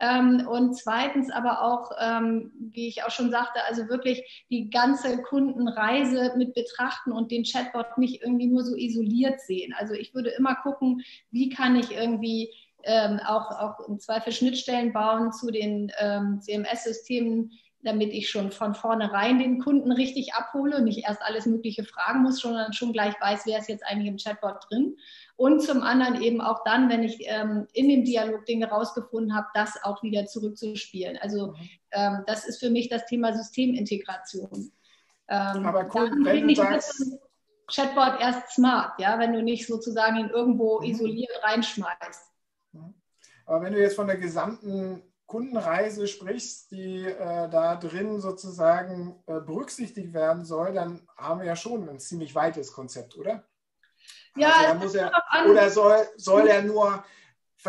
Ähm, 0.00 0.46
und 0.48 0.74
zweitens 0.76 1.30
aber 1.30 1.62
auch, 1.62 1.92
ähm, 2.00 2.52
wie 2.58 2.88
ich 2.88 3.04
auch 3.04 3.10
schon 3.10 3.30
sagte, 3.30 3.60
also 3.66 3.88
wirklich 3.88 4.44
die 4.50 4.70
ganze 4.70 5.22
Kundenreise 5.22 6.32
mit 6.36 6.54
betrachten 6.54 7.12
und 7.12 7.30
den 7.30 7.44
Chatbot 7.44 7.96
nicht 7.96 8.22
irgendwie 8.22 8.46
nur 8.46 8.64
so 8.64 8.74
isoliert 8.74 9.40
sehen. 9.40 9.74
Also 9.78 9.94
ich 9.94 10.14
würde 10.14 10.30
immer 10.30 10.56
gucken, 10.56 11.02
wie 11.30 11.48
kann 11.48 11.76
ich 11.76 11.92
irgendwie 11.92 12.52
ähm, 12.82 13.20
auch, 13.24 13.50
auch 13.50 13.88
im 13.88 13.98
Zweifel 13.98 14.32
Schnittstellen 14.32 14.92
bauen 14.92 15.32
zu 15.32 15.50
den 15.50 15.90
CMS-Systemen, 16.40 17.52
damit 17.84 18.12
ich 18.12 18.30
schon 18.30 18.50
von 18.50 18.74
vornherein 18.74 19.38
den 19.38 19.60
Kunden 19.60 19.92
richtig 19.92 20.34
abhole 20.34 20.78
und 20.78 20.84
nicht 20.84 21.04
erst 21.04 21.22
alles 21.22 21.46
Mögliche 21.46 21.84
fragen 21.84 22.22
muss, 22.22 22.40
sondern 22.40 22.72
schon 22.72 22.92
gleich 22.92 23.14
weiß, 23.20 23.42
wer 23.46 23.58
ist 23.58 23.68
jetzt 23.68 23.84
eigentlich 23.86 24.08
im 24.08 24.16
Chatbot 24.16 24.64
drin. 24.68 24.96
Und 25.36 25.60
zum 25.60 25.82
anderen 25.82 26.22
eben 26.22 26.40
auch 26.40 26.62
dann, 26.64 26.88
wenn 26.88 27.02
ich 27.02 27.18
ähm, 27.22 27.66
in 27.72 27.88
dem 27.88 28.04
Dialog 28.04 28.44
Dinge 28.46 28.68
rausgefunden 28.68 29.34
habe, 29.34 29.48
das 29.54 29.82
auch 29.82 30.02
wieder 30.02 30.26
zurückzuspielen. 30.26 31.18
Also 31.18 31.48
mhm. 31.48 31.68
ähm, 31.90 32.24
das 32.26 32.44
ist 32.46 32.60
für 32.60 32.70
mich 32.70 32.88
das 32.88 33.06
Thema 33.06 33.34
Systemintegration. 33.34 34.72
Ähm, 35.28 35.66
Aber 35.66 35.90
cool, 35.94 36.10
wenn 36.22 36.48
du 36.48 36.54
sagst... 36.54 37.18
Chatbot 37.66 38.20
erst 38.20 38.50
smart, 38.50 39.00
ja, 39.00 39.18
wenn 39.18 39.32
du 39.32 39.42
nicht 39.42 39.66
sozusagen 39.66 40.18
ihn 40.18 40.28
irgendwo 40.28 40.80
mhm. 40.80 40.86
isoliert 40.86 41.30
reinschmeißt. 41.42 42.30
Mhm. 42.72 42.94
Aber 43.46 43.62
wenn 43.62 43.72
du 43.72 43.80
jetzt 43.80 43.96
von 43.96 44.06
der 44.06 44.18
gesamten 44.18 45.02
Kundenreise 45.24 46.06
sprichst, 46.06 46.70
die 46.72 47.06
äh, 47.06 47.48
da 47.48 47.76
drin 47.76 48.20
sozusagen 48.20 49.22
äh, 49.26 49.40
berücksichtigt 49.40 50.12
werden 50.12 50.44
soll, 50.44 50.74
dann 50.74 51.08
haben 51.16 51.40
wir 51.40 51.46
ja 51.46 51.56
schon 51.56 51.88
ein 51.88 51.98
ziemlich 51.98 52.34
weites 52.34 52.70
Konzept, 52.70 53.16
oder? 53.16 53.44
Ja, 54.36 54.76
also 54.78 54.98
er, 54.98 55.12
oder 55.48 55.70
soll, 55.70 56.06
soll 56.16 56.46
er 56.48 56.62
nur 56.62 57.04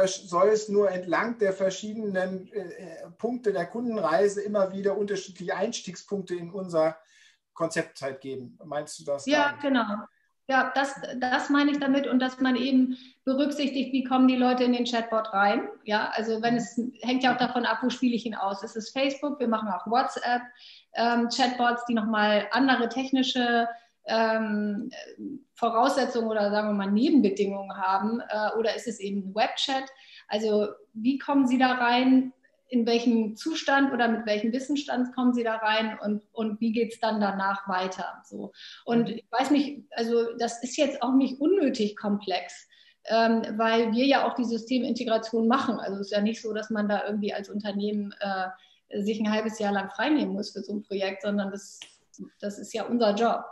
soll 0.04 0.50
es 0.50 0.68
nur 0.68 0.92
entlang 0.92 1.38
der 1.38 1.54
verschiedenen 1.54 2.51
äh, 2.51 3.10
Punkte 3.18 3.54
der 3.54 3.65
Kundenreise 3.65 4.42
immer 4.42 4.74
wieder 4.74 4.98
unterschiedliche 4.98 5.56
Einstiegspunkte 5.56 6.36
in 6.36 6.51
unser 6.51 6.98
Konzept 7.54 8.01
halt 8.01 8.22
geben. 8.22 8.60
Meinst 8.63 9.00
du 9.00 9.06
das? 9.06 9.25
Ja, 9.25 9.51
dann? 9.51 9.60
genau. 9.62 9.86
Ja, 10.48 10.72
das, 10.75 10.94
das 11.18 11.50
meine 11.50 11.72
ich 11.72 11.80
damit 11.80 12.06
und 12.06 12.20
dass 12.20 12.39
man 12.39 12.56
eben 12.56 12.98
berücksichtigt, 13.24 13.92
wie 13.94 14.04
kommen 14.04 14.27
die 14.27 14.36
Leute 14.36 14.63
in 14.63 14.74
den 14.74 14.86
Chatbot 14.86 15.34
rein. 15.34 15.68
Ja, 15.86 16.12
also 16.13 16.44
wenn 16.44 16.58
es 16.58 16.80
hängt 17.01 17.24
ja 17.24 17.34
auch 17.34 17.39
davon 17.39 17.65
ab, 17.65 17.80
wo 17.82 17.89
spiele 17.89 18.15
ich 18.15 18.27
ihn 18.27 18.36
aus. 18.36 18.62
Es 18.62 18.75
ist 18.75 18.96
Facebook, 18.96 19.39
wir 19.39 19.48
machen 19.48 19.70
auch 19.70 19.88
WhatsApp, 19.88 20.44
ähm, 20.94 21.30
Chatbots, 21.30 21.86
die 21.86 21.96
nochmal 21.96 22.48
andere 22.51 22.89
technische 22.89 23.68
ähm, 24.08 24.92
Voraussetzungen 25.56 26.28
oder 26.28 26.52
sagen 26.52 26.70
wir 26.70 26.74
mal 26.74 26.92
Nebenbedingungen 26.92 27.75
haben 27.75 28.22
äh, 28.29 28.58
oder 28.58 28.75
ist 28.75 28.88
es 28.88 29.00
eben 29.00 29.34
Webchat? 29.34 29.86
Also 30.27 30.68
wie 30.94 31.18
kommen 31.18 31.48
Sie 31.48 31.58
da 31.58 31.74
rein? 31.74 32.34
In 32.68 32.86
welchem 32.88 33.36
Zustand 33.36 33.94
oder 33.94 34.08
mit 34.08 34.25
welchem 34.25 34.51
Wissensstand 34.51 35.14
kommen 35.14 35.34
Sie 35.34 35.44
da 35.44 35.58
rein 35.58 36.00
und, 36.01 36.24
und 36.34 36.60
wie 36.60 36.72
geht 36.72 36.94
es 36.94 37.00
dann 37.00 37.22
danach 37.22 37.68
weiter? 37.68 38.24
So. 38.25 38.51
Und 38.86 39.10
mhm. 39.10 39.16
ich 39.16 39.25
weiß 39.32 39.51
nicht, 39.51 39.84
also 39.92 40.36
das 40.38 40.64
ist 40.64 40.77
jetzt 40.77 41.01
auch 41.01 41.14
nicht 41.14 41.40
unnötig 41.40 41.96
komplex. 41.96 42.68
Ähm, 43.08 43.44
weil 43.58 43.92
wir 43.92 44.06
ja 44.06 44.27
auch 44.27 44.34
die 44.34 44.46
Systemintegration 44.46 45.48
machen. 45.48 45.79
Also 45.79 46.00
es 46.00 46.08
ist 46.08 46.12
ja 46.12 46.22
nicht 46.22 46.42
so, 46.42 46.53
dass 46.53 46.72
man 46.72 46.90
da 46.90 47.06
irgendwie 47.06 47.32
als 47.32 47.50
Unternehmen 47.50 48.16
äh, 48.20 49.03
sich 49.03 49.20
ein 49.20 49.32
halbes 49.32 49.60
Jahr 49.60 49.74
lang 49.74 49.92
freinehmen 49.92 50.34
muss 50.34 50.51
für 50.51 50.64
so 50.64 50.74
ein 50.74 50.82
Projekt, 50.82 51.22
sondern 51.22 51.51
das, 51.51 51.79
das 52.40 52.58
ist 52.58 52.74
ja 52.74 52.86
unser 52.86 53.14
Job. 53.14 53.44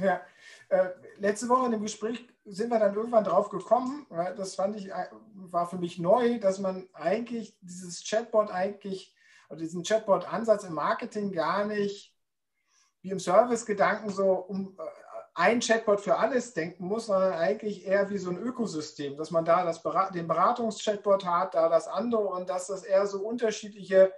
Ja, 0.00 0.20
äh, 0.68 0.88
letzte 1.18 1.48
Woche 1.48 1.66
in 1.66 1.72
dem 1.72 1.82
Gespräch 1.82 2.26
sind 2.44 2.70
wir 2.70 2.78
dann 2.78 2.94
irgendwann 2.94 3.24
drauf 3.24 3.50
gekommen, 3.50 4.06
das 4.36 4.54
fand 4.54 4.76
ich, 4.76 4.90
äh, 4.90 5.08
war 5.34 5.68
für 5.68 5.78
mich 5.78 5.98
neu, 5.98 6.38
dass 6.38 6.58
man 6.58 6.88
eigentlich 6.94 7.56
dieses 7.60 8.04
Chatbot 8.04 8.50
eigentlich, 8.50 9.14
oder 9.48 9.58
diesen 9.58 9.82
Chatbot-Ansatz 9.82 10.64
im 10.64 10.74
Marketing 10.74 11.32
gar 11.32 11.64
nicht 11.64 12.16
wie 13.02 13.10
im 13.10 13.18
Service-Gedanken 13.18 14.10
so 14.10 14.32
um 14.32 14.76
äh, 14.78 14.82
ein 15.34 15.60
Chatbot 15.60 16.00
für 16.00 16.16
alles 16.16 16.52
denken 16.52 16.86
muss, 16.86 17.06
sondern 17.06 17.32
eigentlich 17.32 17.86
eher 17.86 18.10
wie 18.10 18.18
so 18.18 18.30
ein 18.30 18.38
Ökosystem, 18.38 19.16
dass 19.16 19.30
man 19.30 19.44
da 19.44 19.64
das, 19.64 19.82
den 20.12 20.28
Beratungs-Chatbot 20.28 21.24
hat, 21.24 21.54
da 21.54 21.68
das 21.68 21.88
andere 21.88 22.26
und 22.26 22.48
dass 22.48 22.66
das 22.66 22.82
eher 22.84 23.06
so 23.06 23.26
unterschiedliche 23.26 24.12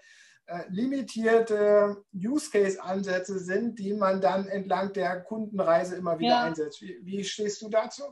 äh, 0.47 0.63
limitierte 0.69 2.05
Use-Case-Ansätze 2.15 3.39
sind, 3.39 3.79
die 3.79 3.95
man 3.95 4.21
dann 4.21 4.47
entlang 4.49 4.93
der 4.93 5.21
Kundenreise 5.21 5.97
immer 5.97 6.19
wieder 6.19 6.31
ja. 6.31 6.43
einsetzt. 6.43 6.83
Wie, 6.83 6.99
wie, 7.03 7.25
stehst 7.25 7.63
du 7.63 7.69
dazu? 7.69 8.03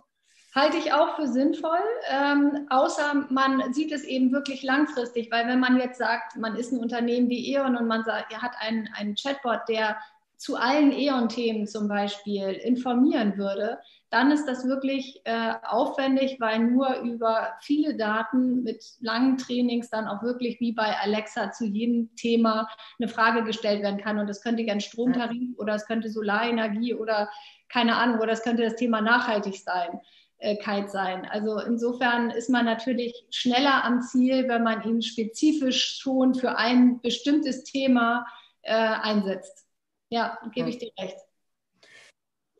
Halte 0.55 0.79
ich 0.79 0.93
auch 0.93 1.17
für 1.17 1.29
sinnvoll, 1.29 1.79
ähm, 2.09 2.67
außer 2.71 3.27
man 3.31 3.73
sieht 3.73 3.93
es 3.93 4.03
eben 4.03 4.33
wirklich 4.33 4.65
langfristig, 4.65 5.31
weil 5.31 5.47
wenn 5.47 5.61
man 5.61 5.79
jetzt 5.79 5.99
sagt, 5.99 6.37
man 6.37 6.57
ist 6.57 6.73
ein 6.73 6.81
Unternehmen 6.81 7.29
wie 7.29 7.53
E.ON 7.55 7.77
und 7.77 7.87
man 7.87 8.03
sagt, 8.05 8.33
er 8.33 8.43
hat 8.43 8.55
einen, 8.59 8.89
einen 8.95 9.15
Chatbot, 9.15 9.61
der 9.69 9.97
zu 10.41 10.57
allen 10.57 10.91
E.ON-Themen 10.91 11.67
zum 11.67 11.87
Beispiel 11.87 12.53
informieren 12.53 13.37
würde, 13.37 13.79
dann 14.09 14.31
ist 14.31 14.47
das 14.47 14.67
wirklich 14.67 15.21
äh, 15.25 15.53
aufwendig, 15.69 16.39
weil 16.41 16.61
nur 16.61 16.97
über 17.01 17.51
viele 17.61 17.95
Daten 17.95 18.63
mit 18.63 18.83
langen 19.01 19.37
Trainings 19.37 19.91
dann 19.91 20.09
auch 20.09 20.23
wirklich 20.23 20.59
wie 20.59 20.73
bei 20.73 20.97
Alexa 20.99 21.53
zu 21.53 21.67
jedem 21.67 22.17
Thema 22.17 22.67
eine 22.99 23.09
Frage 23.09 23.45
gestellt 23.45 23.83
werden 23.83 24.01
kann. 24.01 24.19
Und 24.19 24.29
das 24.29 24.41
könnte 24.41 24.65
gern 24.65 24.81
Stromtarif 24.81 25.59
oder 25.59 25.75
es 25.75 25.85
könnte 25.85 26.09
Solarenergie 26.09 26.95
oder 26.95 27.29
keine 27.69 27.97
Ahnung, 27.97 28.21
oder 28.21 28.33
es 28.33 28.43
könnte 28.43 28.63
das 28.63 28.77
Thema 28.77 29.03
Nachhaltigkeit 29.03 29.93
äh, 30.39 30.89
sein. 30.89 31.27
Also 31.31 31.61
insofern 31.61 32.31
ist 32.31 32.49
man 32.49 32.65
natürlich 32.65 33.27
schneller 33.29 33.85
am 33.85 34.01
Ziel, 34.01 34.49
wenn 34.49 34.63
man 34.63 34.83
ihn 34.85 35.03
spezifisch 35.03 35.99
schon 35.99 36.35
für 36.35 36.57
ein 36.57 37.03
bestimmtes 37.03 37.63
Thema 37.65 38.25
äh, 38.63 38.73
einsetzt. 38.73 39.70
Ja, 40.11 40.39
gebe 40.53 40.69
ich 40.69 40.79
dir 40.79 40.91
recht 40.99 41.21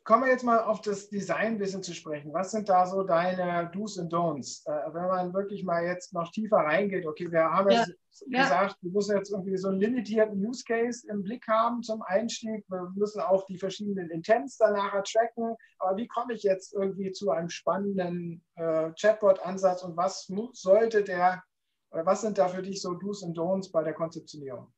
kommen 0.03 0.23
wir 0.23 0.31
jetzt 0.31 0.43
mal 0.43 0.59
auf 0.59 0.81
das 0.81 1.09
Design 1.09 1.53
ein 1.53 1.57
bisschen 1.57 1.83
zu 1.83 1.93
sprechen. 1.93 2.33
Was 2.33 2.51
sind 2.51 2.69
da 2.69 2.85
so 2.85 3.03
deine 3.03 3.69
Do's 3.71 3.97
und 3.97 4.11
Don'ts? 4.11 4.65
Äh, 4.65 4.93
wenn 4.93 5.07
man 5.07 5.33
wirklich 5.33 5.63
mal 5.63 5.85
jetzt 5.85 6.13
noch 6.13 6.31
tiefer 6.31 6.57
reingeht, 6.57 7.05
okay, 7.05 7.31
wir 7.31 7.43
haben 7.43 7.69
ja. 7.69 7.79
jetzt 7.79 8.25
ja. 8.27 8.43
gesagt, 8.43 8.77
wir 8.81 8.91
müssen 8.91 9.15
jetzt 9.15 9.31
irgendwie 9.31 9.57
so 9.57 9.69
einen 9.69 9.79
limitierten 9.79 10.43
Use 10.43 10.63
Case 10.65 11.07
im 11.09 11.23
Blick 11.23 11.47
haben 11.47 11.83
zum 11.83 12.01
Einstieg. 12.01 12.65
Wir 12.67 12.91
müssen 12.95 13.21
auch 13.21 13.45
die 13.45 13.57
verschiedenen 13.57 14.09
Intents 14.09 14.57
danach 14.57 15.01
tracken. 15.03 15.55
Aber 15.79 15.97
wie 15.97 16.07
komme 16.07 16.33
ich 16.33 16.43
jetzt 16.43 16.73
irgendwie 16.73 17.11
zu 17.11 17.29
einem 17.29 17.49
spannenden 17.49 18.43
äh, 18.55 18.91
Chatbot-Ansatz 18.99 19.83
und 19.83 19.95
was 19.97 20.27
sollte 20.53 21.03
der, 21.03 21.43
was 21.91 22.21
sind 22.21 22.37
da 22.37 22.47
für 22.47 22.63
dich 22.63 22.81
so 22.81 22.95
Do's 22.95 23.23
und 23.23 23.37
Don'ts 23.37 23.71
bei 23.71 23.83
der 23.83 23.93
Konzeptionierung? 23.93 24.73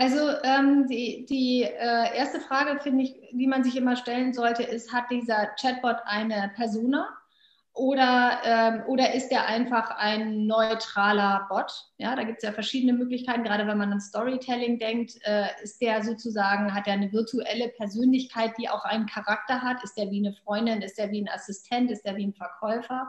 Also 0.00 0.30
ähm, 0.44 0.86
die, 0.86 1.26
die 1.28 1.64
äh, 1.64 2.16
erste 2.16 2.38
Frage, 2.38 2.78
finde 2.80 3.02
ich, 3.02 3.16
die 3.32 3.48
man 3.48 3.64
sich 3.64 3.76
immer 3.76 3.96
stellen 3.96 4.32
sollte, 4.32 4.62
ist, 4.62 4.92
hat 4.92 5.10
dieser 5.10 5.48
Chatbot 5.60 5.96
eine 6.04 6.52
Persona? 6.54 7.18
oder, 7.78 8.40
ähm, 8.44 8.82
oder 8.88 9.14
ist 9.14 9.28
der 9.28 9.46
einfach 9.46 9.90
ein 9.90 10.46
neutraler 10.46 11.46
Bot? 11.48 11.70
Ja, 11.98 12.16
da 12.16 12.24
gibt 12.24 12.38
es 12.38 12.42
ja 12.42 12.50
verschiedene 12.50 12.92
Möglichkeiten. 12.92 13.44
Gerade 13.44 13.68
wenn 13.68 13.78
man 13.78 13.92
an 13.92 14.00
Storytelling 14.00 14.80
denkt, 14.80 15.14
äh, 15.22 15.46
ist 15.62 15.80
der 15.80 16.02
sozusagen, 16.02 16.74
hat 16.74 16.88
er 16.88 16.94
eine 16.94 17.12
virtuelle 17.12 17.68
Persönlichkeit, 17.68 18.52
die 18.58 18.68
auch 18.68 18.84
einen 18.84 19.06
Charakter 19.06 19.62
hat? 19.62 19.84
Ist 19.84 19.96
der 19.96 20.10
wie 20.10 20.18
eine 20.18 20.32
Freundin? 20.32 20.82
Ist 20.82 20.98
der 20.98 21.12
wie 21.12 21.22
ein 21.22 21.28
Assistent? 21.28 21.92
Ist 21.92 22.04
der 22.04 22.16
wie 22.16 22.26
ein 22.26 22.34
Verkäufer? 22.34 23.08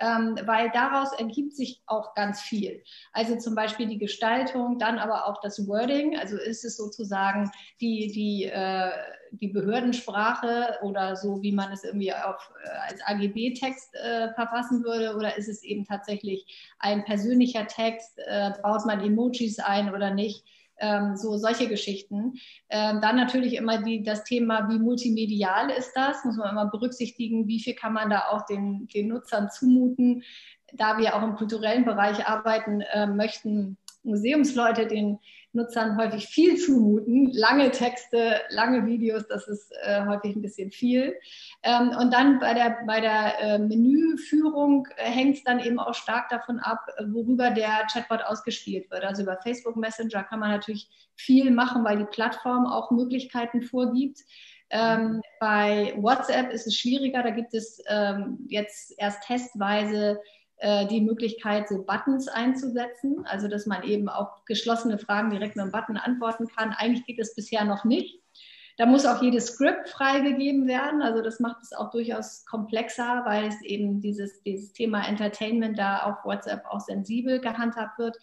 Ähm, 0.00 0.38
weil 0.46 0.70
daraus 0.70 1.12
ergibt 1.12 1.54
sich 1.54 1.82
auch 1.86 2.14
ganz 2.14 2.40
viel. 2.40 2.82
Also 3.12 3.36
zum 3.36 3.54
Beispiel 3.54 3.86
die 3.86 3.98
Gestaltung, 3.98 4.78
dann 4.78 4.98
aber 4.98 5.26
auch 5.26 5.40
das 5.42 5.68
Wording. 5.68 6.18
Also 6.18 6.36
ist 6.36 6.64
es 6.64 6.76
sozusagen 6.76 7.50
die, 7.80 8.10
die 8.12 8.44
äh, 8.44 8.90
die 9.32 9.48
Behördensprache 9.48 10.78
oder 10.82 11.16
so, 11.16 11.42
wie 11.42 11.52
man 11.52 11.72
es 11.72 11.84
irgendwie 11.84 12.12
auf, 12.12 12.50
äh, 12.64 12.90
als 12.90 13.00
AGB-Text 13.04 13.94
äh, 13.94 14.32
verfassen 14.34 14.82
würde? 14.84 15.16
Oder 15.16 15.36
ist 15.36 15.48
es 15.48 15.62
eben 15.62 15.84
tatsächlich 15.84 16.74
ein 16.78 17.04
persönlicher 17.04 17.66
Text? 17.66 18.18
Äh, 18.26 18.52
baut 18.62 18.84
man 18.86 19.00
Emojis 19.00 19.58
ein 19.58 19.94
oder 19.94 20.12
nicht? 20.12 20.44
Ähm, 20.80 21.16
so 21.16 21.36
solche 21.36 21.68
Geschichten. 21.68 22.34
Ähm, 22.70 23.00
dann 23.00 23.16
natürlich 23.16 23.54
immer 23.54 23.82
die, 23.82 24.02
das 24.02 24.24
Thema, 24.24 24.68
wie 24.70 24.78
multimedial 24.78 25.70
ist 25.70 25.92
das? 25.94 26.24
Muss 26.24 26.36
man 26.36 26.50
immer 26.50 26.70
berücksichtigen, 26.70 27.46
wie 27.46 27.60
viel 27.60 27.74
kann 27.74 27.92
man 27.92 28.10
da 28.10 28.28
auch 28.30 28.46
den, 28.46 28.88
den 28.88 29.08
Nutzern 29.08 29.50
zumuten. 29.50 30.22
Da 30.72 30.98
wir 30.98 31.14
auch 31.14 31.22
im 31.22 31.34
kulturellen 31.34 31.84
Bereich 31.84 32.26
arbeiten, 32.26 32.80
äh, 32.80 33.06
möchten 33.06 33.76
Museumsleute 34.02 34.86
den 34.86 35.18
Nutzern 35.52 35.96
häufig 35.96 36.26
viel 36.26 36.56
zumuten. 36.56 37.30
Lange 37.32 37.70
Texte, 37.70 38.40
lange 38.50 38.86
Videos, 38.86 39.26
das 39.26 39.48
ist 39.48 39.72
äh, 39.82 40.06
häufig 40.06 40.36
ein 40.36 40.42
bisschen 40.42 40.70
viel. 40.70 41.14
Ähm, 41.62 41.90
und 41.98 42.12
dann 42.12 42.38
bei 42.38 42.54
der, 42.54 42.78
bei 42.86 43.00
der 43.00 43.40
äh, 43.40 43.58
Menüführung 43.58 44.86
äh, 44.96 45.04
hängt 45.10 45.36
es 45.36 45.44
dann 45.44 45.58
eben 45.58 45.80
auch 45.80 45.94
stark 45.94 46.28
davon 46.28 46.60
ab, 46.60 46.86
worüber 47.08 47.50
der 47.50 47.86
Chatbot 47.92 48.22
ausgespielt 48.22 48.90
wird. 48.90 49.04
Also 49.04 49.22
über 49.22 49.38
Facebook 49.42 49.76
Messenger 49.76 50.22
kann 50.22 50.40
man 50.40 50.50
natürlich 50.50 50.88
viel 51.16 51.50
machen, 51.50 51.84
weil 51.84 51.98
die 51.98 52.04
Plattform 52.04 52.66
auch 52.66 52.90
Möglichkeiten 52.92 53.62
vorgibt. 53.62 54.20
Ähm, 54.70 55.20
bei 55.40 55.94
WhatsApp 55.96 56.52
ist 56.52 56.68
es 56.68 56.76
schwieriger, 56.76 57.24
da 57.24 57.30
gibt 57.30 57.54
es 57.54 57.82
ähm, 57.88 58.38
jetzt 58.48 58.94
erst 58.98 59.24
testweise 59.24 60.20
äh, 60.60 60.86
die 60.86 61.00
Möglichkeit, 61.00 61.68
so 61.68 61.82
Buttons 61.82 62.28
einzusetzen, 62.28 63.24
also 63.24 63.48
dass 63.48 63.66
man 63.66 63.82
eben 63.82 64.08
auch 64.08 64.44
geschlossene 64.44 64.98
Fragen 64.98 65.30
direkt 65.30 65.56
mit 65.56 65.62
einem 65.62 65.72
Button 65.72 65.96
antworten 65.96 66.48
kann. 66.48 66.74
Eigentlich 66.76 67.06
geht 67.06 67.18
es 67.18 67.34
bisher 67.34 67.64
noch 67.64 67.84
nicht. 67.84 68.20
Da 68.76 68.86
muss 68.86 69.06
auch 69.06 69.22
jedes 69.22 69.46
Script 69.46 69.88
freigegeben 69.88 70.66
werden. 70.66 71.02
Also 71.02 71.22
das 71.22 71.40
macht 71.40 71.62
es 71.62 71.72
auch 71.72 71.90
durchaus 71.90 72.44
komplexer, 72.46 73.22
weil 73.24 73.46
es 73.46 73.60
eben 73.62 74.00
dieses, 74.00 74.42
dieses 74.42 74.72
Thema 74.72 75.06
Entertainment 75.06 75.78
da 75.78 76.02
auf 76.02 76.24
WhatsApp 76.24 76.64
auch 76.66 76.80
sensibel 76.80 77.40
gehandhabt 77.40 77.98
wird. 77.98 78.16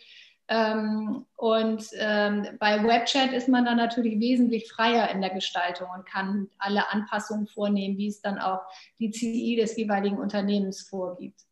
Ähm, 0.48 1.26
und 1.36 1.86
ähm, 1.98 2.48
bei 2.60 2.84
WebChat 2.84 3.34
ist 3.34 3.50
man 3.50 3.66
dann 3.66 3.78
natürlich 3.78 4.20
wesentlich 4.20 4.72
freier 4.72 5.10
in 5.10 5.22
der 5.22 5.32
Gestaltung 5.32 5.88
und 5.96 6.06
kann 6.06 6.50
alle 6.58 6.90
Anpassungen 6.92 7.48
vornehmen, 7.48 7.98
wie 7.98 8.08
es 8.08 8.22
dann 8.22 8.40
auch 8.40 8.62
die 9.00 9.12
CI 9.12 9.58
des 9.60 9.76
jeweiligen 9.76 10.18
Unternehmens 10.18 10.88
vorgibt. 10.88 11.47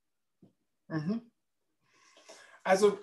Mhm. 0.87 1.21
Also 2.63 2.99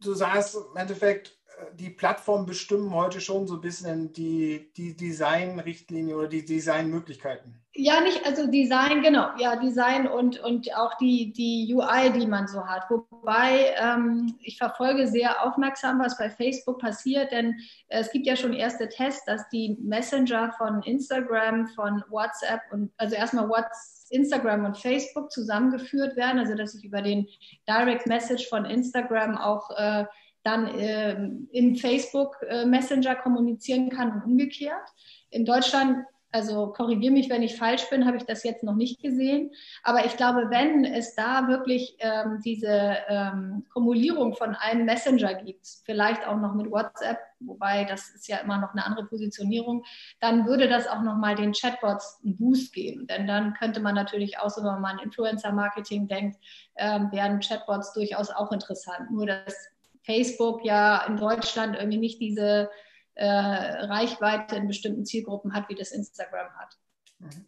du 0.00 0.14
sagst 0.14 0.56
im 0.56 0.76
Endeffekt, 0.76 1.38
die 1.74 1.90
Plattformen 1.90 2.46
bestimmen 2.46 2.92
heute 2.92 3.20
schon 3.20 3.46
so 3.46 3.54
ein 3.54 3.60
bisschen 3.60 4.12
die, 4.12 4.72
die 4.74 4.96
Design-Richtlinie 4.96 6.16
oder 6.16 6.28
die 6.28 6.44
Design-Möglichkeiten. 6.44 7.65
Ja, 7.78 8.00
nicht, 8.00 8.24
also 8.24 8.46
Design, 8.46 9.02
genau, 9.02 9.28
ja, 9.38 9.56
Design 9.56 10.06
und, 10.06 10.40
und 10.40 10.74
auch 10.74 10.94
die, 10.94 11.32
die 11.32 11.74
UI, 11.74 12.10
die 12.10 12.26
man 12.26 12.48
so 12.48 12.66
hat. 12.66 12.88
Wobei 12.88 13.74
ähm, 13.78 14.34
ich 14.40 14.56
verfolge 14.56 15.06
sehr 15.06 15.44
aufmerksam, 15.44 15.98
was 15.98 16.16
bei 16.16 16.30
Facebook 16.30 16.80
passiert, 16.80 17.32
denn 17.32 17.54
es 17.88 18.10
gibt 18.10 18.26
ja 18.26 18.34
schon 18.34 18.54
erste 18.54 18.88
Tests, 18.88 19.26
dass 19.26 19.48
die 19.50 19.76
Messenger 19.80 20.52
von 20.56 20.82
Instagram, 20.84 21.66
von 21.68 22.02
WhatsApp 22.08 22.62
und 22.72 22.90
also 22.96 23.14
erstmal 23.14 23.48
WhatsApp 23.48 23.72
Instagram 24.10 24.64
und 24.64 24.78
Facebook 24.78 25.30
zusammengeführt 25.32 26.16
werden, 26.16 26.38
also 26.38 26.54
dass 26.54 26.74
ich 26.74 26.84
über 26.84 27.02
den 27.02 27.26
Direct 27.68 28.06
Message 28.06 28.48
von 28.48 28.64
Instagram 28.64 29.36
auch 29.36 29.70
äh, 29.76 30.04
dann 30.44 30.68
äh, 30.78 31.28
in 31.50 31.74
Facebook 31.76 32.36
äh, 32.48 32.64
Messenger 32.64 33.16
kommunizieren 33.16 33.90
kann 33.90 34.12
und 34.12 34.24
umgekehrt. 34.24 34.88
In 35.30 35.44
Deutschland 35.44 36.04
also 36.36 36.66
korrigiere 36.66 37.14
mich, 37.14 37.30
wenn 37.30 37.42
ich 37.42 37.56
falsch 37.56 37.88
bin, 37.88 38.04
habe 38.04 38.18
ich 38.18 38.24
das 38.24 38.44
jetzt 38.44 38.62
noch 38.62 38.74
nicht 38.74 39.00
gesehen. 39.00 39.52
Aber 39.82 40.04
ich 40.04 40.18
glaube, 40.18 40.50
wenn 40.50 40.84
es 40.84 41.14
da 41.14 41.48
wirklich 41.48 41.96
ähm, 42.00 42.42
diese 42.44 42.98
ähm, 43.08 43.64
Kumulierung 43.72 44.34
von 44.34 44.54
einem 44.54 44.84
Messenger 44.84 45.32
gibt, 45.32 45.66
vielleicht 45.86 46.26
auch 46.26 46.36
noch 46.36 46.52
mit 46.52 46.70
WhatsApp, 46.70 47.16
wobei 47.40 47.84
das 47.84 48.10
ist 48.10 48.28
ja 48.28 48.36
immer 48.36 48.58
noch 48.58 48.72
eine 48.72 48.84
andere 48.84 49.06
Positionierung, 49.06 49.82
dann 50.20 50.44
würde 50.46 50.68
das 50.68 50.86
auch 50.86 51.00
nochmal 51.00 51.36
den 51.36 51.52
Chatbots 51.52 52.20
einen 52.22 52.36
Boost 52.36 52.74
geben. 52.74 53.06
Denn 53.06 53.26
dann 53.26 53.54
könnte 53.54 53.80
man 53.80 53.94
natürlich 53.94 54.38
auch, 54.38 54.54
wenn 54.58 54.64
man 54.64 54.98
an 54.98 55.04
Influencer-Marketing 55.04 56.06
denkt, 56.06 56.36
ähm, 56.76 57.10
werden 57.12 57.40
Chatbots 57.40 57.94
durchaus 57.94 58.28
auch 58.28 58.52
interessant. 58.52 59.10
Nur 59.10 59.24
dass 59.24 59.56
Facebook 60.04 60.66
ja 60.66 61.02
in 61.06 61.16
Deutschland 61.16 61.76
irgendwie 61.76 61.98
nicht 61.98 62.20
diese 62.20 62.68
äh, 63.16 63.26
Reichweite 63.26 64.56
in 64.56 64.68
bestimmten 64.68 65.04
Zielgruppen 65.04 65.52
hat, 65.52 65.68
wie 65.68 65.74
das 65.74 65.90
Instagram 65.90 66.50
hat. 66.56 66.78
Mhm. 67.18 67.46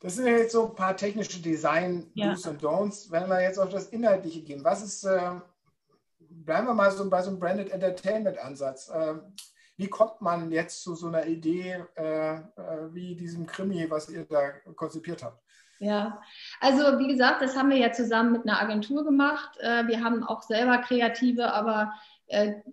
Das 0.00 0.16
sind 0.16 0.26
ja 0.26 0.32
jetzt 0.32 0.52
so 0.52 0.68
ein 0.68 0.74
paar 0.74 0.96
technische 0.96 1.40
Design-Do's 1.40 2.44
ja. 2.44 2.50
und 2.50 2.62
Don'ts. 2.62 3.10
Wenn 3.10 3.28
wir 3.28 3.40
jetzt 3.40 3.58
auf 3.58 3.68
das 3.68 3.86
Inhaltliche 3.88 4.42
gehen, 4.42 4.64
was 4.64 4.82
ist, 4.82 5.04
äh, 5.04 5.40
bleiben 6.18 6.66
wir 6.66 6.74
mal 6.74 6.90
so 6.90 7.08
bei 7.08 7.22
so 7.22 7.30
einem 7.30 7.38
Branded 7.38 7.70
Entertainment-Ansatz. 7.70 8.88
Äh, 8.88 9.14
wie 9.76 9.88
kommt 9.88 10.20
man 10.20 10.50
jetzt 10.50 10.82
zu 10.82 10.94
so 10.94 11.06
einer 11.06 11.26
Idee 11.26 11.84
äh, 11.96 12.34
äh, 12.34 12.40
wie 12.90 13.14
diesem 13.14 13.46
Krimi, 13.46 13.90
was 13.90 14.08
ihr 14.08 14.24
da 14.24 14.50
konzipiert 14.74 15.22
habt? 15.22 15.40
Ja, 15.78 16.20
also 16.60 17.00
wie 17.00 17.08
gesagt, 17.08 17.42
das 17.42 17.56
haben 17.56 17.70
wir 17.70 17.76
ja 17.76 17.90
zusammen 17.92 18.32
mit 18.32 18.42
einer 18.42 18.60
Agentur 18.60 19.04
gemacht. 19.04 19.58
Äh, 19.58 19.88
wir 19.88 20.04
haben 20.04 20.22
auch 20.22 20.42
selber 20.42 20.78
Kreative, 20.78 21.52
aber 21.52 21.92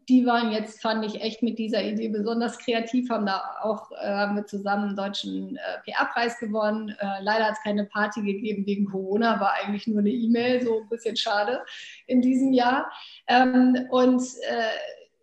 die 0.07 0.25
waren 0.25 0.51
jetzt, 0.51 0.81
fand 0.81 1.05
ich, 1.05 1.21
echt 1.21 1.43
mit 1.43 1.59
dieser 1.59 1.83
Idee 1.83 2.07
besonders 2.07 2.57
kreativ, 2.57 3.09
haben 3.09 3.25
da 3.25 3.57
auch 3.61 3.91
äh, 4.01 4.27
mit 4.27 4.47
zusammen 4.47 4.89
einen 4.89 4.95
deutschen 4.95 5.57
äh, 5.57 5.81
PR-Preis 5.83 6.39
gewonnen. 6.39 6.89
Äh, 6.99 7.21
leider 7.21 7.45
hat 7.45 7.53
es 7.53 7.63
keine 7.63 7.85
Party 7.85 8.21
gegeben 8.21 8.65
wegen 8.65 8.85
Corona, 8.85 9.39
war 9.39 9.53
eigentlich 9.53 9.87
nur 9.87 9.99
eine 9.99 10.09
E-Mail, 10.09 10.63
so 10.63 10.81
ein 10.81 10.89
bisschen 10.89 11.17
schade 11.17 11.61
in 12.07 12.21
diesem 12.21 12.53
Jahr. 12.53 12.89
Ähm, 13.27 13.87
und 13.89 14.21
äh, 14.21 14.77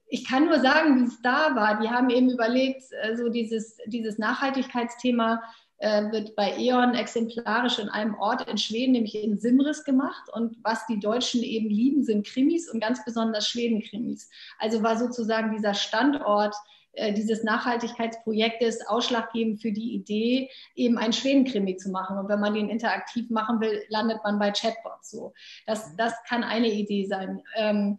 ich 0.08 0.28
kann 0.28 0.46
nur 0.46 0.60
sagen, 0.60 1.00
wie 1.00 1.06
es 1.06 1.20
da 1.22 1.54
war. 1.54 1.80
Die 1.80 1.88
haben 1.88 2.10
eben 2.10 2.30
überlegt, 2.30 2.82
äh, 3.02 3.16
so 3.16 3.28
dieses, 3.28 3.78
dieses 3.86 4.18
Nachhaltigkeitsthema 4.18 5.34
äh, 5.34 5.65
wird 5.78 6.34
bei 6.36 6.56
E.ON 6.58 6.94
exemplarisch 6.94 7.78
in 7.78 7.88
einem 7.88 8.14
Ort 8.14 8.48
in 8.48 8.56
Schweden, 8.56 8.92
nämlich 8.92 9.14
in 9.14 9.38
Simris 9.38 9.84
gemacht. 9.84 10.24
Und 10.32 10.56
was 10.62 10.86
die 10.86 11.00
Deutschen 11.00 11.42
eben 11.42 11.68
lieben, 11.68 12.02
sind 12.02 12.26
Krimis 12.26 12.70
und 12.70 12.80
ganz 12.80 13.04
besonders 13.04 13.48
Schweden-Krimis. 13.48 14.30
Also 14.58 14.82
war 14.82 14.96
sozusagen 14.96 15.54
dieser 15.54 15.74
Standort 15.74 16.54
äh, 16.96 17.12
dieses 17.12 17.44
Nachhaltigkeitsprojektes 17.44 18.86
ausschlaggebend 18.86 19.60
für 19.60 19.70
die 19.70 19.94
Idee, 19.94 20.48
eben 20.74 20.96
ein 20.96 21.12
Schweden-Krimi 21.12 21.76
zu 21.76 21.90
machen. 21.90 22.16
Und 22.16 22.30
wenn 22.30 22.40
man 22.40 22.54
den 22.54 22.70
interaktiv 22.70 23.28
machen 23.28 23.60
will, 23.60 23.82
landet 23.88 24.20
man 24.24 24.38
bei 24.38 24.50
Chatbots. 24.50 25.10
So, 25.10 25.34
das, 25.66 25.94
das 25.96 26.14
kann 26.26 26.42
eine 26.42 26.72
Idee 26.72 27.04
sein. 27.04 27.42
Ähm, 27.54 27.98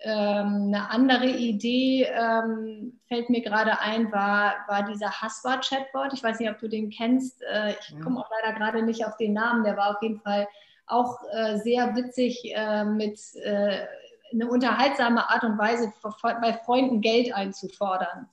ähm, 0.00 0.72
eine 0.74 0.90
andere 0.90 1.26
Idee 1.26 2.04
ähm, 2.04 3.00
fällt 3.08 3.30
mir 3.30 3.40
gerade 3.40 3.80
ein, 3.80 4.12
war, 4.12 4.54
war 4.68 4.84
dieser 4.84 5.10
Haswa-Chatbot. 5.10 6.12
Ich 6.12 6.22
weiß 6.22 6.38
nicht, 6.38 6.50
ob 6.50 6.58
du 6.58 6.68
den 6.68 6.90
kennst. 6.90 7.42
Äh, 7.42 7.74
ich 7.80 7.94
mhm. 7.94 8.02
komme 8.02 8.20
auch 8.20 8.30
leider 8.30 8.58
gerade 8.58 8.82
nicht 8.82 9.04
auf 9.04 9.16
den 9.16 9.32
Namen. 9.32 9.64
Der 9.64 9.76
war 9.76 9.96
auf 9.96 10.02
jeden 10.02 10.20
Fall 10.20 10.46
auch 10.86 11.18
äh, 11.32 11.58
sehr 11.58 11.96
witzig 11.96 12.52
äh, 12.54 12.84
mit 12.84 13.18
äh, 13.36 13.86
eine 14.32 14.48
unterhaltsame 14.48 15.28
Art 15.30 15.44
und 15.44 15.58
Weise 15.58 15.92
bei 16.22 16.52
Freunden 16.64 17.00
Geld 17.00 17.32
einzufordern. 17.34 18.28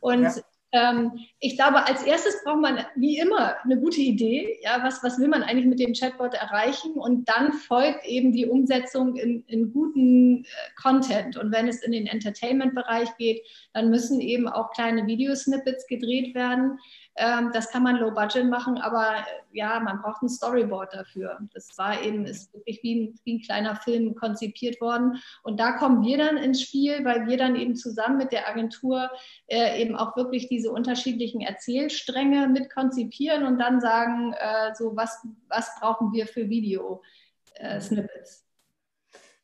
Und 0.00 0.24
ja. 0.24 0.34
Ähm, 0.76 1.12
ich 1.40 1.56
glaube, 1.56 1.86
als 1.86 2.02
erstes 2.02 2.42
braucht 2.44 2.60
man 2.60 2.84
wie 2.96 3.18
immer 3.18 3.56
eine 3.64 3.78
gute 3.78 4.00
Idee. 4.00 4.58
Ja, 4.62 4.82
was, 4.82 5.02
was 5.02 5.18
will 5.18 5.28
man 5.28 5.42
eigentlich 5.42 5.66
mit 5.66 5.80
dem 5.80 5.94
Chatbot 5.94 6.34
erreichen? 6.34 6.92
Und 6.92 7.28
dann 7.28 7.52
folgt 7.52 8.04
eben 8.04 8.32
die 8.32 8.46
Umsetzung 8.46 9.16
in, 9.16 9.44
in 9.46 9.72
guten 9.72 10.44
äh, 10.44 10.46
Content. 10.80 11.36
Und 11.36 11.52
wenn 11.52 11.68
es 11.68 11.82
in 11.82 11.92
den 11.92 12.06
Entertainment-Bereich 12.06 13.16
geht, 13.16 13.42
dann 13.72 13.90
müssen 13.90 14.20
eben 14.20 14.48
auch 14.48 14.72
kleine 14.72 15.06
Videosnippets 15.06 15.86
gedreht 15.86 16.34
werden. 16.34 16.78
Ähm, 17.18 17.50
das 17.52 17.70
kann 17.70 17.82
man 17.82 17.96
low 17.96 18.10
budget 18.10 18.44
machen, 18.44 18.76
aber 18.78 19.14
ja, 19.52 19.80
man 19.80 20.02
braucht 20.02 20.22
ein 20.22 20.28
Storyboard 20.28 20.92
dafür. 20.92 21.38
Das 21.54 21.76
war 21.78 22.02
eben, 22.02 22.26
ist 22.26 22.52
wirklich 22.52 22.82
wie 22.82 23.00
ein, 23.00 23.20
wie 23.24 23.36
ein 23.36 23.42
kleiner 23.42 23.74
Film 23.76 24.14
konzipiert 24.14 24.80
worden. 24.82 25.22
Und 25.42 25.58
da 25.58 25.72
kommen 25.72 26.04
wir 26.04 26.18
dann 26.18 26.36
ins 26.36 26.60
Spiel, 26.60 27.02
weil 27.06 27.26
wir 27.26 27.38
dann 27.38 27.56
eben 27.56 27.74
zusammen 27.74 28.18
mit 28.18 28.32
der 28.32 28.46
Agentur 28.46 29.10
äh, 29.46 29.80
eben 29.80 29.96
auch 29.96 30.14
wirklich 30.16 30.48
diese 30.48 30.70
unterschiedlichen 30.70 31.40
Erzählstränge 31.40 32.48
mit 32.48 32.68
konzipieren 32.70 33.46
und 33.46 33.58
dann 33.58 33.80
sagen, 33.80 34.34
äh, 34.34 34.74
so 34.74 34.94
was, 34.94 35.26
was 35.48 35.70
brauchen 35.80 36.12
wir 36.12 36.26
für 36.26 36.50
Video-Snippets. 36.50 38.44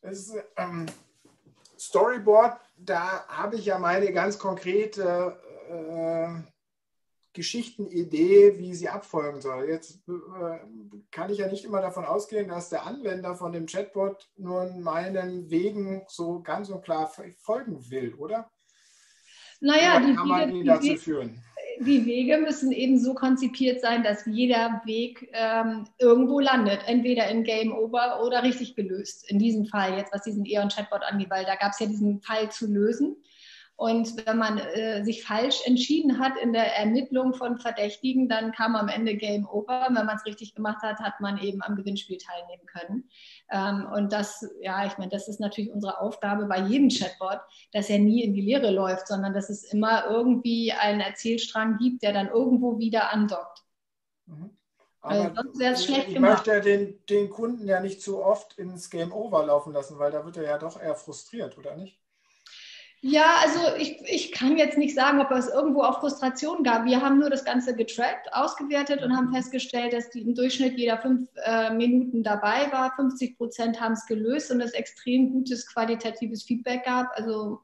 Äh, 0.03 0.15
ähm, 0.59 0.87
Storyboard, 1.79 2.61
da 2.77 3.27
habe 3.29 3.57
ich 3.57 3.65
ja 3.65 3.79
meine 3.79 4.13
ganz 4.13 4.39
konkrete 4.39 5.41
äh, 5.71 6.52
Geschichtenidee, 7.33 8.59
wie 8.59 8.75
sie 8.75 8.89
abfolgen 8.89 9.41
soll. 9.41 9.69
Jetzt 9.69 10.03
äh, 10.09 10.59
kann 11.11 11.31
ich 11.31 11.39
ja 11.39 11.49
nicht 11.49 11.65
immer 11.65 11.81
davon 11.81 12.05
ausgehen, 12.05 12.49
dass 12.49 12.69
der 12.69 12.87
Anwender 12.87 13.35
von 13.35 13.53
dem 13.53 13.67
Chatbot 13.67 14.31
nun 14.37 14.83
meinen 14.83 15.51
Wegen 15.51 16.03
so 16.09 16.41
ganz 16.43 16.69
und 16.69 16.83
klar 16.83 17.11
folgen 17.39 17.91
will, 17.91 18.15
oder? 18.15 18.51
Naja, 19.61 19.99
oder 19.99 20.15
kann 20.15 20.29
man 20.29 20.55
ihn 20.55 20.67
dazu 20.67 20.97
führen? 20.97 21.43
die 21.81 22.07
Wege 22.07 22.39
müssen 22.39 22.73
eben 22.73 22.99
so 22.99 23.15
konzipiert 23.15 23.81
sein, 23.81 24.03
dass 24.03 24.27
jeder 24.27 24.83
Weg 24.85 25.29
ähm, 25.33 25.85
irgendwo 25.99 26.41
landet, 26.41 26.81
entweder 26.87 27.29
in 27.29 27.45
Game 27.45 27.73
Over 27.73 28.23
oder 28.25 28.43
richtig 28.43 28.77
gelöst. 28.77 29.29
In 29.31 29.39
diesem 29.39 29.67
Fall 29.67 29.97
jetzt, 29.97 30.13
was 30.13 30.23
diesen 30.23 30.45
Eon-Chatbot 30.45 31.03
angeht, 31.03 31.31
weil 31.31 31.45
da 31.45 31.57
gab 31.57 31.73
es 31.73 31.81
ja 31.81 31.87
diesen 31.87 32.21
Fall 32.21 32.51
zu 32.51 32.67
lösen. 32.67 33.17
Und 33.83 34.29
wenn 34.29 34.39
man 34.39 34.59
äh, 34.59 35.03
sich 35.03 35.25
falsch 35.25 35.67
entschieden 35.67 36.21
hat 36.21 36.35
in 36.41 36.53
der 36.53 36.79
Ermittlung 36.79 37.35
von 37.35 37.59
Verdächtigen, 37.59 38.29
dann 38.29 38.53
kam 38.53 38.77
am 38.77 38.87
Ende 38.87 39.17
Game 39.17 39.45
Over. 39.45 39.89
Wenn 39.89 40.07
man 40.07 40.15
es 40.15 40.25
richtig 40.25 40.55
gemacht 40.55 40.83
hat, 40.83 41.01
hat 41.01 41.21
man 41.21 41.37
eben 41.39 41.63
am 41.63 41.75
Gewinnspiel 41.75 42.17
teilnehmen 42.17 42.65
können. 42.67 43.11
Ähm, 43.51 43.89
und 43.93 44.13
das, 44.13 44.49
ja, 44.61 44.87
ich 44.87 44.99
meine, 44.99 45.11
das 45.11 45.27
ist 45.27 45.41
natürlich 45.41 45.73
unsere 45.73 46.01
Aufgabe 46.01 46.47
bei 46.47 46.61
jedem 46.61 46.91
Chatbot, 46.91 47.41
dass 47.73 47.91
er 47.91 47.99
nie 47.99 48.23
in 48.23 48.35
die 48.35 48.43
Leere 48.43 48.71
läuft, 48.71 49.09
sondern 49.09 49.35
dass 49.35 49.51
es 49.51 49.65
immer 49.65 50.07
irgendwie 50.09 50.71
einen 50.71 51.01
Erzählstrang 51.01 51.77
gibt, 51.79 52.05
der 52.05 52.13
dann 52.13 52.29
irgendwo 52.29 52.79
wieder 52.79 53.13
andockt. 53.13 53.65
Mhm. 54.27 54.57
Aber 55.01 55.35
sonst 55.35 55.59
wäre 55.59 55.75
es 55.75 55.85
schlecht 55.85 56.07
ich 56.07 56.15
gemacht. 56.15 56.47
möchte 56.47 56.61
den, 56.61 57.05
den 57.07 57.31
Kunden 57.31 57.67
ja 57.67 57.81
nicht 57.81 58.01
zu 58.01 58.23
oft 58.23 58.57
ins 58.59 58.91
Game 58.91 59.11
Over 59.13 59.45
laufen 59.45 59.73
lassen, 59.73 59.99
weil 59.99 60.13
da 60.13 60.25
wird 60.25 60.37
er 60.37 60.45
ja 60.45 60.59
doch 60.59 60.81
eher 60.81 60.95
frustriert, 60.95 61.59
oder 61.59 61.75
nicht? 61.75 62.02
Ja, 63.05 63.35
also 63.43 63.59
ich, 63.79 64.01
ich 64.07 64.31
kann 64.31 64.57
jetzt 64.57 64.79
nicht 64.79 64.95
sagen, 64.95 65.21
ob 65.21 65.33
es 65.33 65.49
irgendwo 65.49 65.83
auch 65.83 65.99
Frustration 65.99 66.63
gab. 66.63 66.85
Wir 66.85 67.03
haben 67.03 67.19
nur 67.19 67.31
das 67.31 67.45
Ganze 67.45 67.75
getrackt, 67.75 68.33
ausgewertet 68.33 69.03
und 69.03 69.17
haben 69.17 69.35
festgestellt, 69.35 69.93
dass 69.93 70.11
die 70.11 70.21
im 70.21 70.37
Durchschnitt 70.37 70.79
jeder 70.79 70.99
fünf 70.99 71.29
äh, 71.45 71.71
Minuten 71.75 72.23
dabei 72.23 72.71
war. 72.71 72.95
50 72.95 73.37
Prozent 73.37 73.81
haben 73.81 73.95
es 73.95 74.07
gelöst 74.07 74.53
und 74.53 74.61
es 74.61 74.71
extrem 74.71 75.33
gutes 75.33 75.67
qualitatives 75.67 76.45
Feedback 76.45 76.85
gab. 76.85 77.09
Also 77.17 77.59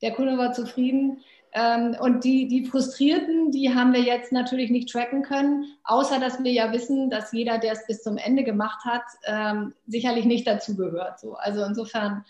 der 0.00 0.14
Kunde 0.14 0.38
war 0.38 0.54
zufrieden. 0.54 1.20
Ähm, 1.52 1.94
und 2.00 2.24
die, 2.24 2.48
die 2.48 2.64
Frustrierten, 2.64 3.50
die 3.50 3.74
haben 3.74 3.92
wir 3.92 4.00
jetzt 4.00 4.32
natürlich 4.32 4.70
nicht 4.70 4.88
tracken 4.88 5.22
können, 5.22 5.66
außer 5.84 6.18
dass 6.18 6.42
wir 6.42 6.52
ja 6.52 6.72
wissen, 6.72 7.10
dass 7.10 7.32
jeder, 7.32 7.58
der 7.58 7.72
es 7.72 7.86
bis 7.86 8.02
zum 8.02 8.16
Ende 8.16 8.44
gemacht 8.44 8.82
hat, 8.86 9.02
ähm, 9.26 9.74
sicherlich 9.86 10.24
nicht 10.24 10.46
dazu 10.46 10.74
gehört. 10.74 11.20
So. 11.20 11.34
Also 11.34 11.62
insofern 11.64 12.24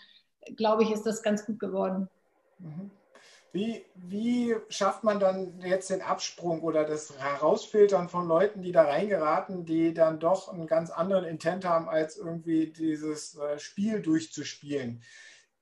glaube 0.57 0.83
ich, 0.83 0.91
ist 0.91 1.05
das 1.05 1.23
ganz 1.23 1.45
gut 1.45 1.57
geworden. 1.57 2.09
Mhm. 2.61 2.91
Wie, 3.53 3.85
wie 3.95 4.55
schafft 4.69 5.03
man 5.03 5.19
dann 5.19 5.59
jetzt 5.59 5.89
den 5.89 6.01
Absprung 6.01 6.61
oder 6.61 6.85
das 6.85 7.19
Herausfiltern 7.19 8.07
von 8.07 8.25
Leuten, 8.25 8.61
die 8.61 8.71
da 8.71 8.83
reingeraten, 8.83 9.65
die 9.65 9.93
dann 9.93 10.21
doch 10.21 10.47
einen 10.47 10.67
ganz 10.67 10.89
anderen 10.89 11.25
Intent 11.25 11.65
haben, 11.65 11.89
als 11.89 12.15
irgendwie 12.15 12.71
dieses 12.71 13.35
äh, 13.35 13.59
Spiel 13.59 14.01
durchzuspielen? 14.01 15.03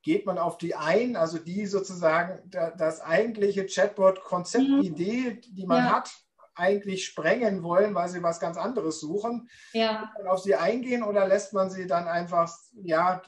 Geht 0.02 0.24
man 0.24 0.38
auf 0.38 0.56
die 0.56 0.76
ein, 0.76 1.16
also 1.16 1.38
die 1.38 1.66
sozusagen 1.66 2.48
das 2.50 3.00
eigentliche 3.00 3.66
Chatbot-Konzeptidee, 3.66 5.40
die 5.50 5.66
man 5.66 5.84
ja. 5.84 5.96
hat, 5.96 6.10
eigentlich 6.54 7.06
sprengen 7.06 7.62
wollen, 7.62 7.94
weil 7.94 8.08
sie 8.08 8.22
was 8.22 8.40
ganz 8.40 8.56
anderes 8.56 9.00
suchen? 9.00 9.48
Ja. 9.72 10.12
Auf 10.26 10.40
sie 10.40 10.54
eingehen 10.54 11.02
oder 11.02 11.26
lässt 11.26 11.52
man 11.52 11.70
sie 11.70 11.86
dann 11.86 12.06
einfach 12.06 12.54
ja, 12.82 13.22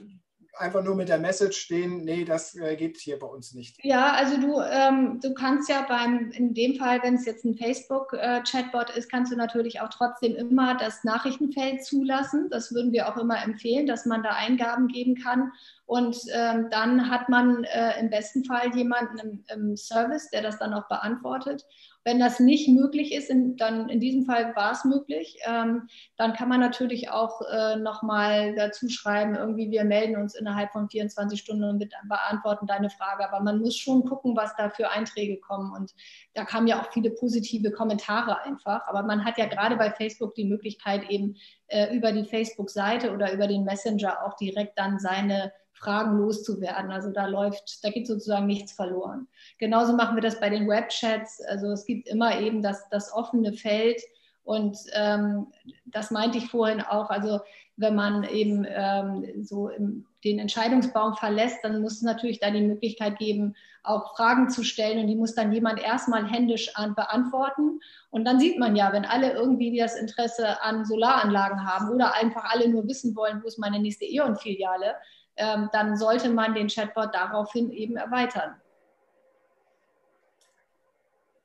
einfach 0.54 0.82
nur 0.82 0.94
mit 0.94 1.08
der 1.08 1.18
Message 1.18 1.56
stehen, 1.56 2.04
nee, 2.04 2.24
das 2.24 2.54
äh, 2.54 2.76
geht 2.76 2.98
hier 2.98 3.18
bei 3.18 3.26
uns 3.26 3.54
nicht. 3.54 3.82
Ja, 3.82 4.12
also 4.12 4.36
du, 4.36 4.60
ähm, 4.60 5.18
du 5.22 5.32
kannst 5.34 5.68
ja 5.68 5.84
beim, 5.88 6.30
in 6.30 6.54
dem 6.54 6.76
Fall, 6.76 7.02
wenn 7.02 7.14
es 7.14 7.24
jetzt 7.24 7.44
ein 7.44 7.56
Facebook-Chatbot 7.56 8.90
ist, 8.90 9.10
kannst 9.10 9.32
du 9.32 9.36
natürlich 9.36 9.80
auch 9.80 9.88
trotzdem 9.88 10.34
immer 10.34 10.76
das 10.76 11.04
Nachrichtenfeld 11.04 11.84
zulassen. 11.84 12.48
Das 12.50 12.72
würden 12.74 12.92
wir 12.92 13.08
auch 13.08 13.16
immer 13.16 13.42
empfehlen, 13.42 13.86
dass 13.86 14.04
man 14.04 14.22
da 14.22 14.30
Eingaben 14.30 14.88
geben 14.88 15.14
kann. 15.16 15.52
Und 15.86 16.16
ähm, 16.32 16.68
dann 16.70 17.10
hat 17.10 17.28
man 17.28 17.64
äh, 17.64 17.98
im 18.00 18.10
besten 18.10 18.44
Fall 18.44 18.74
jemanden 18.74 19.18
im, 19.18 19.44
im, 19.52 19.76
Service, 19.76 20.30
der 20.30 20.42
das 20.42 20.58
dann 20.58 20.74
auch 20.74 20.88
beantwortet. 20.88 21.66
Wenn 22.04 22.18
das 22.18 22.40
nicht 22.40 22.68
möglich 22.68 23.12
ist, 23.12 23.30
in, 23.30 23.56
dann 23.56 23.88
in 23.88 24.00
diesem 24.00 24.24
Fall 24.24 24.54
war 24.56 24.72
es 24.72 24.84
möglich, 24.84 25.38
ähm, 25.46 25.88
dann 26.16 26.32
kann 26.32 26.48
man 26.48 26.60
natürlich 26.60 27.10
auch 27.10 27.40
äh, 27.42 27.76
nochmal 27.76 28.54
dazu 28.54 28.88
schreiben, 28.88 29.34
irgendwie 29.34 29.70
wir 29.70 29.84
melden 29.84 30.16
uns 30.16 30.34
innerhalb 30.34 30.72
von 30.72 30.88
24 30.88 31.40
Stunden 31.40 31.64
und 31.64 31.88
beantworten 32.08 32.66
deine 32.66 32.90
Frage. 32.90 33.28
Aber 33.28 33.42
man 33.42 33.60
muss 33.60 33.76
schon 33.76 34.04
gucken, 34.04 34.36
was 34.36 34.54
da 34.56 34.70
für 34.70 34.90
Einträge 34.90 35.38
kommen. 35.38 35.72
Und 35.72 35.94
da 36.34 36.44
kamen 36.44 36.66
ja 36.66 36.80
auch 36.80 36.92
viele 36.92 37.10
positive 37.10 37.70
Kommentare 37.70 38.42
einfach. 38.42 38.86
Aber 38.86 39.02
man 39.02 39.24
hat 39.24 39.38
ja 39.38 39.46
gerade 39.46 39.76
bei 39.76 39.90
Facebook 39.90 40.34
die 40.34 40.44
Möglichkeit, 40.44 41.08
eben 41.08 41.36
äh, 41.68 41.96
über 41.96 42.12
die 42.12 42.24
Facebook-Seite 42.24 43.12
oder 43.12 43.32
über 43.32 43.46
den 43.46 43.64
Messenger 43.64 44.24
auch 44.24 44.36
direkt 44.36 44.78
dann 44.78 44.98
seine 44.98 45.52
Fragen 45.82 46.18
loszuwerden. 46.18 46.90
Also 46.90 47.10
da 47.10 47.26
läuft, 47.26 47.84
da 47.84 47.90
geht 47.90 48.06
sozusagen 48.06 48.46
nichts 48.46 48.72
verloren. 48.72 49.26
Genauso 49.58 49.94
machen 49.94 50.16
wir 50.16 50.22
das 50.22 50.38
bei 50.38 50.48
den 50.48 50.68
Webchats. 50.68 51.40
Also 51.48 51.68
es 51.68 51.84
gibt 51.84 52.08
immer 52.08 52.38
eben 52.40 52.62
das, 52.62 52.88
das 52.90 53.12
offene 53.12 53.52
Feld. 53.52 54.00
Und 54.44 54.76
ähm, 54.94 55.48
das 55.86 56.10
meinte 56.10 56.38
ich 56.38 56.50
vorhin 56.50 56.80
auch. 56.80 57.10
Also 57.10 57.40
wenn 57.76 57.94
man 57.94 58.24
eben 58.24 58.64
ähm, 58.68 59.44
so 59.44 59.68
im, 59.68 60.06
den 60.24 60.38
Entscheidungsbaum 60.38 61.14
verlässt, 61.14 61.58
dann 61.62 61.80
muss 61.80 61.94
es 61.94 62.02
natürlich 62.02 62.38
da 62.38 62.50
die 62.50 62.60
Möglichkeit 62.60 63.18
geben, 63.18 63.54
auch 63.82 64.16
Fragen 64.16 64.50
zu 64.50 64.62
stellen. 64.62 65.00
Und 65.00 65.08
die 65.08 65.16
muss 65.16 65.34
dann 65.34 65.52
jemand 65.52 65.80
erstmal 65.80 66.28
händisch 66.28 66.76
an, 66.76 66.94
beantworten. 66.94 67.80
Und 68.10 68.24
dann 68.24 68.38
sieht 68.38 68.58
man 68.58 68.76
ja, 68.76 68.92
wenn 68.92 69.04
alle 69.04 69.32
irgendwie 69.32 69.76
das 69.76 69.96
Interesse 69.96 70.62
an 70.62 70.84
Solaranlagen 70.84 71.66
haben 71.66 71.90
oder 71.90 72.14
einfach 72.14 72.44
alle 72.52 72.68
nur 72.68 72.86
wissen 72.86 73.16
wollen, 73.16 73.42
wo 73.42 73.48
ist 73.48 73.58
meine 73.58 73.80
nächste 73.80 74.04
E.ON-Filiale, 74.04 74.94
ähm, 75.36 75.68
dann 75.72 75.96
sollte 75.96 76.28
man 76.30 76.54
den 76.54 76.68
Chatbot 76.68 77.14
daraufhin 77.14 77.70
eben 77.70 77.96
erweitern. 77.96 78.60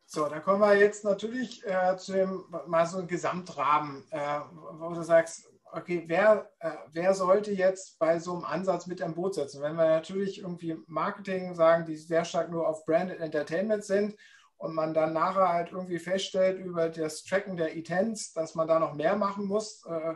So, 0.09 0.27
da 0.29 0.39
kommen 0.39 0.61
wir 0.61 0.77
jetzt 0.77 1.03
natürlich 1.03 1.65
äh, 1.65 1.97
zu 1.97 2.13
dem 2.13 2.45
mal 2.67 2.85
so 2.85 2.97
einem 2.97 3.07
Gesamtrahmen, 3.07 4.05
äh, 4.11 4.39
wo 4.79 4.93
du 4.93 5.01
sagst, 5.03 5.49
okay, 5.71 6.03
wer, 6.07 6.49
äh, 6.59 6.71
wer 6.91 7.13
sollte 7.13 7.51
jetzt 7.51 7.99
bei 7.99 8.17
so 8.17 8.33
einem 8.33 8.45
Ansatz 8.45 8.87
mit 8.87 9.01
am 9.01 9.15
Boot 9.15 9.35
setzen? 9.35 9.61
Wenn 9.61 9.75
wir 9.75 9.85
natürlich 9.85 10.39
irgendwie 10.39 10.77
Marketing 10.87 11.55
sagen, 11.55 11.85
die 11.85 11.97
sehr 11.97 12.23
stark 12.23 12.49
nur 12.49 12.67
auf 12.67 12.85
Branded 12.85 13.19
Entertainment 13.19 13.83
sind 13.83 14.15
und 14.57 14.73
man 14.73 14.93
dann 14.93 15.13
nachher 15.13 15.49
halt 15.49 15.71
irgendwie 15.71 15.99
feststellt 15.99 16.57
über 16.59 16.89
das 16.89 17.23
Tracken 17.23 17.57
der 17.57 17.73
Intents, 17.73 18.33
dass 18.33 18.55
man 18.55 18.67
da 18.67 18.79
noch 18.79 18.93
mehr 18.93 19.15
machen 19.15 19.45
muss, 19.45 19.85
äh, 19.85 20.15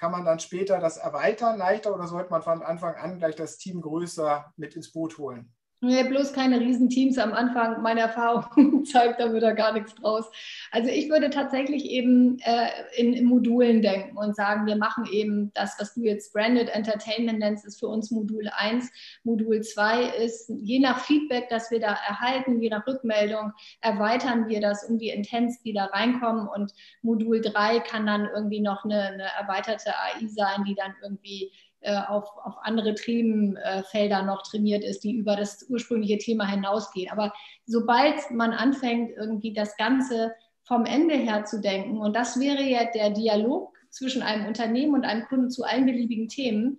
kann 0.00 0.12
man 0.12 0.24
dann 0.24 0.40
später 0.40 0.80
das 0.80 0.96
erweitern 0.96 1.58
leichter 1.58 1.94
oder 1.94 2.06
sollte 2.06 2.30
man 2.30 2.42
von 2.42 2.62
Anfang 2.62 2.94
an 2.94 3.18
gleich 3.18 3.36
das 3.36 3.58
Team 3.58 3.82
größer 3.82 4.50
mit 4.56 4.74
ins 4.74 4.92
Boot 4.92 5.18
holen? 5.18 5.54
Nee, 5.82 6.04
bloß 6.04 6.34
keine 6.34 6.60
Riesenteams 6.60 7.16
am 7.16 7.32
Anfang. 7.32 7.80
Meine 7.80 8.00
Erfahrung 8.00 8.84
zeigt, 8.84 9.18
da 9.18 9.32
wird 9.32 9.42
da 9.42 9.52
gar 9.52 9.72
nichts 9.72 9.94
draus. 9.94 10.30
Also 10.72 10.90
ich 10.90 11.08
würde 11.08 11.30
tatsächlich 11.30 11.86
eben 11.86 12.38
äh, 12.40 12.68
in, 12.96 13.14
in, 13.14 13.24
Modulen 13.24 13.80
denken 13.80 14.18
und 14.18 14.36
sagen, 14.36 14.66
wir 14.66 14.76
machen 14.76 15.06
eben 15.10 15.50
das, 15.54 15.76
was 15.78 15.94
du 15.94 16.02
jetzt 16.02 16.34
Branded 16.34 16.68
Entertainment 16.68 17.38
nennst, 17.38 17.64
ist 17.64 17.80
für 17.80 17.88
uns 17.88 18.10
Modul 18.10 18.50
1. 18.54 18.90
Modul 19.24 19.62
2 19.62 20.02
ist, 20.22 20.52
je 20.54 20.80
nach 20.80 21.00
Feedback, 21.00 21.48
das 21.48 21.70
wir 21.70 21.80
da 21.80 21.96
erhalten, 22.06 22.60
je 22.60 22.68
nach 22.68 22.86
Rückmeldung, 22.86 23.52
erweitern 23.80 24.48
wir 24.48 24.60
das 24.60 24.84
um 24.84 24.98
die 24.98 25.08
Intents, 25.08 25.62
die 25.62 25.72
da 25.72 25.86
reinkommen. 25.86 26.46
Und 26.46 26.74
Modul 27.00 27.40
3 27.40 27.80
kann 27.80 28.04
dann 28.04 28.28
irgendwie 28.34 28.60
noch 28.60 28.84
eine, 28.84 29.00
eine 29.00 29.28
erweiterte 29.40 29.94
AI 29.96 30.26
sein, 30.26 30.64
die 30.64 30.74
dann 30.74 30.94
irgendwie 31.02 31.50
auf, 31.82 32.28
auf 32.44 32.54
andere 32.62 32.94
Themenfelder 32.94 34.22
noch 34.22 34.42
trainiert 34.42 34.84
ist, 34.84 35.02
die 35.02 35.14
über 35.14 35.36
das 35.36 35.64
ursprüngliche 35.68 36.18
Thema 36.18 36.46
hinausgehen. 36.46 37.10
Aber 37.10 37.32
sobald 37.64 38.30
man 38.30 38.52
anfängt, 38.52 39.12
irgendwie 39.16 39.52
das 39.54 39.76
Ganze 39.76 40.32
vom 40.64 40.84
Ende 40.84 41.14
her 41.14 41.44
zu 41.44 41.60
denken, 41.60 41.98
und 41.98 42.14
das 42.14 42.38
wäre 42.38 42.62
ja 42.62 42.84
der 42.92 43.10
Dialog 43.10 43.74
zwischen 43.88 44.22
einem 44.22 44.46
Unternehmen 44.46 44.94
und 44.94 45.04
einem 45.04 45.26
Kunden 45.26 45.50
zu 45.50 45.64
allen 45.64 45.86
beliebigen 45.86 46.28
Themen, 46.28 46.78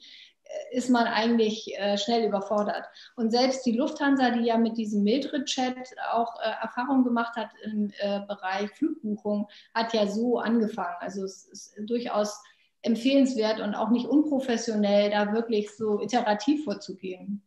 ist 0.71 0.89
man 0.89 1.07
eigentlich 1.07 1.77
äh, 1.77 1.97
schnell 1.97 2.25
überfordert. 2.27 2.85
Und 3.15 3.31
selbst 3.31 3.65
die 3.65 3.71
Lufthansa, 3.71 4.31
die 4.31 4.45
ja 4.45 4.57
mit 4.57 4.77
diesem 4.77 5.03
Mildred-Chat 5.03 5.75
auch 6.11 6.35
äh, 6.41 6.49
Erfahrung 6.61 7.03
gemacht 7.03 7.35
hat 7.35 7.49
im 7.63 7.91
äh, 7.99 8.21
Bereich 8.27 8.69
Flugbuchung, 8.71 9.47
hat 9.73 9.93
ja 9.93 10.07
so 10.07 10.39
angefangen. 10.39 10.95
Also 10.99 11.23
es 11.23 11.45
ist 11.45 11.75
durchaus 11.85 12.41
empfehlenswert 12.81 13.59
und 13.59 13.75
auch 13.75 13.89
nicht 13.89 14.07
unprofessionell, 14.07 15.11
da 15.11 15.33
wirklich 15.33 15.75
so 15.75 16.01
iterativ 16.01 16.63
vorzugehen. 16.63 17.43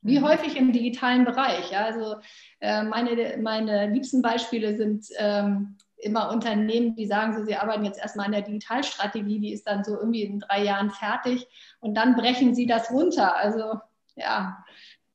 Wie 0.00 0.18
mhm. 0.18 0.24
häufig 0.24 0.56
im 0.56 0.72
digitalen 0.72 1.24
Bereich. 1.24 1.70
Ja? 1.70 1.84
Also 1.84 2.16
äh, 2.60 2.82
meine, 2.82 3.38
meine 3.40 3.88
liebsten 3.88 4.20
Beispiele 4.22 4.76
sind 4.76 5.06
ähm, 5.18 5.76
immer 5.98 6.30
Unternehmen, 6.30 6.96
die 6.96 7.06
sagen 7.06 7.34
so, 7.34 7.44
sie 7.44 7.54
arbeiten 7.54 7.84
jetzt 7.84 8.00
erstmal 8.00 8.26
an 8.26 8.32
der 8.32 8.42
Digitalstrategie, 8.42 9.38
die 9.38 9.52
ist 9.52 9.68
dann 9.68 9.84
so 9.84 9.96
irgendwie 9.96 10.24
in 10.24 10.40
drei 10.40 10.64
Jahren 10.64 10.90
fertig 10.90 11.46
und 11.78 11.94
dann 11.94 12.16
brechen 12.16 12.54
sie 12.54 12.66
das 12.66 12.90
runter. 12.90 13.36
Also 13.36 13.80
ja, 14.16 14.64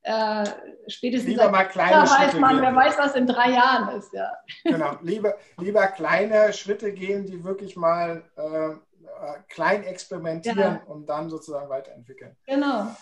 äh, 0.03 0.45
spätestens 0.87 1.31
lieber 1.31 1.51
mal 1.51 1.65
kleine 1.65 2.03
weiß 2.03 2.09
Schritte 2.09 2.39
man, 2.39 2.55
gehen. 2.55 2.61
wer 2.61 2.75
weiß, 2.75 2.97
was 2.97 3.15
in 3.15 3.27
drei 3.27 3.51
Jahren 3.51 3.97
ist. 3.97 4.13
Ja. 4.13 4.31
Genau, 4.63 4.95
lieber, 5.01 5.35
lieber 5.57 5.87
kleine 5.87 6.53
Schritte 6.53 6.93
gehen, 6.93 7.25
die 7.25 7.43
wirklich 7.43 7.75
mal 7.75 8.23
äh, 8.37 8.69
äh 9.07 9.39
klein 9.49 9.83
experimentieren 9.83 10.57
ja. 10.57 10.83
und 10.87 11.07
dann 11.07 11.29
sozusagen 11.29 11.69
weiterentwickeln. 11.69 12.35
Genau. 12.45 12.95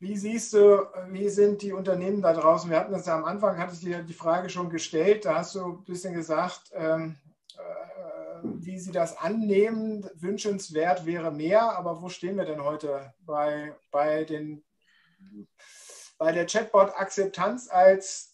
Wie 0.00 0.16
siehst 0.16 0.54
du, 0.54 0.86
wie 1.08 1.28
sind 1.28 1.60
die 1.60 1.74
Unternehmen 1.74 2.22
da 2.22 2.32
draußen? 2.32 2.70
Wir 2.70 2.78
hatten 2.80 2.92
das 2.92 3.04
ja 3.04 3.16
am 3.16 3.26
Anfang, 3.26 3.58
hatte 3.58 3.74
ich 3.74 3.80
dir 3.80 4.02
die 4.02 4.14
Frage 4.14 4.48
schon 4.48 4.70
gestellt, 4.70 5.26
da 5.26 5.36
hast 5.36 5.54
du 5.54 5.64
ein 5.64 5.84
bisschen 5.84 6.14
gesagt, 6.14 6.70
ähm, 6.72 7.18
äh, 7.58 8.40
wie 8.42 8.78
sie 8.78 8.92
das 8.92 9.18
annehmen. 9.18 10.08
Wünschenswert 10.14 11.04
wäre 11.04 11.30
mehr, 11.30 11.76
aber 11.76 12.00
wo 12.00 12.08
stehen 12.08 12.38
wir 12.38 12.46
denn 12.46 12.64
heute 12.64 13.12
bei, 13.20 13.76
bei, 13.90 14.24
den, 14.24 14.64
bei 16.16 16.32
der 16.32 16.46
Chatbot-Akzeptanz 16.46 17.68
als 17.68 18.29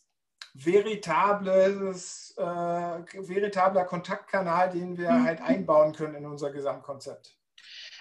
veritables, 0.57 2.35
äh, 2.39 2.43
veritabler 2.43 3.85
Kontaktkanal, 3.85 4.71
den 4.71 4.97
wir 4.97 5.11
mhm. 5.11 5.25
halt 5.25 5.41
einbauen 5.43 5.93
können 5.93 6.15
in 6.15 6.27
unser 6.27 6.51
Gesamtkonzept? 6.51 7.37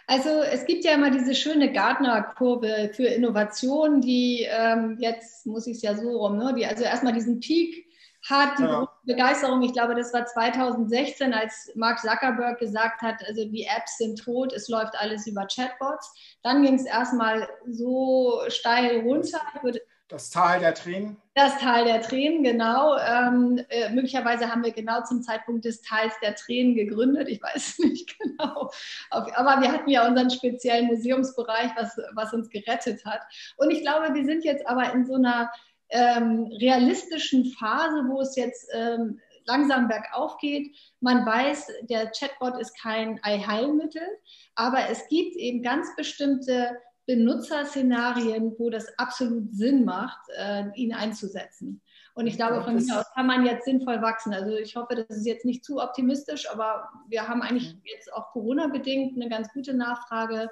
Also 0.08 0.30
es 0.30 0.66
gibt 0.66 0.86
ja 0.86 0.94
immer 0.94 1.10
diese 1.10 1.34
schöne 1.34 1.74
Gartner-Kurve 1.74 2.92
für 2.94 3.08
Innovation, 3.08 4.02
die 4.02 4.48
ähm, 4.50 4.98
jetzt 5.00 5.48
muss 5.48 5.66
ich 5.66 5.78
es 5.78 5.82
ja 5.82 5.96
so 5.96 6.18
rum, 6.18 6.38
ne? 6.38 6.54
die 6.56 6.66
also 6.66 6.84
erstmal 6.84 7.14
diesen 7.14 7.40
Peak 7.40 7.86
hat, 8.30 8.58
die 8.60 8.64
ja. 8.64 8.88
Begeisterung, 9.04 9.62
ich 9.62 9.74
glaube, 9.74 9.96
das 9.96 10.14
war 10.14 10.26
2016, 10.26 11.34
als 11.34 11.72
Mark 11.76 12.00
Zuckerberg 12.00 12.60
gesagt 12.60 13.02
hat, 13.02 13.24
also 13.28 13.46
die 13.46 13.66
Apps 13.66 13.98
sind 13.98 14.20
tot, 14.20 14.54
es 14.54 14.68
läuft 14.68 14.96
alles 14.98 15.28
über 15.28 15.46
Chatbots. 15.48 16.38
Dann 16.44 16.64
ging 16.64 16.76
es 16.76 16.86
erstmal 16.86 17.48
so 17.68 18.42
steil 18.48 19.02
runter. 19.02 19.42
Ich 19.56 19.64
würde 19.64 19.82
das 20.08 20.30
Tal 20.30 20.60
der 20.60 20.76
Tränen. 20.76 21.18
Das 21.34 21.58
Tal 21.58 21.86
der 21.86 22.02
Tränen, 22.02 22.44
genau. 22.44 22.96
Ähm, 22.98 23.60
äh, 23.70 23.90
möglicherweise 23.90 24.52
haben 24.52 24.64
wir 24.64 24.72
genau 24.72 25.04
zum 25.04 25.24
Zeitpunkt 25.24 25.66
des 25.66 25.82
Tals 25.82 26.14
der 26.22 26.36
Tränen 26.36 26.76
gegründet. 26.76 27.28
Ich 27.28 27.42
weiß 27.42 27.80
nicht 27.84 28.18
genau. 28.20 28.72
Aber 29.10 29.62
wir 29.62 29.72
hatten 29.72 29.90
ja 29.90 30.08
unseren 30.08 30.30
speziellen 30.30 30.88
Museumsbereich, 30.88 31.72
was, 31.76 31.98
was 32.14 32.34
uns 32.34 32.50
gerettet 32.50 33.04
hat. 33.06 33.22
Und 33.58 33.72
ich 33.72 33.82
glaube, 33.82 34.14
wir 34.14 34.26
sind 34.26 34.44
jetzt 34.44 34.68
aber 34.68 34.94
in 34.94 35.06
so 35.06 35.16
einer 35.16 35.52
ähm, 35.90 36.52
realistischen 36.60 37.46
Phase, 37.46 38.06
wo 38.08 38.22
es 38.22 38.36
jetzt 38.36 38.70
ähm, 38.74 39.20
langsam 39.46 39.88
bergauf 39.88 40.38
geht. 40.38 40.76
Man 41.00 41.26
weiß, 41.26 41.68
der 41.84 42.12
Chatbot 42.12 42.60
ist 42.60 42.80
kein 42.80 43.20
Allheilmittel, 43.24 44.08
aber 44.56 44.90
es 44.90 45.08
gibt 45.08 45.36
eben 45.36 45.64
ganz 45.64 45.96
bestimmte 45.96 46.78
Benutzerszenarien, 47.06 48.54
wo 48.58 48.70
das 48.70 48.98
absolut 48.98 49.54
Sinn 49.54 49.86
macht, 49.86 50.20
äh, 50.38 50.66
ihn 50.76 50.94
einzusetzen. 50.94 51.82
Und 52.16 52.28
ich 52.28 52.38
glaube, 52.38 52.64
von 52.64 52.80
hier 52.80 53.00
aus 53.00 53.12
kann 53.14 53.28
man 53.28 53.46
jetzt 53.46 53.66
sinnvoll 53.66 54.02
wachsen. 54.02 54.34
Also 54.34 54.56
ich 54.56 54.76
hoffe, 54.76 54.96
das 54.96 55.18
ist 55.18 55.26
jetzt 55.26 55.44
nicht 55.44 55.66
zu 55.66 55.82
optimistisch, 55.82 56.50
aber 56.50 56.90
wir 57.10 57.28
haben 57.28 57.42
eigentlich 57.42 57.74
mhm. 57.74 57.82
jetzt 57.84 58.12
auch 58.14 58.32
Corona-bedingt 58.32 59.16
eine 59.16 59.30
ganz 59.30 59.52
gute 59.54 59.74
Nachfrage. 59.74 60.50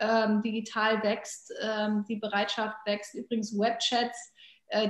Ähm, 0.00 0.42
digital 0.42 1.00
wächst, 1.04 1.54
ähm, 1.62 2.04
die 2.08 2.16
Bereitschaft 2.16 2.76
wächst. 2.84 3.14
Übrigens 3.14 3.56
Webchats 3.56 4.33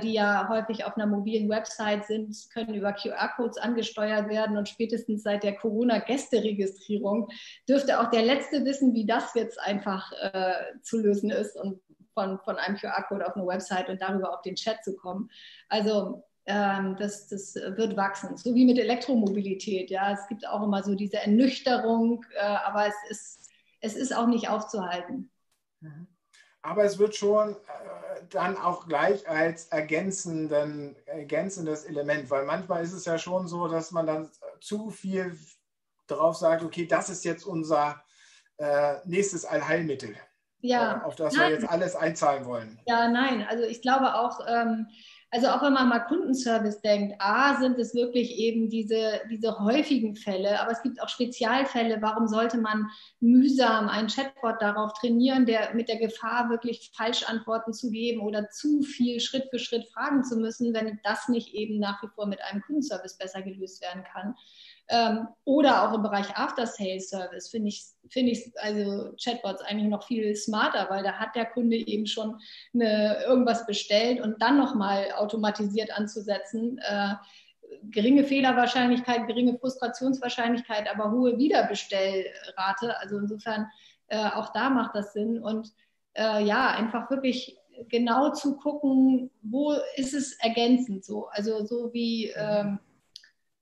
die 0.01 0.13
ja 0.13 0.47
häufig 0.49 0.85
auf 0.85 0.95
einer 0.95 1.05
mobilen 1.05 1.49
Website 1.49 2.05
sind, 2.05 2.35
können 2.53 2.73
über 2.73 2.93
QR-Codes 2.93 3.57
angesteuert 3.57 4.29
werden. 4.29 4.57
Und 4.57 4.69
spätestens 4.69 5.23
seit 5.23 5.43
der 5.43 5.55
Corona-Gästeregistrierung 5.55 7.29
dürfte 7.67 7.99
auch 7.99 8.09
der 8.09 8.23
Letzte 8.23 8.65
wissen, 8.65 8.93
wie 8.93 9.05
das 9.05 9.33
jetzt 9.35 9.59
einfach 9.59 10.11
äh, 10.21 10.79
zu 10.81 10.99
lösen 10.99 11.29
ist 11.29 11.55
und 11.57 11.79
von, 12.13 12.39
von 12.39 12.55
einem 12.57 12.77
QR-Code 12.77 13.27
auf 13.27 13.35
eine 13.35 13.45
Website 13.45 13.89
und 13.89 14.01
darüber 14.01 14.33
auf 14.33 14.41
den 14.41 14.55
Chat 14.55 14.83
zu 14.83 14.95
kommen. 14.95 15.29
Also 15.69 16.23
ähm, 16.45 16.95
das, 16.97 17.27
das 17.27 17.55
wird 17.55 17.97
wachsen. 17.97 18.37
So 18.37 18.55
wie 18.55 18.65
mit 18.65 18.79
Elektromobilität. 18.79 19.89
Ja, 19.91 20.13
es 20.13 20.27
gibt 20.27 20.47
auch 20.47 20.63
immer 20.63 20.83
so 20.83 20.95
diese 20.95 21.17
Ernüchterung, 21.17 22.25
äh, 22.35 22.41
aber 22.43 22.87
es 22.87 22.95
ist, 23.09 23.51
es 23.81 23.95
ist 23.95 24.15
auch 24.15 24.27
nicht 24.27 24.49
aufzuhalten. 24.49 25.29
Mhm. 25.81 26.07
Aber 26.65 26.83
es 26.83 26.97
wird 26.97 27.15
schon 27.15 27.51
äh, 27.51 27.55
dann 28.31 28.57
auch 28.57 28.87
gleich 28.87 29.29
als 29.29 29.67
ergänzenden, 29.67 30.95
ergänzendes 31.05 31.85
Element, 31.85 32.31
weil 32.31 32.43
manchmal 32.45 32.83
ist 32.83 32.93
es 32.93 33.05
ja 33.05 33.19
schon 33.19 33.47
so, 33.47 33.67
dass 33.67 33.91
man 33.91 34.07
dann 34.07 34.31
zu 34.61 34.89
viel 34.89 35.37
darauf 36.07 36.35
sagt, 36.37 36.63
okay, 36.63 36.87
das 36.87 37.09
ist 37.09 37.23
jetzt 37.23 37.45
unser 37.45 38.03
äh, 38.57 38.95
nächstes 39.05 39.45
Allheilmittel, 39.45 40.15
ja. 40.61 41.01
äh, 41.01 41.05
auf 41.05 41.15
das 41.15 41.35
nein. 41.35 41.51
wir 41.51 41.59
jetzt 41.59 41.69
alles 41.69 41.95
einzahlen 41.95 42.45
wollen. 42.45 42.79
Ja, 42.87 43.09
nein, 43.09 43.45
also 43.47 43.63
ich 43.63 43.83
glaube 43.83 44.15
auch, 44.15 44.39
ähm, 44.47 44.87
also 45.35 45.49
auch 45.49 45.61
wenn 45.63 45.73
man 45.73 45.89
mal 45.89 45.99
Kundenservice 45.99 46.79
denkt, 46.79 47.15
A, 47.19 47.59
sind 47.59 47.77
es 47.77 47.93
wirklich 47.93 48.37
eben 48.37 48.69
diese, 48.69 49.19
diese 49.29 49.59
häufigen 49.59 50.15
Fälle, 50.15 50.61
aber 50.61 50.71
es 50.71 50.81
gibt 50.81 51.01
auch 51.01 51.09
Spezialfälle. 51.09 52.01
Warum 52.01 52.29
sollte 52.29 52.57
man 52.57 52.87
mühsam 53.19 53.89
einen 53.89 54.07
Chatbot 54.07 54.61
darauf 54.61 54.93
trainieren, 54.93 55.45
der 55.45 55.73
mit 55.73 55.89
der 55.89 55.97
Gefahr 55.97 56.49
wirklich 56.49 56.89
Falschantworten 56.95 57.73
zu 57.73 57.91
geben 57.91 58.21
oder 58.21 58.49
zu 58.49 58.81
viel 58.81 59.19
Schritt 59.19 59.49
für 59.49 59.59
Schritt 59.59 59.89
fragen 59.89 60.23
zu 60.23 60.37
müssen, 60.37 60.73
wenn 60.73 61.01
das 61.03 61.27
nicht 61.27 61.53
eben 61.53 61.79
nach 61.79 62.01
wie 62.01 62.07
vor 62.15 62.27
mit 62.27 62.41
einem 62.41 62.61
Kundenservice 62.61 63.17
besser 63.17 63.41
gelöst 63.41 63.81
werden 63.81 64.05
kann? 64.13 64.35
Ähm, 64.87 65.27
oder 65.45 65.83
auch 65.83 65.95
im 65.95 66.03
Bereich 66.03 66.35
After-Sales-Service 66.35 67.49
finde 67.49 67.69
ich, 67.69 67.83
finde 68.09 68.31
ich 68.33 68.51
also 68.61 69.13
Chatbots 69.21 69.63
eigentlich 69.63 69.89
noch 69.89 70.03
viel 70.03 70.35
smarter, 70.35 70.87
weil 70.89 71.03
da 71.03 71.13
hat 71.13 71.35
der 71.35 71.45
Kunde 71.45 71.75
eben 71.75 72.05
schon 72.05 72.39
eine, 72.73 73.23
irgendwas 73.23 73.65
bestellt 73.65 74.21
und 74.21 74.41
dann 74.41 74.57
nochmal 74.57 75.11
automatisiert 75.17 75.97
anzusetzen. 75.97 76.79
Äh, 76.79 77.15
geringe 77.89 78.23
Fehlerwahrscheinlichkeit, 78.23 79.27
geringe 79.27 79.57
Frustrationswahrscheinlichkeit, 79.57 80.87
aber 80.93 81.11
hohe 81.11 81.37
Wiederbestellrate. 81.37 82.99
Also 82.99 83.17
insofern 83.17 83.67
äh, 84.07 84.29
auch 84.29 84.53
da 84.53 84.69
macht 84.69 84.95
das 84.95 85.13
Sinn. 85.13 85.41
Und 85.41 85.73
äh, 86.13 86.43
ja, 86.43 86.69
einfach 86.71 87.09
wirklich 87.09 87.57
genau 87.89 88.31
zu 88.31 88.55
gucken, 88.57 89.31
wo 89.41 89.73
ist 89.95 90.13
es 90.13 90.33
ergänzend 90.39 91.03
so. 91.03 91.27
Also 91.27 91.65
so 91.65 91.91
wie 91.93 92.31
ähm, 92.35 92.79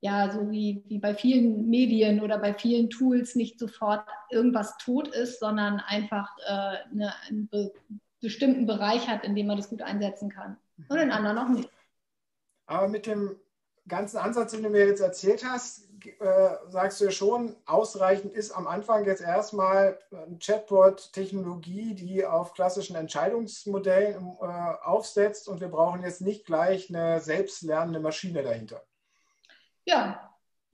ja, 0.04 0.30
so 0.30 0.50
wie, 0.50 0.84
wie 0.86 0.98
bei 0.98 1.14
vielen 1.14 1.70
Medien 1.70 2.20
oder 2.20 2.38
bei 2.38 2.52
vielen 2.52 2.90
Tools 2.90 3.36
nicht 3.36 3.58
sofort 3.58 4.06
irgendwas 4.30 4.76
tot 4.76 5.08
ist, 5.08 5.40
sondern 5.40 5.80
einfach 5.80 6.30
äh, 6.46 6.76
eine, 6.92 7.14
einen 7.26 7.48
be 7.48 7.72
bestimmten 8.20 8.66
Bereich 8.66 9.08
hat, 9.08 9.24
in 9.24 9.34
dem 9.34 9.46
man 9.46 9.56
das 9.56 9.68
gut 9.68 9.82
einsetzen 9.82 10.30
kann. 10.30 10.56
Und 10.88 10.98
den 10.98 11.10
anderen 11.10 11.38
auch 11.38 11.48
nicht. 11.48 11.70
Aber 12.66 12.88
mit 12.88 13.06
dem 13.06 13.36
ganzen 13.86 14.18
Ansatz, 14.18 14.52
den 14.52 14.62
du 14.62 14.70
mir 14.70 14.86
jetzt 14.86 15.00
erzählt 15.00 15.44
hast, 15.44 15.88
äh, 16.04 16.50
sagst 16.68 17.00
du 17.00 17.06
ja 17.06 17.10
schon, 17.10 17.56
ausreichend 17.66 18.32
ist 18.34 18.50
am 18.50 18.66
Anfang 18.66 19.04
jetzt 19.04 19.22
erstmal 19.22 19.98
eine 20.10 20.38
Chatbot-Technologie, 20.38 21.94
die 21.94 22.26
auf 22.26 22.52
klassischen 22.52 22.96
Entscheidungsmodellen 22.96 24.36
äh, 24.40 24.44
aufsetzt 24.84 25.48
und 25.48 25.60
wir 25.60 25.68
brauchen 25.68 26.02
jetzt 26.02 26.20
nicht 26.20 26.44
gleich 26.44 26.90
eine 26.90 27.20
selbstlernende 27.20 28.00
Maschine 28.00 28.42
dahinter. 28.42 28.82
Ja, 29.84 30.24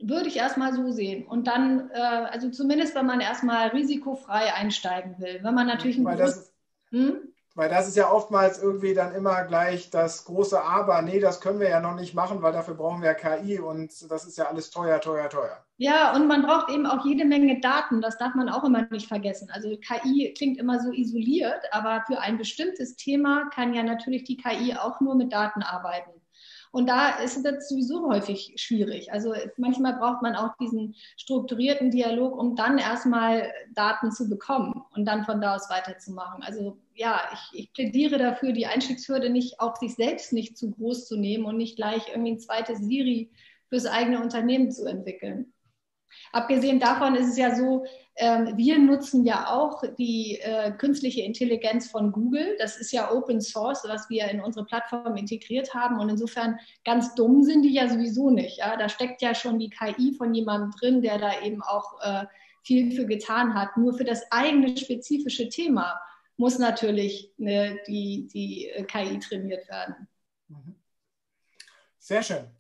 würde 0.03 0.29
ich 0.29 0.37
erstmal 0.37 0.73
so 0.75 0.91
sehen. 0.91 1.27
Und 1.27 1.47
dann, 1.47 1.91
äh, 1.91 1.99
also 1.99 2.51
zumindest, 2.51 2.95
wenn 2.95 3.07
man 3.07 3.21
erstmal 3.21 3.69
risikofrei 3.69 4.53
einsteigen 4.55 5.19
will. 5.19 5.41
Wenn 5.43 5.55
man 5.55 5.67
natürlich 5.67 5.99
ein 5.99 6.05
weil, 6.05 6.17
das, 6.17 6.53
hm? 6.91 7.21
weil 7.55 7.69
das 7.69 7.89
ist 7.89 7.97
ja 7.97 8.11
oftmals 8.11 8.63
irgendwie 8.63 8.95
dann 8.95 9.15
immer 9.15 9.45
gleich 9.45 9.91
das 9.91 10.25
große 10.25 10.63
Aber. 10.63 11.03
Nee, 11.03 11.21
das 11.21 11.41
können 11.41 11.61
wir 11.61 11.69
ja 11.69 11.81
noch 11.81 11.97
nicht 11.97 12.15
machen, 12.15 12.41
weil 12.41 12.53
dafür 12.53 12.75
brauchen 12.75 13.03
wir 13.03 13.13
KI 13.15 13.59
und 13.59 14.11
das 14.11 14.25
ist 14.25 14.39
ja 14.39 14.47
alles 14.47 14.71
teuer, 14.71 15.01
teuer, 15.01 15.29
teuer. 15.29 15.65
Ja, 15.77 16.15
und 16.15 16.27
man 16.27 16.43
braucht 16.43 16.71
eben 16.71 16.87
auch 16.87 17.05
jede 17.05 17.25
Menge 17.25 17.61
Daten. 17.61 18.01
Das 18.01 18.17
darf 18.19 18.35
man 18.35 18.49
auch 18.49 18.65
immer 18.65 18.87
nicht 18.91 19.09
vergessen. 19.09 19.51
Also 19.53 19.77
KI 19.77 20.33
klingt 20.37 20.59
immer 20.59 20.81
so 20.81 20.93
isoliert, 20.93 21.63
aber 21.73 22.05
für 22.07 22.19
ein 22.21 22.39
bestimmtes 22.39 22.97
Thema 22.97 23.51
kann 23.51 23.75
ja 23.75 23.83
natürlich 23.83 24.25
die 24.25 24.37
KI 24.37 24.77
auch 24.77 25.01
nur 25.01 25.15
mit 25.15 25.33
Daten 25.33 25.63
arbeiten. 25.63 26.20
Und 26.73 26.89
da 26.89 27.19
ist 27.19 27.45
das 27.45 27.69
sowieso 27.69 28.09
häufig 28.09 28.53
schwierig. 28.57 29.13
Also 29.13 29.35
manchmal 29.57 29.95
braucht 29.95 30.23
man 30.23 30.37
auch 30.37 30.57
diesen 30.61 30.95
strukturierten 31.17 31.91
Dialog, 31.91 32.39
um 32.39 32.55
dann 32.55 32.79
erstmal 32.79 33.51
Daten 33.75 34.13
zu 34.13 34.29
bekommen 34.29 34.83
und 34.95 35.05
dann 35.05 35.25
von 35.25 35.41
da 35.41 35.57
aus 35.57 35.69
weiterzumachen. 35.69 36.45
Also 36.45 36.79
ja, 36.95 37.21
ich, 37.33 37.61
ich 37.61 37.73
plädiere 37.73 38.19
dafür, 38.19 38.53
die 38.53 38.67
Einstiegshürde 38.67 39.31
nicht 39.31 39.59
auch 39.59 39.77
sich 39.77 39.97
selbst 39.97 40.33
nicht 40.33 40.57
zu 40.57 40.71
groß 40.71 41.09
zu 41.09 41.17
nehmen 41.17 41.45
und 41.45 41.57
nicht 41.57 41.77
gleich 41.77 42.09
irgendwie 42.09 42.33
ein 42.33 42.41
zweites 42.41 42.79
Siri 42.79 43.31
fürs 43.69 43.87
eigene 43.87 44.21
Unternehmen 44.21 44.71
zu 44.71 44.87
entwickeln. 44.87 45.53
Abgesehen 46.33 46.81
davon 46.81 47.15
ist 47.15 47.29
es 47.29 47.37
ja 47.37 47.55
so, 47.55 47.85
ähm, 48.17 48.57
wir 48.57 48.79
nutzen 48.79 49.25
ja 49.25 49.49
auch 49.49 49.83
die 49.99 50.39
äh, 50.41 50.73
künstliche 50.73 51.23
Intelligenz 51.23 51.91
von 51.91 52.13
Google. 52.13 52.57
Das 52.59 52.77
ist 52.77 52.93
ja 52.93 53.11
Open 53.11 53.41
Source, 53.41 53.85
was 53.87 54.11
wir 54.11 54.29
in 54.29 54.41
unsere 54.41 54.67
Plattform 54.67 55.17
integriert 55.17 55.75
haben. 55.75 55.99
Und 55.99 56.09
insofern 56.11 56.59
ganz 56.85 57.15
dumm 57.15 57.43
sind 57.43 57.63
die 57.63 57.73
ja 57.73 57.89
sowieso 57.89 58.31
nicht. 58.31 58.59
Ja? 58.59 58.77
Da 58.77 58.89
steckt 58.89 59.23
ja 59.23 59.35
schon 59.35 59.59
die 59.59 59.71
KI 59.71 60.15
von 60.17 60.35
jemandem 60.35 60.73
drin, 60.79 61.03
der 61.03 61.19
da 61.19 61.41
eben 61.43 61.63
auch 61.63 62.01
äh, 62.03 62.27
viel 62.63 62.93
für 62.93 63.07
getan 63.07 63.55
hat. 63.55 63.77
Nur 63.77 63.95
für 63.95 64.05
das 64.05 64.31
eigene 64.31 64.77
spezifische 64.77 65.49
Thema 65.49 66.01
muss 66.37 66.59
natürlich 66.59 67.33
ne, 67.39 67.79
die, 67.87 68.29
die 68.33 68.69
äh, 68.69 68.85
KI 68.85 69.19
trainiert 69.19 69.69
werden. 69.69 70.09
Mhm. 70.49 70.75
Sehr 71.99 72.23
schön 72.23 72.60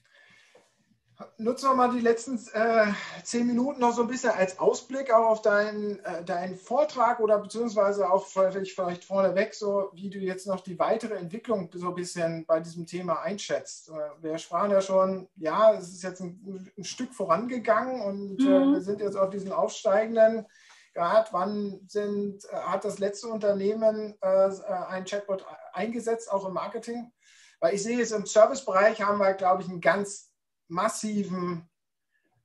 nutzen 1.38 1.70
wir 1.70 1.74
mal 1.74 1.90
die 1.90 2.00
letzten 2.00 2.36
äh, 2.52 2.92
zehn 3.22 3.46
Minuten 3.46 3.80
noch 3.80 3.94
so 3.94 4.02
ein 4.02 4.08
bisschen 4.08 4.30
als 4.30 4.58
Ausblick 4.58 5.12
auch 5.12 5.28
auf 5.28 5.42
deinen, 5.42 5.98
äh, 6.04 6.24
deinen 6.24 6.56
Vortrag 6.56 7.20
oder 7.20 7.38
beziehungsweise 7.38 8.10
auch 8.10 8.26
vielleicht, 8.26 8.72
vielleicht 8.72 9.04
vorneweg, 9.04 9.54
so 9.54 9.90
wie 9.92 10.10
du 10.10 10.18
jetzt 10.18 10.46
noch 10.46 10.60
die 10.60 10.78
weitere 10.78 11.14
Entwicklung 11.14 11.70
so 11.74 11.88
ein 11.88 11.94
bisschen 11.94 12.46
bei 12.46 12.60
diesem 12.60 12.86
Thema 12.86 13.20
einschätzt. 13.22 13.90
Äh, 13.90 14.22
wir 14.22 14.38
sprachen 14.38 14.70
ja 14.70 14.80
schon, 14.80 15.28
ja, 15.36 15.74
es 15.74 15.88
ist 15.88 16.02
jetzt 16.02 16.20
ein, 16.20 16.70
ein 16.76 16.84
Stück 16.84 17.14
vorangegangen 17.14 18.02
und 18.02 18.40
äh, 18.40 18.60
mhm. 18.60 18.72
wir 18.74 18.80
sind 18.80 19.00
jetzt 19.00 19.16
auf 19.16 19.30
diesen 19.30 19.52
aufsteigenden 19.52 20.46
Grad. 20.94 21.32
Wann 21.32 21.80
sind, 21.86 22.44
äh, 22.46 22.56
hat 22.56 22.84
das 22.84 22.98
letzte 22.98 23.28
Unternehmen 23.28 24.16
äh, 24.20 24.50
ein 24.88 25.04
Chatbot 25.04 25.44
eingesetzt, 25.72 26.32
auch 26.32 26.46
im 26.46 26.54
Marketing? 26.54 27.12
Weil 27.60 27.74
ich 27.74 27.82
sehe 27.82 28.00
es 28.00 28.12
im 28.12 28.24
Servicebereich 28.24 29.02
haben 29.02 29.18
wir, 29.18 29.34
glaube 29.34 29.62
ich, 29.62 29.68
einen 29.68 29.82
ganz 29.82 30.29
massiven 30.70 31.68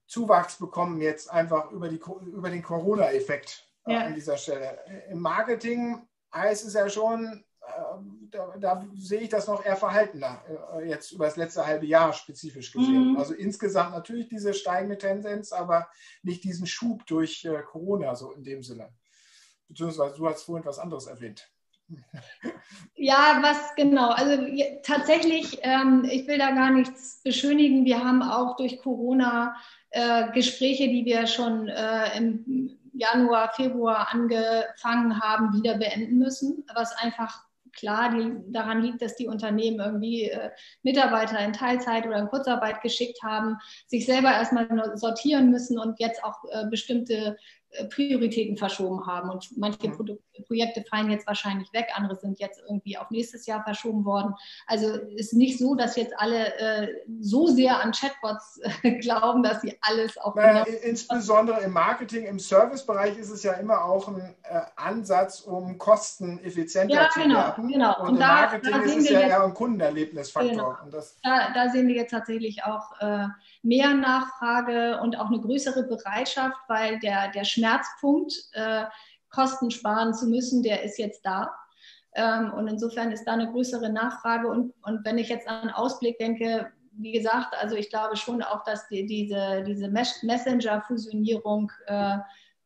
Zuwachs 0.07 0.57
bekommen 0.57 1.01
jetzt 1.01 1.31
einfach 1.31 1.71
über, 1.71 1.89
die, 1.89 1.99
über 2.27 2.49
den 2.49 2.61
Corona-Effekt 2.61 3.67
äh, 3.85 3.93
ja. 3.93 3.99
an 4.01 4.15
dieser 4.15 4.37
Stelle. 4.37 4.79
Im 5.09 5.19
Marketing 5.19 6.07
heißt 6.33 6.65
es 6.65 6.73
ja 6.73 6.87
schon, 6.89 7.43
äh, 7.61 7.71
da, 8.29 8.57
da, 8.57 8.87
sehe 8.95 9.21
ich 9.21 9.29
das 9.29 9.47
noch 9.47 9.65
eher 9.65 9.75
verhaltener, 9.75 10.43
äh, 10.75 10.87
jetzt 10.87 11.11
über 11.11 11.25
das 11.25 11.37
letzte 11.37 11.65
halbe 11.65 11.85
Jahr 11.85 12.13
spezifisch 12.13 12.71
gesehen. 12.71 13.13
Mhm. 13.13 13.17
Also 13.17 13.33
insgesamt 13.33 13.91
natürlich 13.91 14.27
diese 14.27 14.53
steigende 14.53 14.97
Tendenz, 14.97 15.51
aber 15.51 15.89
nicht 16.21 16.43
diesen 16.43 16.67
Schub 16.67 17.05
durch 17.07 17.47
Corona 17.65 18.15
so 18.15 18.31
in 18.33 18.43
dem 18.43 18.61
Sinne. 18.61 18.93
Beziehungsweise 19.67 20.15
du 20.15 20.27
hast 20.27 20.43
vorhin 20.43 20.65
was 20.65 20.77
anderes 20.77 21.07
erwähnt. 21.07 21.49
Ja, 22.95 23.39
was 23.41 23.75
genau? 23.75 24.09
Also 24.09 24.41
tatsächlich, 24.83 25.59
ähm, 25.61 26.07
ich 26.09 26.27
will 26.27 26.37
da 26.37 26.51
gar 26.51 26.71
nichts 26.71 27.21
beschönigen. 27.23 27.85
Wir 27.85 28.03
haben 28.03 28.23
auch 28.23 28.55
durch 28.55 28.79
Corona 28.79 29.55
äh, 29.91 30.31
Gespräche, 30.31 30.87
die 30.87 31.05
wir 31.05 31.27
schon 31.27 31.67
äh, 31.67 32.17
im 32.17 32.79
Januar, 32.93 33.51
Februar 33.53 34.07
angefangen 34.11 35.19
haben, 35.19 35.53
wieder 35.53 35.77
beenden 35.77 36.17
müssen, 36.17 36.65
was 36.73 36.95
einfach 36.97 37.45
klar 37.75 38.11
die, 38.11 38.31
daran 38.51 38.81
liegt, 38.81 39.01
dass 39.01 39.15
die 39.15 39.27
Unternehmen 39.27 39.79
irgendwie 39.79 40.29
äh, 40.29 40.49
Mitarbeiter 40.83 41.39
in 41.39 41.53
Teilzeit 41.53 42.05
oder 42.05 42.17
in 42.17 42.29
Kurzarbeit 42.29 42.81
geschickt 42.81 43.21
haben, 43.21 43.57
sich 43.87 44.05
selber 44.05 44.31
erstmal 44.31 44.97
sortieren 44.97 45.51
müssen 45.51 45.77
und 45.77 45.99
jetzt 45.99 46.23
auch 46.23 46.43
äh, 46.51 46.65
bestimmte 46.69 47.37
Prioritäten 47.85 48.57
verschoben 48.57 49.05
haben. 49.05 49.29
Und 49.29 49.49
manche 49.57 49.87
mhm. 49.87 49.93
Pro 49.93 50.17
Projekte 50.47 50.83
fallen 50.89 51.09
jetzt 51.09 51.27
wahrscheinlich 51.27 51.71
weg, 51.73 51.87
andere 51.95 52.15
sind 52.15 52.39
jetzt 52.39 52.61
irgendwie 52.67 52.97
auf 52.97 53.09
nächstes 53.09 53.45
Jahr 53.45 53.63
verschoben 53.63 54.05
worden. 54.05 54.33
Also 54.67 54.95
ist 55.15 55.33
nicht 55.33 55.57
so, 55.57 55.75
dass 55.75 55.95
jetzt 55.95 56.13
alle 56.17 56.57
äh, 56.57 56.87
so 57.21 57.47
sehr 57.47 57.81
an 57.81 57.91
Chatbots 57.91 58.59
äh, 58.83 58.91
glauben, 58.99 59.43
dass 59.43 59.61
sie 59.61 59.77
alles 59.81 60.17
auf. 60.17 60.35
Naja, 60.35 60.63
insbesondere 60.83 61.61
im 61.61 61.71
Marketing, 61.71 62.25
im 62.25 62.39
Servicebereich 62.39 63.17
ist 63.17 63.29
es 63.29 63.43
ja 63.43 63.53
immer 63.53 63.85
auch 63.85 64.07
ein 64.07 64.35
äh, 64.43 64.61
Ansatz, 64.75 65.41
um 65.41 65.77
Kosten 65.77 66.39
effizienter 66.39 66.95
ja, 66.95 67.09
zu 67.09 67.21
genau, 67.21 67.35
werden. 67.35 67.67
Genau. 67.67 67.99
Und, 67.99 68.07
Und 68.07 68.13
im 68.15 68.19
da, 68.19 68.27
Marketing 68.27 68.71
da 68.71 68.81
ist 68.81 68.97
es 68.97 69.09
ja 69.09 69.19
jetzt, 69.19 69.29
eher 69.29 69.43
ein 69.43 69.53
Kundenerlebnisfaktor. 69.53 70.79
Genau. 70.83 71.03
Da, 71.23 71.53
da, 71.53 71.69
sehen 71.69 71.87
wir 71.87 71.95
jetzt 71.95 72.11
tatsächlich 72.11 72.63
auch 72.63 72.99
äh, 72.99 73.27
mehr 73.65 73.93
Nachfrage 73.93 74.99
und 75.01 75.19
auch 75.19 75.27
eine 75.27 75.41
größere 75.41 75.83
Bereitschaft, 75.83 76.57
weil 76.67 76.99
der, 76.99 77.31
der 77.31 77.43
Schmerzpunkt, 77.43 78.33
äh, 78.53 78.85
Kosten 79.29 79.71
sparen 79.71 80.13
zu 80.13 80.27
müssen, 80.27 80.63
der 80.63 80.83
ist 80.83 80.97
jetzt 80.97 81.25
da. 81.25 81.53
Ähm, 82.13 82.53
und 82.53 82.67
insofern 82.67 83.11
ist 83.11 83.25
da 83.25 83.33
eine 83.33 83.51
größere 83.51 83.89
Nachfrage. 83.91 84.47
Und, 84.47 84.73
und 84.83 85.03
wenn 85.03 85.17
ich 85.17 85.27
jetzt 85.27 85.47
an 85.47 85.69
Ausblick 85.69 86.17
denke, 86.19 86.71
wie 86.93 87.11
gesagt, 87.11 87.53
also 87.59 87.75
ich 87.75 87.89
glaube 87.89 88.15
schon 88.15 88.41
auch, 88.41 88.63
dass 88.63 88.87
die, 88.87 89.05
diese, 89.05 89.63
diese 89.67 89.89
Messenger-Fusionierung 89.89 91.71
äh, 91.87 92.17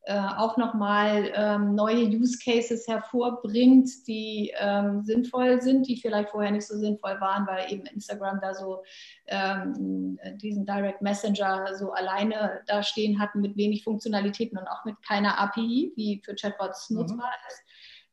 äh, 0.03 0.17
auch 0.17 0.57
nochmal 0.57 1.31
ähm, 1.35 1.75
neue 1.75 2.05
Use 2.05 2.39
Cases 2.43 2.87
hervorbringt, 2.87 4.07
die 4.07 4.51
ähm, 4.57 5.03
sinnvoll 5.03 5.61
sind, 5.61 5.87
die 5.87 5.97
vielleicht 5.97 6.29
vorher 6.29 6.51
nicht 6.51 6.65
so 6.65 6.77
sinnvoll 6.77 7.19
waren, 7.19 7.45
weil 7.45 7.71
eben 7.71 7.85
Instagram 7.85 8.39
da 8.41 8.53
so 8.53 8.83
ähm, 9.27 10.17
diesen 10.41 10.65
Direct 10.65 11.01
Messenger 11.01 11.75
so 11.75 11.91
alleine 11.91 12.61
da 12.65 12.81
stehen 12.81 13.19
hatten 13.19 13.41
mit 13.41 13.57
wenig 13.57 13.83
Funktionalitäten 13.83 14.57
und 14.57 14.67
auch 14.67 14.85
mit 14.85 14.95
keiner 15.05 15.39
API, 15.39 15.93
die 15.95 16.21
für 16.23 16.33
Chatbots 16.33 16.89
mhm. 16.89 16.97
nutzbar 16.97 17.31
ist. 17.47 17.61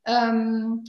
Ähm, 0.07 0.85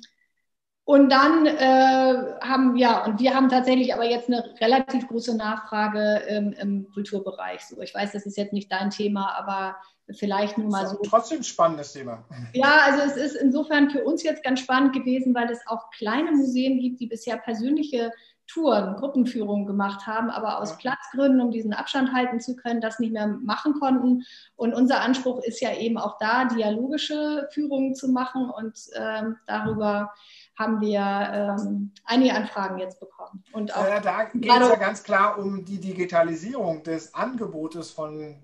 und 0.84 1.10
dann 1.10 1.46
äh, 1.46 2.40
haben 2.42 2.78
ja, 2.78 3.04
und 3.06 3.20
wir 3.20 3.36
haben 3.36 3.50
tatsächlich 3.50 3.94
aber 3.94 4.06
jetzt 4.06 4.30
eine 4.30 4.56
relativ 4.62 5.08
große 5.10 5.36
Nachfrage 5.36 6.24
ähm, 6.28 6.54
im 6.54 6.88
Kulturbereich. 6.94 7.66
So, 7.66 7.82
ich 7.82 7.94
weiß, 7.94 8.14
das 8.14 8.26
ist 8.26 8.38
jetzt 8.38 8.54
nicht 8.54 8.72
dein 8.72 8.90
Thema, 8.90 9.38
aber 9.38 9.76
vielleicht 10.12 10.58
nur 10.58 10.70
mal 10.70 10.88
so. 10.88 10.98
Trotzdem 11.04 11.44
spannendes 11.44 11.94
Thema. 11.94 12.24
Ja, 12.54 12.82
also 12.86 13.02
es 13.04 13.18
ist 13.18 13.36
insofern 13.36 13.90
für 13.90 14.04
uns 14.04 14.24
jetzt 14.24 14.44
ganz 14.44 14.60
spannend 14.60 14.94
gewesen, 14.94 15.34
weil 15.36 15.50
es 15.50 15.60
auch 15.68 15.90
kleine 15.92 16.32
Museen 16.32 16.80
gibt, 16.80 17.00
die 17.00 17.08
bisher 17.08 17.38
persönliche 17.38 18.12
Touren, 18.48 18.96
Gruppenführungen 18.96 19.66
gemacht 19.66 20.08
haben, 20.08 20.30
aber 20.30 20.60
aus 20.62 20.72
ja. 20.72 20.78
Platzgründen, 20.78 21.42
um 21.42 21.52
diesen 21.52 21.74
Abstand 21.74 22.14
halten 22.14 22.40
zu 22.40 22.56
können, 22.56 22.80
das 22.80 22.98
nicht 22.98 23.12
mehr 23.12 23.28
machen 23.28 23.74
konnten. 23.74 24.24
Und 24.56 24.74
unser 24.74 25.02
Anspruch 25.02 25.44
ist 25.44 25.60
ja 25.60 25.76
eben 25.76 25.98
auch 25.98 26.18
da, 26.18 26.46
dialogische 26.46 27.50
Führungen 27.52 27.94
zu 27.94 28.10
machen. 28.10 28.50
Und 28.50 28.80
ähm, 28.96 29.36
darüber 29.48 30.14
haben 30.58 30.80
wir 30.80 31.58
ähm, 31.60 31.92
einige 32.06 32.34
Anfragen 32.34 32.80
jetzt 32.80 33.02
bekommen. 33.02 33.44
Und 33.52 33.76
auch 33.76 33.86
ja, 33.86 34.00
da 34.00 34.24
geht 34.24 34.50
es 34.50 34.70
ja 34.70 34.76
ganz 34.76 35.04
klar 35.04 35.38
um 35.38 35.66
die 35.66 35.80
Digitalisierung 35.80 36.84
des 36.84 37.14
Angebotes 37.14 37.92
von 37.92 38.36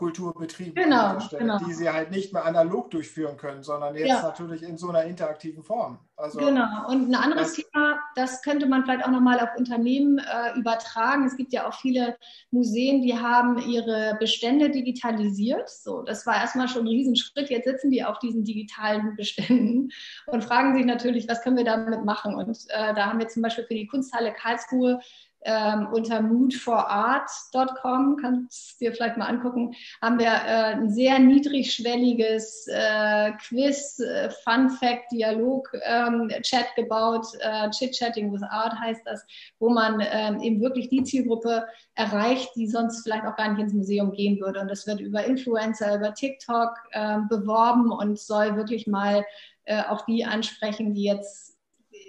Kulturbetrieben 0.00 0.74
genau, 0.74 1.18
genau. 1.28 1.58
die 1.58 1.74
sie 1.74 1.90
halt 1.90 2.10
nicht 2.10 2.32
mehr 2.32 2.46
analog 2.46 2.90
durchführen 2.90 3.36
können, 3.36 3.62
sondern 3.62 3.94
jetzt 3.94 4.08
ja. 4.08 4.22
natürlich 4.22 4.62
in 4.62 4.78
so 4.78 4.88
einer 4.88 5.04
interaktiven 5.04 5.62
Form. 5.62 5.98
Also, 6.16 6.38
genau. 6.38 6.88
Und 6.88 7.10
ein 7.10 7.14
anderes 7.14 7.54
das, 7.54 7.64
Thema, 7.66 7.98
das 8.14 8.40
könnte 8.40 8.66
man 8.66 8.84
vielleicht 8.84 9.04
auch 9.04 9.10
nochmal 9.10 9.40
auf 9.40 9.50
Unternehmen 9.58 10.18
äh, 10.18 10.58
übertragen. 10.58 11.26
Es 11.26 11.36
gibt 11.36 11.52
ja 11.52 11.68
auch 11.68 11.74
viele 11.74 12.16
Museen, 12.50 13.02
die 13.02 13.18
haben 13.18 13.58
ihre 13.58 14.16
Bestände 14.18 14.70
digitalisiert. 14.70 15.68
So, 15.68 16.00
das 16.00 16.26
war 16.26 16.36
erstmal 16.36 16.68
schon 16.68 16.84
ein 16.84 16.88
Riesenschritt. 16.88 17.50
Jetzt 17.50 17.66
sitzen 17.66 17.90
die 17.90 18.02
auf 18.02 18.18
diesen 18.20 18.42
digitalen 18.42 19.16
Beständen 19.16 19.90
und 20.28 20.44
fragen 20.44 20.74
sich 20.74 20.86
natürlich, 20.86 21.28
was 21.28 21.42
können 21.42 21.58
wir 21.58 21.64
damit 21.64 22.06
machen? 22.06 22.34
Und 22.34 22.56
äh, 22.68 22.94
da 22.94 23.06
haben 23.06 23.18
wir 23.18 23.28
zum 23.28 23.42
Beispiel 23.42 23.64
für 23.64 23.74
die 23.74 23.86
Kunsthalle 23.86 24.32
Karlsruhe 24.32 24.98
ähm, 25.42 25.88
unter 25.92 26.20
moodforart.com, 26.20 28.16
kannst 28.20 28.80
du 28.80 28.84
dir 28.84 28.92
vielleicht 28.92 29.16
mal 29.16 29.26
angucken, 29.26 29.74
haben 30.02 30.18
wir 30.18 30.26
äh, 30.26 30.74
ein 30.74 30.90
sehr 30.90 31.18
niedrigschwelliges 31.18 32.66
äh, 32.68 33.32
Quiz, 33.32 33.98
äh, 34.00 34.30
Fun 34.44 34.70
Fact, 34.70 35.10
Dialog, 35.12 35.70
ähm, 35.84 36.30
Chat 36.42 36.66
gebaut, 36.76 37.26
äh, 37.40 37.70
Chit-Chatting 37.70 38.32
with 38.32 38.42
Art 38.42 38.78
heißt 38.78 39.02
das, 39.04 39.24
wo 39.58 39.70
man 39.70 40.02
ähm, 40.12 40.40
eben 40.40 40.60
wirklich 40.60 40.88
die 40.88 41.04
Zielgruppe 41.04 41.66
erreicht, 41.94 42.50
die 42.56 42.66
sonst 42.66 43.02
vielleicht 43.02 43.24
auch 43.24 43.36
gar 43.36 43.50
nicht 43.50 43.60
ins 43.60 43.74
Museum 43.74 44.12
gehen 44.12 44.40
würde. 44.40 44.60
Und 44.60 44.68
das 44.68 44.86
wird 44.86 45.00
über 45.00 45.24
Influencer, 45.24 45.96
über 45.96 46.14
TikTok 46.14 46.70
ähm, 46.92 47.28
beworben 47.28 47.92
und 47.92 48.18
soll 48.18 48.56
wirklich 48.56 48.86
mal 48.86 49.24
äh, 49.64 49.82
auch 49.84 50.04
die 50.04 50.24
ansprechen, 50.24 50.94
die 50.94 51.04
jetzt 51.04 51.49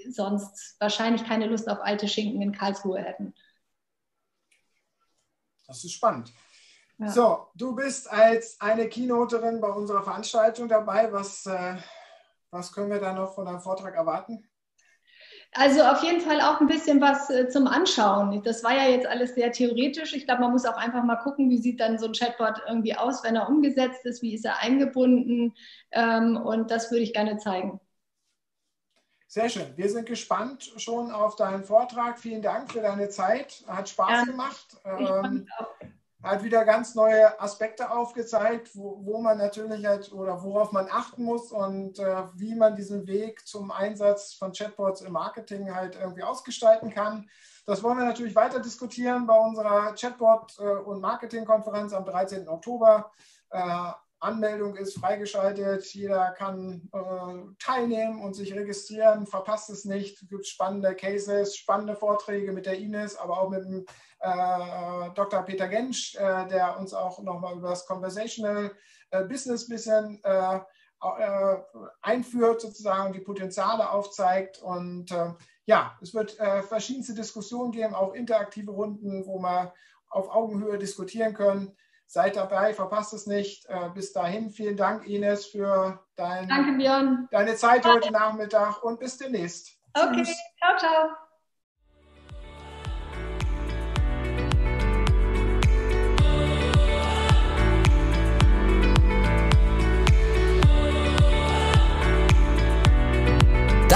sonst 0.09 0.75
wahrscheinlich 0.79 1.25
keine 1.25 1.47
Lust 1.47 1.69
auf 1.69 1.79
alte 1.81 2.07
Schinken 2.07 2.41
in 2.41 2.51
Karlsruhe 2.51 2.99
hätten. 2.99 3.33
Das 5.67 5.83
ist 5.83 5.93
spannend. 5.93 6.33
Ja. 6.97 7.09
So, 7.09 7.47
du 7.55 7.75
bist 7.75 8.11
als 8.11 8.59
eine 8.61 8.87
Keynoterin 8.87 9.59
bei 9.59 9.69
unserer 9.69 10.03
Veranstaltung 10.03 10.67
dabei. 10.67 11.11
Was, 11.11 11.45
äh, 11.45 11.77
was 12.51 12.71
können 12.71 12.91
wir 12.91 12.99
da 12.99 13.13
noch 13.13 13.33
von 13.33 13.45
deinem 13.45 13.61
Vortrag 13.61 13.95
erwarten? 13.95 14.47
Also 15.53 15.81
auf 15.83 16.01
jeden 16.03 16.21
Fall 16.21 16.39
auch 16.39 16.61
ein 16.61 16.67
bisschen 16.67 17.01
was 17.01 17.29
äh, 17.29 17.49
zum 17.49 17.67
Anschauen. 17.67 18.41
Das 18.43 18.63
war 18.63 18.73
ja 18.73 18.89
jetzt 18.89 19.05
alles 19.05 19.35
sehr 19.35 19.51
theoretisch. 19.51 20.13
Ich 20.13 20.25
glaube, 20.25 20.41
man 20.41 20.51
muss 20.51 20.65
auch 20.65 20.77
einfach 20.77 21.03
mal 21.03 21.17
gucken, 21.17 21.49
wie 21.49 21.57
sieht 21.57 21.81
dann 21.81 21.99
so 21.99 22.05
ein 22.05 22.13
Chatbot 22.13 22.61
irgendwie 22.67 22.95
aus, 22.95 23.23
wenn 23.23 23.35
er 23.35 23.49
umgesetzt 23.49 24.05
ist, 24.05 24.21
wie 24.21 24.33
ist 24.33 24.45
er 24.45 24.59
eingebunden. 24.59 25.53
Ähm, 25.91 26.37
und 26.37 26.71
das 26.71 26.89
würde 26.91 27.03
ich 27.03 27.13
gerne 27.13 27.37
zeigen. 27.37 27.81
Sehr 29.31 29.47
schön. 29.47 29.77
Wir 29.77 29.89
sind 29.89 30.07
gespannt 30.07 30.73
schon 30.75 31.09
auf 31.09 31.37
deinen 31.37 31.63
Vortrag. 31.63 32.19
Vielen 32.19 32.41
Dank 32.41 32.69
für 32.69 32.81
deine 32.81 33.07
Zeit. 33.07 33.63
Hat 33.65 33.87
Spaß 33.87 34.09
ja, 34.09 34.23
gemacht. 34.25 34.77
Ähm, 34.83 35.47
hat 36.21 36.43
wieder 36.43 36.65
ganz 36.65 36.95
neue 36.95 37.39
Aspekte 37.39 37.91
aufgezeigt, 37.91 38.71
wo, 38.73 38.99
wo, 39.05 39.21
man 39.21 39.37
natürlich 39.37 39.85
halt 39.85 40.11
oder 40.11 40.43
worauf 40.43 40.73
man 40.73 40.89
achten 40.91 41.23
muss 41.23 41.53
und 41.53 41.97
äh, 41.97 42.23
wie 42.33 42.55
man 42.55 42.75
diesen 42.75 43.07
Weg 43.07 43.47
zum 43.47 43.71
Einsatz 43.71 44.33
von 44.33 44.51
Chatbots 44.51 44.99
im 44.99 45.13
Marketing 45.13 45.73
halt 45.73 45.95
irgendwie 45.95 46.23
ausgestalten 46.23 46.89
kann. 46.89 47.29
Das 47.65 47.81
wollen 47.83 47.99
wir 47.99 48.05
natürlich 48.05 48.35
weiter 48.35 48.59
diskutieren 48.59 49.27
bei 49.27 49.39
unserer 49.39 49.93
Chatbot- 49.93 50.59
äh, 50.59 50.83
und 50.83 50.99
Marketingkonferenz 50.99 51.93
am 51.93 52.03
13. 52.03 52.49
Oktober. 52.49 53.13
Äh, 53.49 53.91
Anmeldung 54.21 54.75
ist 54.75 54.99
freigeschaltet, 54.99 55.85
jeder 55.93 56.31
kann 56.31 56.89
äh, 56.93 57.55
teilnehmen 57.59 58.21
und 58.21 58.35
sich 58.35 58.53
registrieren, 58.53 59.25
verpasst 59.25 59.69
es 59.71 59.83
nicht. 59.83 60.21
Es 60.21 60.29
gibt 60.29 60.45
spannende 60.47 60.95
Cases, 60.95 61.57
spannende 61.57 61.95
Vorträge 61.95 62.51
mit 62.51 62.67
der 62.67 62.77
Ines, 62.77 63.17
aber 63.17 63.41
auch 63.41 63.49
mit 63.49 63.63
dem 63.63 63.85
äh, 64.19 65.09
Dr. 65.15 65.41
Peter 65.41 65.67
Gensch, 65.67 66.15
äh, 66.15 66.47
der 66.47 66.77
uns 66.79 66.93
auch 66.93 67.21
nochmal 67.23 67.57
über 67.57 67.69
das 67.69 67.87
Conversational 67.87 68.71
äh, 69.09 69.23
Business 69.23 69.67
bisschen 69.67 70.23
äh, 70.23 70.59
äh, 71.03 71.57
einführt, 72.01 72.61
sozusagen 72.61 73.13
die 73.13 73.19
Potenziale 73.21 73.89
aufzeigt. 73.89 74.61
Und 74.61 75.07
ja, 75.65 75.97
es 76.01 76.13
wird 76.13 76.33
verschiedenste 76.67 77.15
Diskussionen 77.15 77.71
geben, 77.71 77.95
auch 77.95 78.13
interaktive 78.13 78.71
Runden, 78.71 79.25
wo 79.25 79.39
wir 79.39 79.73
auf 80.09 80.29
Augenhöhe 80.29 80.77
diskutieren 80.77 81.33
können. 81.33 81.75
Seid 82.11 82.35
dabei, 82.35 82.73
verpasst 82.73 83.13
es 83.13 83.25
nicht. 83.25 83.65
Äh, 83.67 83.87
bis 83.93 84.11
dahin, 84.11 84.49
vielen 84.49 84.75
Dank, 84.75 85.07
Ines, 85.07 85.45
für 85.45 86.03
dein, 86.17 86.49
Danke, 86.49 87.27
deine 87.31 87.55
Zeit 87.55 87.85
heute 87.85 88.11
Nachmittag 88.11 88.83
und 88.83 88.99
bis 88.99 89.17
demnächst. 89.17 89.79
Okay, 89.93 90.21
Tschüss. 90.23 90.35
ciao, 90.57 90.77
ciao. 90.77 91.09